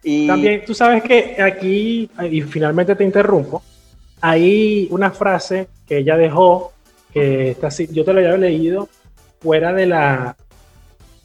Y... 0.03 0.27
También 0.27 0.63
tú 0.65 0.73
sabes 0.73 1.03
que 1.03 1.41
aquí, 1.41 2.09
y 2.29 2.41
finalmente 2.41 2.95
te 2.95 3.03
interrumpo, 3.03 3.63
hay 4.21 4.87
una 4.91 5.11
frase 5.11 5.67
que 5.87 5.99
ella 5.99 6.17
dejó, 6.17 6.73
que 7.13 7.51
está 7.51 7.67
así, 7.67 7.87
yo 7.91 8.03
te 8.03 8.13
lo 8.13 8.19
había 8.19 8.37
leído 8.37 8.89
fuera 9.39 9.73
de 9.73 9.85
la, 9.85 10.35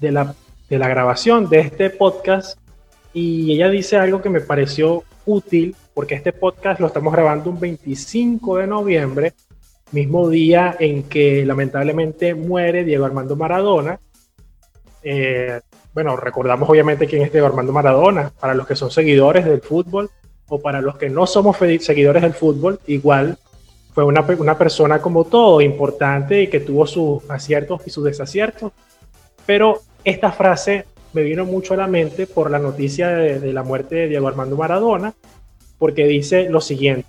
de 0.00 0.12
la, 0.12 0.34
de 0.68 0.78
la 0.78 0.88
grabación 0.88 1.48
de 1.48 1.60
este 1.60 1.90
podcast 1.90 2.58
y 3.12 3.52
ella 3.52 3.68
dice 3.68 3.96
algo 3.96 4.20
que 4.20 4.30
me 4.30 4.40
pareció 4.40 5.04
útil 5.24 5.74
porque 5.94 6.14
este 6.14 6.32
podcast 6.32 6.80
lo 6.80 6.86
estamos 6.86 7.12
grabando 7.12 7.50
un 7.50 7.60
25 7.60 8.58
de 8.58 8.66
noviembre, 8.66 9.34
mismo 9.92 10.28
día 10.28 10.76
en 10.78 11.04
que 11.04 11.44
lamentablemente 11.44 12.34
muere 12.34 12.84
Diego 12.84 13.04
Armando 13.04 13.36
Maradona. 13.36 13.98
Eh, 15.02 15.60
bueno, 15.92 16.16
recordamos 16.16 16.68
obviamente 16.68 17.06
quién 17.06 17.22
es 17.22 17.32
Diego 17.32 17.46
Armando 17.46 17.72
Maradona, 17.72 18.30
para 18.38 18.54
los 18.54 18.66
que 18.66 18.76
son 18.76 18.90
seguidores 18.90 19.44
del 19.44 19.60
fútbol 19.60 20.10
o 20.48 20.60
para 20.60 20.80
los 20.80 20.96
que 20.96 21.10
no 21.10 21.26
somos 21.26 21.56
seguidores 21.56 22.22
del 22.22 22.34
fútbol, 22.34 22.80
igual 22.86 23.38
fue 23.92 24.04
una, 24.04 24.20
una 24.20 24.56
persona 24.56 25.00
como 25.00 25.24
todo, 25.24 25.60
importante 25.60 26.42
y 26.42 26.46
que 26.46 26.60
tuvo 26.60 26.86
sus 26.86 27.28
aciertos 27.28 27.82
y 27.86 27.90
sus 27.90 28.04
desaciertos, 28.04 28.72
pero 29.44 29.80
esta 30.04 30.30
frase 30.30 30.84
me 31.12 31.22
vino 31.22 31.44
mucho 31.44 31.74
a 31.74 31.78
la 31.78 31.86
mente 31.86 32.26
por 32.26 32.50
la 32.50 32.58
noticia 32.58 33.08
de, 33.08 33.52
la 33.52 33.62
muerte 33.62 33.94
de 33.94 34.08
Diego 34.08 34.28
Armando 34.28 34.56
Maradona, 34.56 35.14
porque 35.78 36.06
dice 36.06 36.48
lo 36.50 36.60
siguiente, 36.60 37.08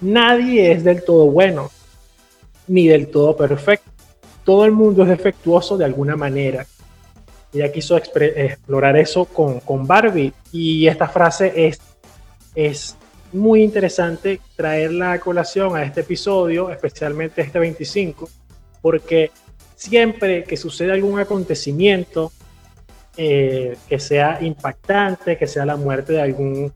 nadie 0.00 0.72
es 0.72 0.84
del 0.84 1.02
todo 1.02 1.26
bueno, 1.26 1.70
ni 2.66 2.86
del 2.88 3.08
todo 3.08 3.36
perfecto. 3.36 3.90
Todo 4.44 4.64
el 4.64 4.72
mundo 4.72 5.02
es 5.02 5.08
defectuoso 5.08 5.76
de 5.76 5.84
alguna 5.84 6.16
manera. 6.16 6.66
Ella 7.52 7.72
quiso 7.72 7.96
explorar 7.96 8.96
eso 8.96 9.24
con, 9.24 9.60
con, 9.60 9.86
Barbie 9.86 10.32
y 10.52 10.86
esta 10.86 11.08
frase 11.08 11.52
es, 11.54 11.80
es 12.54 12.96
muy 13.32 13.62
interesante 13.62 14.40
traerla 14.56 15.12
a 15.12 15.20
colación 15.20 15.76
a 15.76 15.82
este 15.82 16.02
episodio, 16.02 16.70
especialmente 16.70 17.42
este 17.42 17.58
25, 17.58 18.28
porque 18.82 19.30
siempre 19.76 20.44
que 20.44 20.56
sucede 20.56 20.92
algún 20.92 21.18
acontecimiento 21.18 22.32
eh, 23.20 23.76
que 23.88 23.98
sea 23.98 24.38
impactante, 24.40 25.36
que 25.36 25.48
sea 25.48 25.66
la 25.66 25.74
muerte 25.74 26.12
de 26.12 26.22
algún, 26.22 26.72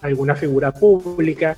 alguna 0.00 0.34
figura 0.34 0.72
pública. 0.72 1.54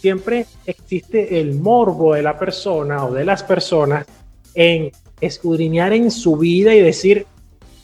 Siempre 0.00 0.46
existe 0.64 1.38
el 1.38 1.60
morbo 1.60 2.14
de 2.14 2.22
la 2.22 2.38
persona 2.38 3.04
o 3.04 3.12
de 3.12 3.26
las 3.26 3.42
personas 3.42 4.06
en 4.54 4.90
escudriñar 5.20 5.92
en 5.92 6.10
su 6.10 6.38
vida 6.38 6.74
y 6.74 6.80
decir, 6.80 7.26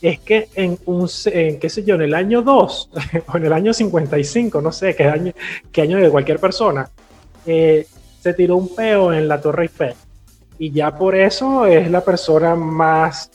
es 0.01 0.19
que 0.19 0.49
en 0.55 0.79
un, 0.87 1.07
en, 1.25 1.59
qué 1.59 1.69
sé 1.69 1.83
yo, 1.83 1.93
en 1.93 2.01
el 2.01 2.15
año 2.15 2.41
2 2.41 2.89
o 3.31 3.37
en 3.37 3.45
el 3.45 3.53
año 3.53 3.71
55, 3.71 4.63
no 4.63 4.71
sé 4.71 4.95
qué 4.95 5.03
año, 5.03 5.31
qué 5.71 5.83
año 5.83 5.99
de 5.99 6.09
cualquier 6.09 6.39
persona, 6.39 6.89
eh, 7.45 7.85
se 8.19 8.33
tiró 8.33 8.57
un 8.57 8.73
peo 8.73 9.13
en 9.13 9.27
la 9.27 9.39
Torre 9.39 9.65
Eiffel. 9.65 9.93
Y 10.57 10.71
ya 10.71 10.97
por 10.97 11.15
eso 11.15 11.67
es 11.67 11.91
la 11.91 12.01
persona 12.01 12.55
más 12.55 13.29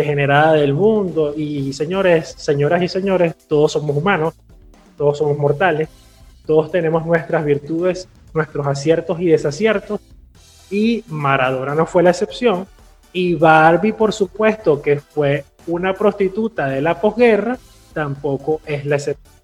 degenerada 0.00 0.54
del 0.54 0.74
mundo. 0.74 1.34
Y 1.36 1.72
señores, 1.72 2.34
señoras 2.36 2.82
y 2.82 2.88
señores, 2.88 3.34
todos 3.48 3.72
somos 3.72 3.96
humanos, 3.96 4.34
todos 4.96 5.18
somos 5.18 5.38
mortales, 5.38 5.88
todos 6.46 6.70
tenemos 6.70 7.06
nuestras 7.06 7.44
virtudes, 7.44 8.08
nuestros 8.34 8.66
aciertos 8.66 9.20
y 9.20 9.26
desaciertos. 9.26 10.00
Y 10.70 11.04
Maradona 11.08 11.74
no 11.74 11.86
fue 11.86 12.02
la 12.02 12.10
excepción. 12.10 12.66
Y 13.12 13.34
Barbie, 13.34 13.92
por 13.92 14.12
supuesto, 14.12 14.80
que 14.80 15.00
fue 15.00 15.44
una 15.66 15.94
prostituta 15.94 16.66
de 16.66 16.80
la 16.80 17.00
posguerra, 17.00 17.58
tampoco 17.92 18.60
es 18.66 18.84
la 18.86 18.96
excepción. 18.96 19.34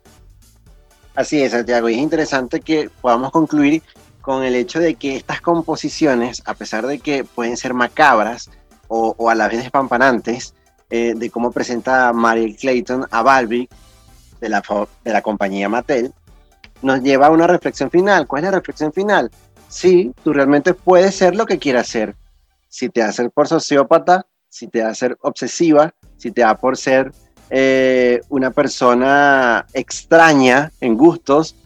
Así 1.15 1.43
es, 1.43 1.53
Santiago. 1.53 1.89
Y 1.89 1.95
es 1.95 2.01
interesante 2.01 2.61
que 2.61 2.91
podamos 3.01 3.33
concluir 3.33 3.83
con 4.21 4.45
el 4.45 4.55
hecho 4.55 4.81
de 4.81 4.97
que 4.97 5.17
estas 5.17 5.41
composiciones, 5.41 6.43
a 6.47 6.55
pesar 6.55 6.87
de 6.87 6.99
que 6.99 7.25
pueden 7.25 7.57
ser 7.57 7.75
macabras, 7.75 8.51
o, 8.89 9.31
a 9.31 9.35
la 9.35 9.49
vez 9.49 9.65
espampanantes 9.65 10.55
eh, 10.91 11.15
de 11.17 11.31
cómo 11.31 11.51
presenta 11.51 12.13
Mariel 12.13 12.57
Clayton 12.57 13.07
a 13.11 13.23
Barbie 13.23 13.69
de 14.41 14.49
la, 14.49 14.63
de 15.05 15.13
la 15.13 15.23
compañía 15.23 15.69
Mattel, 15.69 16.13
nos 16.83 17.03
lleva 17.03 17.27
a 17.27 17.31
una 17.31 17.47
reflexión 17.47 17.91
final. 17.91 18.27
¿Cuál 18.27 18.45
es 18.45 18.51
la 18.51 18.59
reflexión 18.59 18.93
final? 18.93 19.31
Sí, 19.69 20.13
tú 20.23 20.33
realmente 20.33 20.75
puedes 20.75 21.15
ser 21.15 21.35
lo 21.35 21.47
que 21.47 21.59
quieras 21.59 21.89
ser. 21.89 22.15
Si 22.69 22.89
te 22.89 23.03
hace 23.03 23.29
por 23.31 23.49
sociópata, 23.49 24.27
si 24.49 24.69
te 24.69 24.83
hace 24.83 25.01
ser 25.01 25.19
obsesiva, 25.23 25.95
si 26.17 26.31
te 26.31 26.43
da 26.43 26.57
por 26.57 26.77
ser 26.77 27.13
eh, 27.51 28.21
una 28.29 28.51
persona 28.51 29.67
extraña 29.73 30.73
en 30.81 30.97
gustos, 30.97 31.57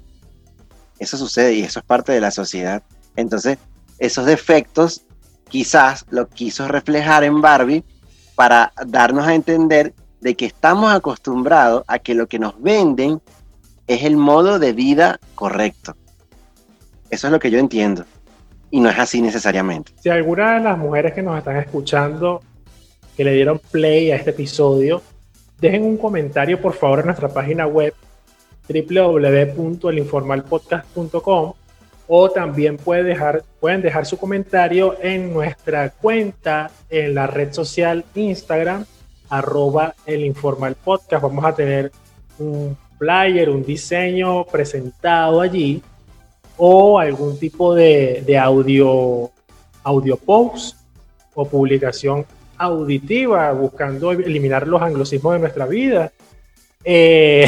eso 0.98 1.16
sucede 1.16 1.54
y 1.54 1.62
eso 1.62 1.80
es 1.80 1.84
parte 1.84 2.12
de 2.12 2.20
la 2.20 2.30
sociedad. 2.30 2.82
Entonces, 3.16 3.58
esos 3.98 4.26
defectos 4.26 5.02
quizás 5.50 6.06
lo 6.08 6.28
quiso 6.28 6.66
reflejar 6.66 7.24
en 7.24 7.42
Barbie 7.42 7.84
para 8.34 8.72
darnos 8.86 9.26
a 9.26 9.34
entender 9.34 9.92
de 10.22 10.34
que 10.34 10.46
estamos 10.46 10.94
acostumbrados 10.94 11.84
a 11.86 11.98
que 11.98 12.14
lo 12.14 12.26
que 12.26 12.38
nos 12.38 12.58
venden 12.62 13.20
es 13.86 14.04
el 14.04 14.16
modo 14.16 14.58
de 14.58 14.72
vida 14.72 15.20
correcto. 15.34 15.94
Eso 17.10 17.26
es 17.26 17.32
lo 17.32 17.38
que 17.38 17.50
yo 17.50 17.58
entiendo. 17.58 18.06
Y 18.70 18.80
no 18.80 18.88
es 18.88 18.98
así 18.98 19.20
necesariamente. 19.20 19.92
Si 20.00 20.08
alguna 20.08 20.54
de 20.54 20.60
las 20.60 20.78
mujeres 20.78 21.12
que 21.12 21.20
nos 21.22 21.36
están 21.36 21.56
escuchando, 21.56 22.40
que 23.16 23.24
le 23.24 23.34
dieron 23.34 23.58
play 23.58 24.12
a 24.12 24.16
este 24.16 24.30
episodio, 24.30 25.02
dejen 25.60 25.82
un 25.82 25.96
comentario 25.96 26.62
por 26.62 26.74
favor 26.74 27.00
en 27.00 27.06
nuestra 27.06 27.28
página 27.28 27.66
web 27.66 27.92
www.elinformalpodcast.com 28.68 31.54
o 32.12 32.28
también 32.28 32.76
dejar, 33.04 33.44
pueden 33.60 33.82
dejar 33.82 34.04
su 34.04 34.18
comentario 34.18 34.96
en 35.00 35.32
nuestra 35.32 35.90
cuenta 35.90 36.68
en 36.90 37.14
la 37.14 37.28
red 37.28 37.52
social 37.52 38.04
Instagram, 38.16 38.84
arroba 39.28 39.94
el 40.06 40.24
informal 40.24 40.74
podcast. 40.74 41.22
Vamos 41.22 41.44
a 41.44 41.54
tener 41.54 41.92
un 42.40 42.76
flyer, 42.98 43.48
un 43.48 43.64
diseño 43.64 44.44
presentado 44.44 45.40
allí 45.40 45.80
o 46.56 46.98
algún 46.98 47.38
tipo 47.38 47.76
de, 47.76 48.24
de 48.26 48.36
audio, 48.36 49.30
audio 49.84 50.16
post 50.16 50.78
o 51.32 51.44
publicación 51.44 52.26
auditiva 52.58 53.52
buscando 53.52 54.10
eliminar 54.10 54.66
los 54.66 54.82
anglosismos 54.82 55.34
de 55.34 55.38
nuestra 55.38 55.64
vida, 55.64 56.10
eh, 56.82 57.46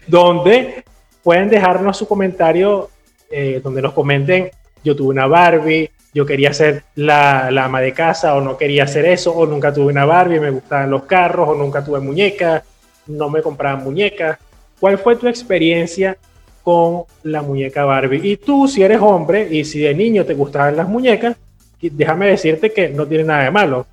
donde 0.06 0.84
pueden 1.22 1.48
dejarnos 1.48 1.96
su 1.96 2.06
comentario 2.06 2.90
eh, 3.32 3.60
donde 3.62 3.82
nos 3.82 3.92
comenten, 3.92 4.50
yo 4.84 4.94
tuve 4.94 5.08
una 5.08 5.26
Barbie, 5.26 5.90
yo 6.14 6.26
quería 6.26 6.52
ser 6.52 6.84
la, 6.96 7.50
la, 7.50 7.64
ama 7.64 7.80
de 7.80 7.92
casa 7.92 8.34
o 8.34 8.40
no 8.40 8.56
quería 8.56 8.84
hacer 8.84 9.06
eso, 9.06 9.32
o 9.32 9.46
nunca 9.46 9.72
tuve 9.72 9.86
una 9.86 10.04
Barbie, 10.04 10.40
me 10.40 10.50
gustaban 10.50 10.90
los 10.90 11.04
carros, 11.04 11.48
o 11.48 11.54
nunca 11.54 11.82
tuve 11.82 12.00
muñecas, 12.00 12.62
no 13.06 13.30
me 13.30 13.42
compraban 13.42 13.82
muñecas. 13.82 14.38
¿Cuál 14.78 14.98
fue 14.98 15.16
tu 15.16 15.28
experiencia 15.28 16.16
con 16.62 17.04
la 17.22 17.42
muñeca 17.42 17.84
Barbie? 17.84 18.20
Y 18.22 18.36
tú, 18.36 18.68
si 18.68 18.82
eres 18.82 19.00
hombre 19.00 19.48
y 19.50 19.64
si 19.64 19.80
de 19.80 19.94
niño 19.94 20.24
te 20.24 20.34
gustaban 20.34 20.76
las 20.76 20.88
muñecas, 20.88 21.36
déjame 21.80 22.28
decirte 22.28 22.72
que 22.72 22.88
no 22.88 23.06
tiene 23.06 23.24
nada 23.24 23.44
de 23.44 23.50
malo. 23.50 23.86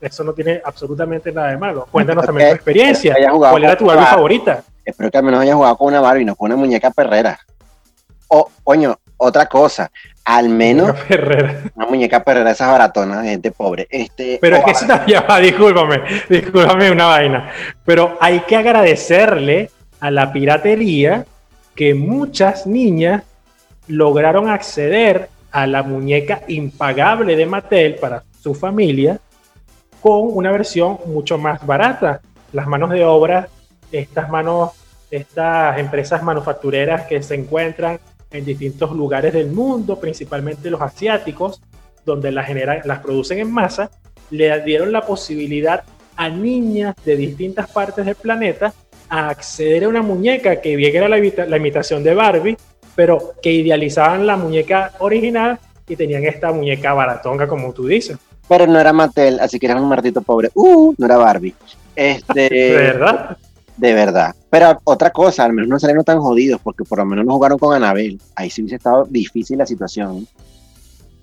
eso 0.00 0.22
no 0.22 0.34
tiene 0.34 0.60
absolutamente 0.62 1.32
nada 1.32 1.50
de 1.50 1.56
malo. 1.56 1.88
Cuéntanos 1.90 2.26
también 2.26 2.50
tu 2.50 2.54
experiencia. 2.56 3.14
hayas 3.16 3.32
¿Cuál 3.32 3.64
era 3.64 3.76
tu 3.76 3.86
Barbie 3.86 4.00
Barbie. 4.02 4.14
favorita? 4.14 4.64
Espero 4.84 5.10
que 5.10 5.18
al 5.18 5.24
menos 5.24 5.40
haya 5.40 5.54
jugado 5.54 5.76
con 5.78 5.88
una 5.88 6.00
Barbie, 6.00 6.24
no 6.26 6.36
con 6.36 6.52
una 6.52 6.56
muñeca 6.56 6.90
perrera. 6.90 7.38
O, 8.36 8.50
coño, 8.64 8.98
otra 9.16 9.46
cosa, 9.46 9.92
al 10.24 10.48
menos 10.48 10.96
Una 11.76 11.86
muñeca 11.86 12.24
perrera, 12.24 12.50
esas 12.50 12.68
baratonas 12.68 13.22
de 13.22 13.28
gente 13.28 13.52
pobre. 13.52 13.86
Este, 13.88 14.38
Pero 14.40 14.56
es 14.56 14.64
que 14.64 14.70
eso 14.72 14.86
también 14.88 15.22
va, 15.30 15.38
discúlpame, 15.38 16.02
discúlpame 16.28 16.90
una 16.90 17.06
vaina. 17.06 17.52
Pero 17.84 18.18
hay 18.20 18.40
que 18.40 18.56
agradecerle 18.56 19.70
a 20.00 20.10
la 20.10 20.32
piratería 20.32 21.26
que 21.76 21.94
muchas 21.94 22.66
niñas 22.66 23.22
lograron 23.86 24.48
acceder 24.48 25.28
a 25.52 25.68
la 25.68 25.84
muñeca 25.84 26.40
impagable 26.48 27.36
de 27.36 27.46
Mattel 27.46 27.94
para 27.96 28.24
su 28.40 28.52
familia 28.52 29.20
con 30.00 30.22
una 30.22 30.50
versión 30.50 30.98
mucho 31.06 31.38
más 31.38 31.64
barata. 31.64 32.20
Las 32.52 32.66
manos 32.66 32.90
de 32.90 33.04
obra, 33.04 33.46
estas 33.92 34.28
manos, 34.28 34.72
estas 35.08 35.78
empresas 35.78 36.20
manufactureras 36.24 37.02
que 37.06 37.22
se 37.22 37.36
encuentran 37.36 38.00
en 38.34 38.44
distintos 38.44 38.92
lugares 38.92 39.32
del 39.32 39.50
mundo, 39.50 39.98
principalmente 39.98 40.68
los 40.68 40.80
asiáticos, 40.82 41.62
donde 42.04 42.30
las, 42.32 42.46
generan, 42.46 42.80
las 42.84 42.98
producen 42.98 43.38
en 43.38 43.50
masa, 43.50 43.90
le 44.30 44.60
dieron 44.62 44.92
la 44.92 45.02
posibilidad 45.02 45.84
a 46.16 46.28
niñas 46.28 46.94
de 47.04 47.16
distintas 47.16 47.70
partes 47.70 48.04
del 48.04 48.16
planeta 48.16 48.72
a 49.08 49.28
acceder 49.28 49.84
a 49.84 49.88
una 49.88 50.02
muñeca 50.02 50.60
que 50.60 50.76
bien 50.76 50.94
era 50.96 51.08
la, 51.08 51.18
imita- 51.18 51.46
la 51.46 51.56
imitación 51.56 52.02
de 52.02 52.14
Barbie, 52.14 52.56
pero 52.94 53.32
que 53.42 53.52
idealizaban 53.52 54.26
la 54.26 54.36
muñeca 54.36 54.92
original 54.98 55.58
y 55.88 55.96
tenían 55.96 56.24
esta 56.24 56.52
muñeca 56.52 56.92
baratonga, 56.92 57.46
como 57.46 57.72
tú 57.72 57.86
dices. 57.86 58.18
Pero 58.48 58.66
no 58.66 58.78
era 58.80 58.92
Mattel, 58.92 59.38
así 59.40 59.58
que 59.58 59.66
eras 59.66 59.80
un 59.80 59.88
martito 59.88 60.22
pobre. 60.22 60.50
Uh, 60.54 60.92
no 60.98 61.06
era 61.06 61.16
Barbie. 61.16 61.54
Este, 61.94 62.48
¿De 62.50 62.72
verdad? 62.74 63.36
De 63.76 63.92
verdad. 63.92 64.34
Pero 64.50 64.78
otra 64.84 65.10
cosa, 65.10 65.44
al 65.44 65.52
menos 65.52 65.68
no 65.68 65.78
salieron 65.78 66.04
tan 66.04 66.20
jodidos, 66.20 66.60
porque 66.62 66.84
por 66.84 66.98
lo 66.98 67.06
menos 67.06 67.24
no 67.24 67.32
jugaron 67.32 67.58
con 67.58 67.74
Anabel. 67.74 68.20
Ahí 68.36 68.50
sí 68.50 68.62
hubiese 68.62 68.76
estado 68.76 69.04
difícil 69.08 69.58
la 69.58 69.66
situación. 69.66 70.26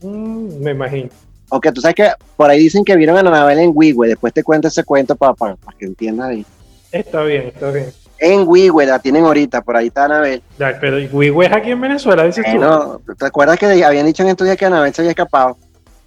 Mm, 0.02 0.62
me 0.62 0.72
imagino. 0.72 1.10
Aunque 1.50 1.72
tú 1.72 1.82
sabes 1.82 1.96
que 1.96 2.10
por 2.36 2.50
ahí 2.50 2.60
dicen 2.60 2.84
que 2.84 2.96
vieron 2.96 3.18
a 3.18 3.20
Anabel 3.22 3.60
en 3.60 3.72
Wigwe. 3.74 4.10
Después 4.10 4.34
te 4.34 4.44
cuento 4.44 4.68
ese 4.68 4.84
cuento 4.84 5.16
para 5.16 5.36
que 5.78 5.86
entiendas 5.86 6.30
ahí. 6.30 6.46
Está 6.92 7.24
bien, 7.24 7.44
está 7.48 7.72
bien. 7.72 7.88
En 8.20 8.48
Wigwe 8.48 8.86
la 8.86 9.00
tienen 9.00 9.24
ahorita, 9.24 9.62
por 9.62 9.76
ahí 9.76 9.88
está 9.88 10.06
Anabel. 10.06 10.44
Ya, 10.60 10.78
pero 10.80 10.98
Wigwe 11.12 11.46
es 11.48 11.52
aquí 11.52 11.72
en 11.72 11.82
Venezuela, 11.82 12.24
dices 12.24 12.46
tú. 12.46 12.58
Bueno, 12.58 13.02
¿te 13.18 13.26
acuerdas 13.26 13.58
que 13.58 13.84
habían 13.84 14.06
dicho 14.06 14.24
en 14.24 14.30
estos 14.30 14.46
días 14.46 14.58
que 14.58 14.66
Anabel 14.66 14.94
se 14.94 15.02
había 15.02 15.12
escapado? 15.12 15.58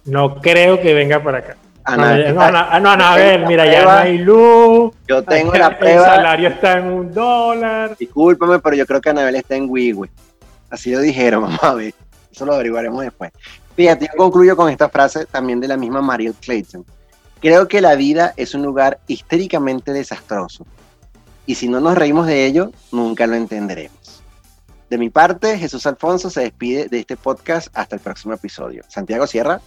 No 0.05 0.39
creo 0.39 0.79
que 0.79 0.93
venga 0.93 1.21
para 1.21 1.39
acá. 1.39 1.57
Anabel, 1.85 2.33
no, 2.33 2.51
no, 2.51 2.79
no, 2.79 2.89
Anabel, 2.91 3.45
mira, 3.45 3.65
ya 3.65 3.83
no 3.83 3.91
hay 3.91 4.17
luz. 4.17 4.93
yo 5.07 5.23
tengo 5.23 5.53
el, 5.53 5.59
la 5.59 5.67
el 5.69 5.77
prueba. 5.77 6.05
salario 6.05 6.49
está 6.49 6.79
en 6.79 6.87
un 6.87 7.13
dólar. 7.13 7.95
Discúlpame, 7.97 8.59
pero 8.59 8.75
yo 8.75 8.85
creo 8.85 8.99
que 9.01 9.09
Anabel 9.11 9.35
está 9.35 9.55
en 9.55 9.69
Wigwe. 9.69 10.09
Así 10.69 10.91
lo 10.91 10.99
dijeron, 10.99 11.43
vamos 11.43 11.63
a 11.63 11.73
ver. 11.75 11.93
Eso 12.31 12.45
lo 12.45 12.53
averiguaremos 12.53 13.01
después. 13.01 13.31
Fíjate, 13.75 14.07
yo 14.07 14.17
concluyo 14.17 14.55
con 14.55 14.69
esta 14.69 14.89
frase 14.89 15.25
también 15.25 15.59
de 15.59 15.67
la 15.67 15.77
misma 15.77 16.01
Mariel 16.01 16.33
Clayton. 16.33 16.85
Creo 17.39 17.67
que 17.67 17.81
la 17.81 17.95
vida 17.95 18.33
es 18.37 18.55
un 18.55 18.63
lugar 18.63 18.99
históricamente 19.07 19.93
desastroso. 19.93 20.65
Y 21.45 21.55
si 21.55 21.67
no 21.67 21.79
nos 21.79 21.95
reímos 21.95 22.25
de 22.25 22.45
ello, 22.45 22.71
nunca 22.91 23.27
lo 23.27 23.35
entenderemos. 23.35 24.23
De 24.89 24.97
mi 24.97 25.09
parte, 25.09 25.57
Jesús 25.57 25.85
Alfonso 25.85 26.29
se 26.29 26.41
despide 26.41 26.87
de 26.87 26.99
este 26.99 27.17
podcast 27.17 27.67
hasta 27.73 27.95
el 27.95 28.01
próximo 28.01 28.33
episodio. 28.33 28.83
Santiago 28.87 29.27
Sierra, 29.27 29.61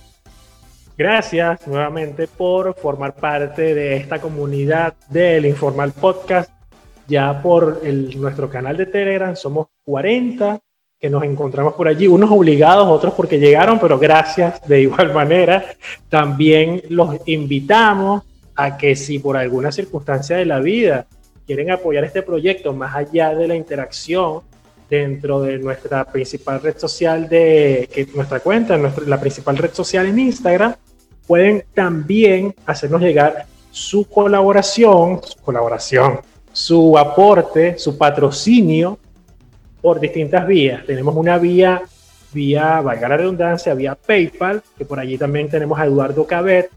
Gracias 0.99 1.65
nuevamente 1.69 2.27
por 2.27 2.75
formar 2.75 3.15
parte 3.15 3.73
de 3.73 3.97
esta 3.97 4.21
comunidad 4.21 4.95
del 5.09 5.47
Informal 5.47 5.93
Podcast. 5.93 6.51
Ya 7.07 7.41
por 7.41 7.83
el- 7.85 8.21
nuestro 8.21 8.51
canal 8.51 8.77
de 8.77 8.87
Telegram 8.87 9.37
somos 9.37 9.69
40 9.85 10.59
que 10.99 11.09
nos 11.09 11.23
encontramos 11.23 11.75
por 11.75 11.87
allí, 11.87 12.09
unos 12.09 12.33
obligados, 12.33 12.89
otros 12.89 13.15
porque 13.15 13.39
llegaron, 13.39 13.79
pero 13.79 13.97
gracias 13.97 14.61
de 14.67 14.81
igual 14.81 15.13
manera. 15.15 15.65
También 16.09 16.83
los 16.89 17.17
invitamos 17.27 18.25
a 18.57 18.77
que 18.77 18.97
si 18.97 19.21
por 19.21 19.37
alguna 19.37 19.71
circunstancia 19.71 20.37
de 20.37 20.47
la 20.47 20.59
vida 20.59 21.07
quieren 21.47 21.71
apoyar 21.71 22.03
este 22.03 22.23
proyecto 22.23 22.73
más 22.73 22.97
allá 22.97 23.33
de 23.37 23.47
la 23.47 23.55
interacción 23.55 24.41
dentro 24.91 25.43
de 25.43 25.59
nuestra 25.61 26.05
principal 26.07 26.61
red 26.61 26.77
social 26.77 27.29
de 27.29 27.89
que 27.95 28.09
nuestra 28.17 28.41
cuenta, 28.41 28.77
nuestra, 28.77 29.05
la 29.05 29.21
principal 29.21 29.57
red 29.57 29.71
social 29.73 30.05
en 30.07 30.19
Instagram, 30.19 30.75
pueden 31.29 31.65
también 31.75 32.55
hacernos 32.67 33.03
llegar 33.03 33.47
su 33.71 34.09
colaboración, 34.09 35.21
su 35.23 35.39
colaboración, 35.41 36.21
su 36.53 36.97
aporte, 36.97 37.79
su 37.79 37.99
patrocinio 37.99 38.99
por 39.83 40.01
distintas 40.01 40.47
vías. 40.47 40.85
Tenemos 40.87 41.15
una 41.15 41.37
vía, 41.39 41.83
vía, 42.33 42.81
valga 42.81 43.11
la 43.11 43.19
redundancia, 43.19 43.75
vía 43.75 43.95
PayPal, 43.95 44.63
que 44.77 44.87
por 44.87 44.99
allí 44.99 45.19
también 45.19 45.51
tenemos 45.51 45.79
a 45.79 45.85
Eduardo 45.85 46.27
Cabet, 46.27 46.71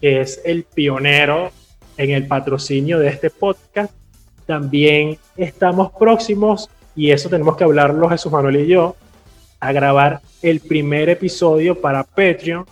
que 0.00 0.20
es 0.20 0.40
el 0.44 0.62
pionero 0.62 1.50
en 1.96 2.10
el 2.10 2.28
patrocinio 2.28 3.00
de 3.00 3.08
este 3.08 3.28
podcast. 3.28 3.92
También 4.46 5.18
estamos 5.36 5.90
próximos, 5.98 6.70
y 6.94 7.10
eso 7.10 7.28
tenemos 7.28 7.56
que 7.56 7.64
hablarlo 7.64 8.08
Jesús 8.08 8.30
Manuel 8.30 8.60
y 8.60 8.68
yo, 8.68 8.94
a 9.58 9.72
grabar 9.72 10.20
el 10.42 10.60
primer 10.60 11.08
episodio 11.08 11.80
para 11.80 12.04
Patreon, 12.04 12.66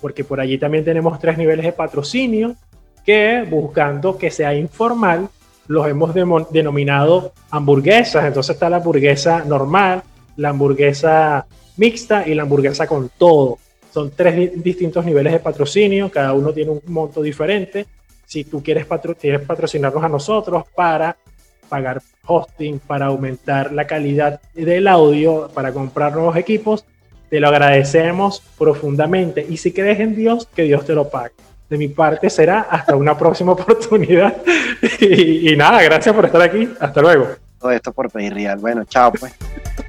porque 0.00 0.24
por 0.24 0.40
allí 0.40 0.58
también 0.58 0.84
tenemos 0.84 1.18
tres 1.18 1.36
niveles 1.38 1.64
de 1.64 1.72
patrocinio 1.72 2.54
que 3.04 3.44
buscando 3.48 4.16
que 4.18 4.30
sea 4.30 4.54
informal, 4.54 5.28
los 5.66 5.86
hemos 5.88 6.12
denominado 6.50 7.32
hamburguesas. 7.50 8.24
Entonces 8.24 8.54
está 8.54 8.68
la 8.68 8.76
hamburguesa 8.78 9.44
normal, 9.44 10.02
la 10.36 10.50
hamburguesa 10.50 11.46
mixta 11.76 12.26
y 12.26 12.34
la 12.34 12.42
hamburguesa 12.42 12.86
con 12.86 13.10
todo. 13.16 13.58
Son 13.92 14.10
tres 14.14 14.36
di- 14.36 14.48
distintos 14.62 15.04
niveles 15.04 15.32
de 15.32 15.40
patrocinio, 15.40 16.10
cada 16.10 16.32
uno 16.32 16.52
tiene 16.52 16.70
un 16.70 16.80
monto 16.86 17.22
diferente. 17.22 17.86
Si 18.26 18.44
tú 18.44 18.62
quieres, 18.62 18.86
patro- 18.86 19.16
quieres 19.16 19.40
patrocinarnos 19.40 20.02
a 20.04 20.08
nosotros 20.08 20.64
para 20.74 21.16
pagar 21.68 22.00
hosting, 22.26 22.78
para 22.80 23.06
aumentar 23.06 23.72
la 23.72 23.86
calidad 23.86 24.40
del 24.54 24.86
audio, 24.88 25.48
para 25.54 25.72
comprar 25.72 26.12
nuevos 26.12 26.36
equipos, 26.36 26.84
te 27.30 27.40
lo 27.40 27.48
agradecemos 27.48 28.42
profundamente. 28.58 29.46
Y 29.48 29.56
si 29.56 29.72
crees 29.72 30.00
en 30.00 30.14
Dios, 30.16 30.46
que 30.54 30.62
Dios 30.64 30.84
te 30.84 30.92
lo 30.94 31.08
pague. 31.08 31.32
De 31.68 31.78
mi 31.78 31.86
parte 31.88 32.28
será 32.28 32.62
hasta 32.62 32.96
una 32.96 33.16
próxima 33.16 33.52
oportunidad. 33.58 34.36
y, 35.00 35.52
y 35.52 35.56
nada, 35.56 35.80
gracias 35.82 36.14
por 36.14 36.26
estar 36.26 36.42
aquí. 36.42 36.68
Hasta 36.80 37.00
luego. 37.00 37.28
todo 37.60 37.70
esto 37.70 37.92
por 37.92 38.10
pedir 38.10 38.34
real. 38.34 38.58
Bueno, 38.58 38.84
chao 38.84 39.12
pues. 39.12 39.32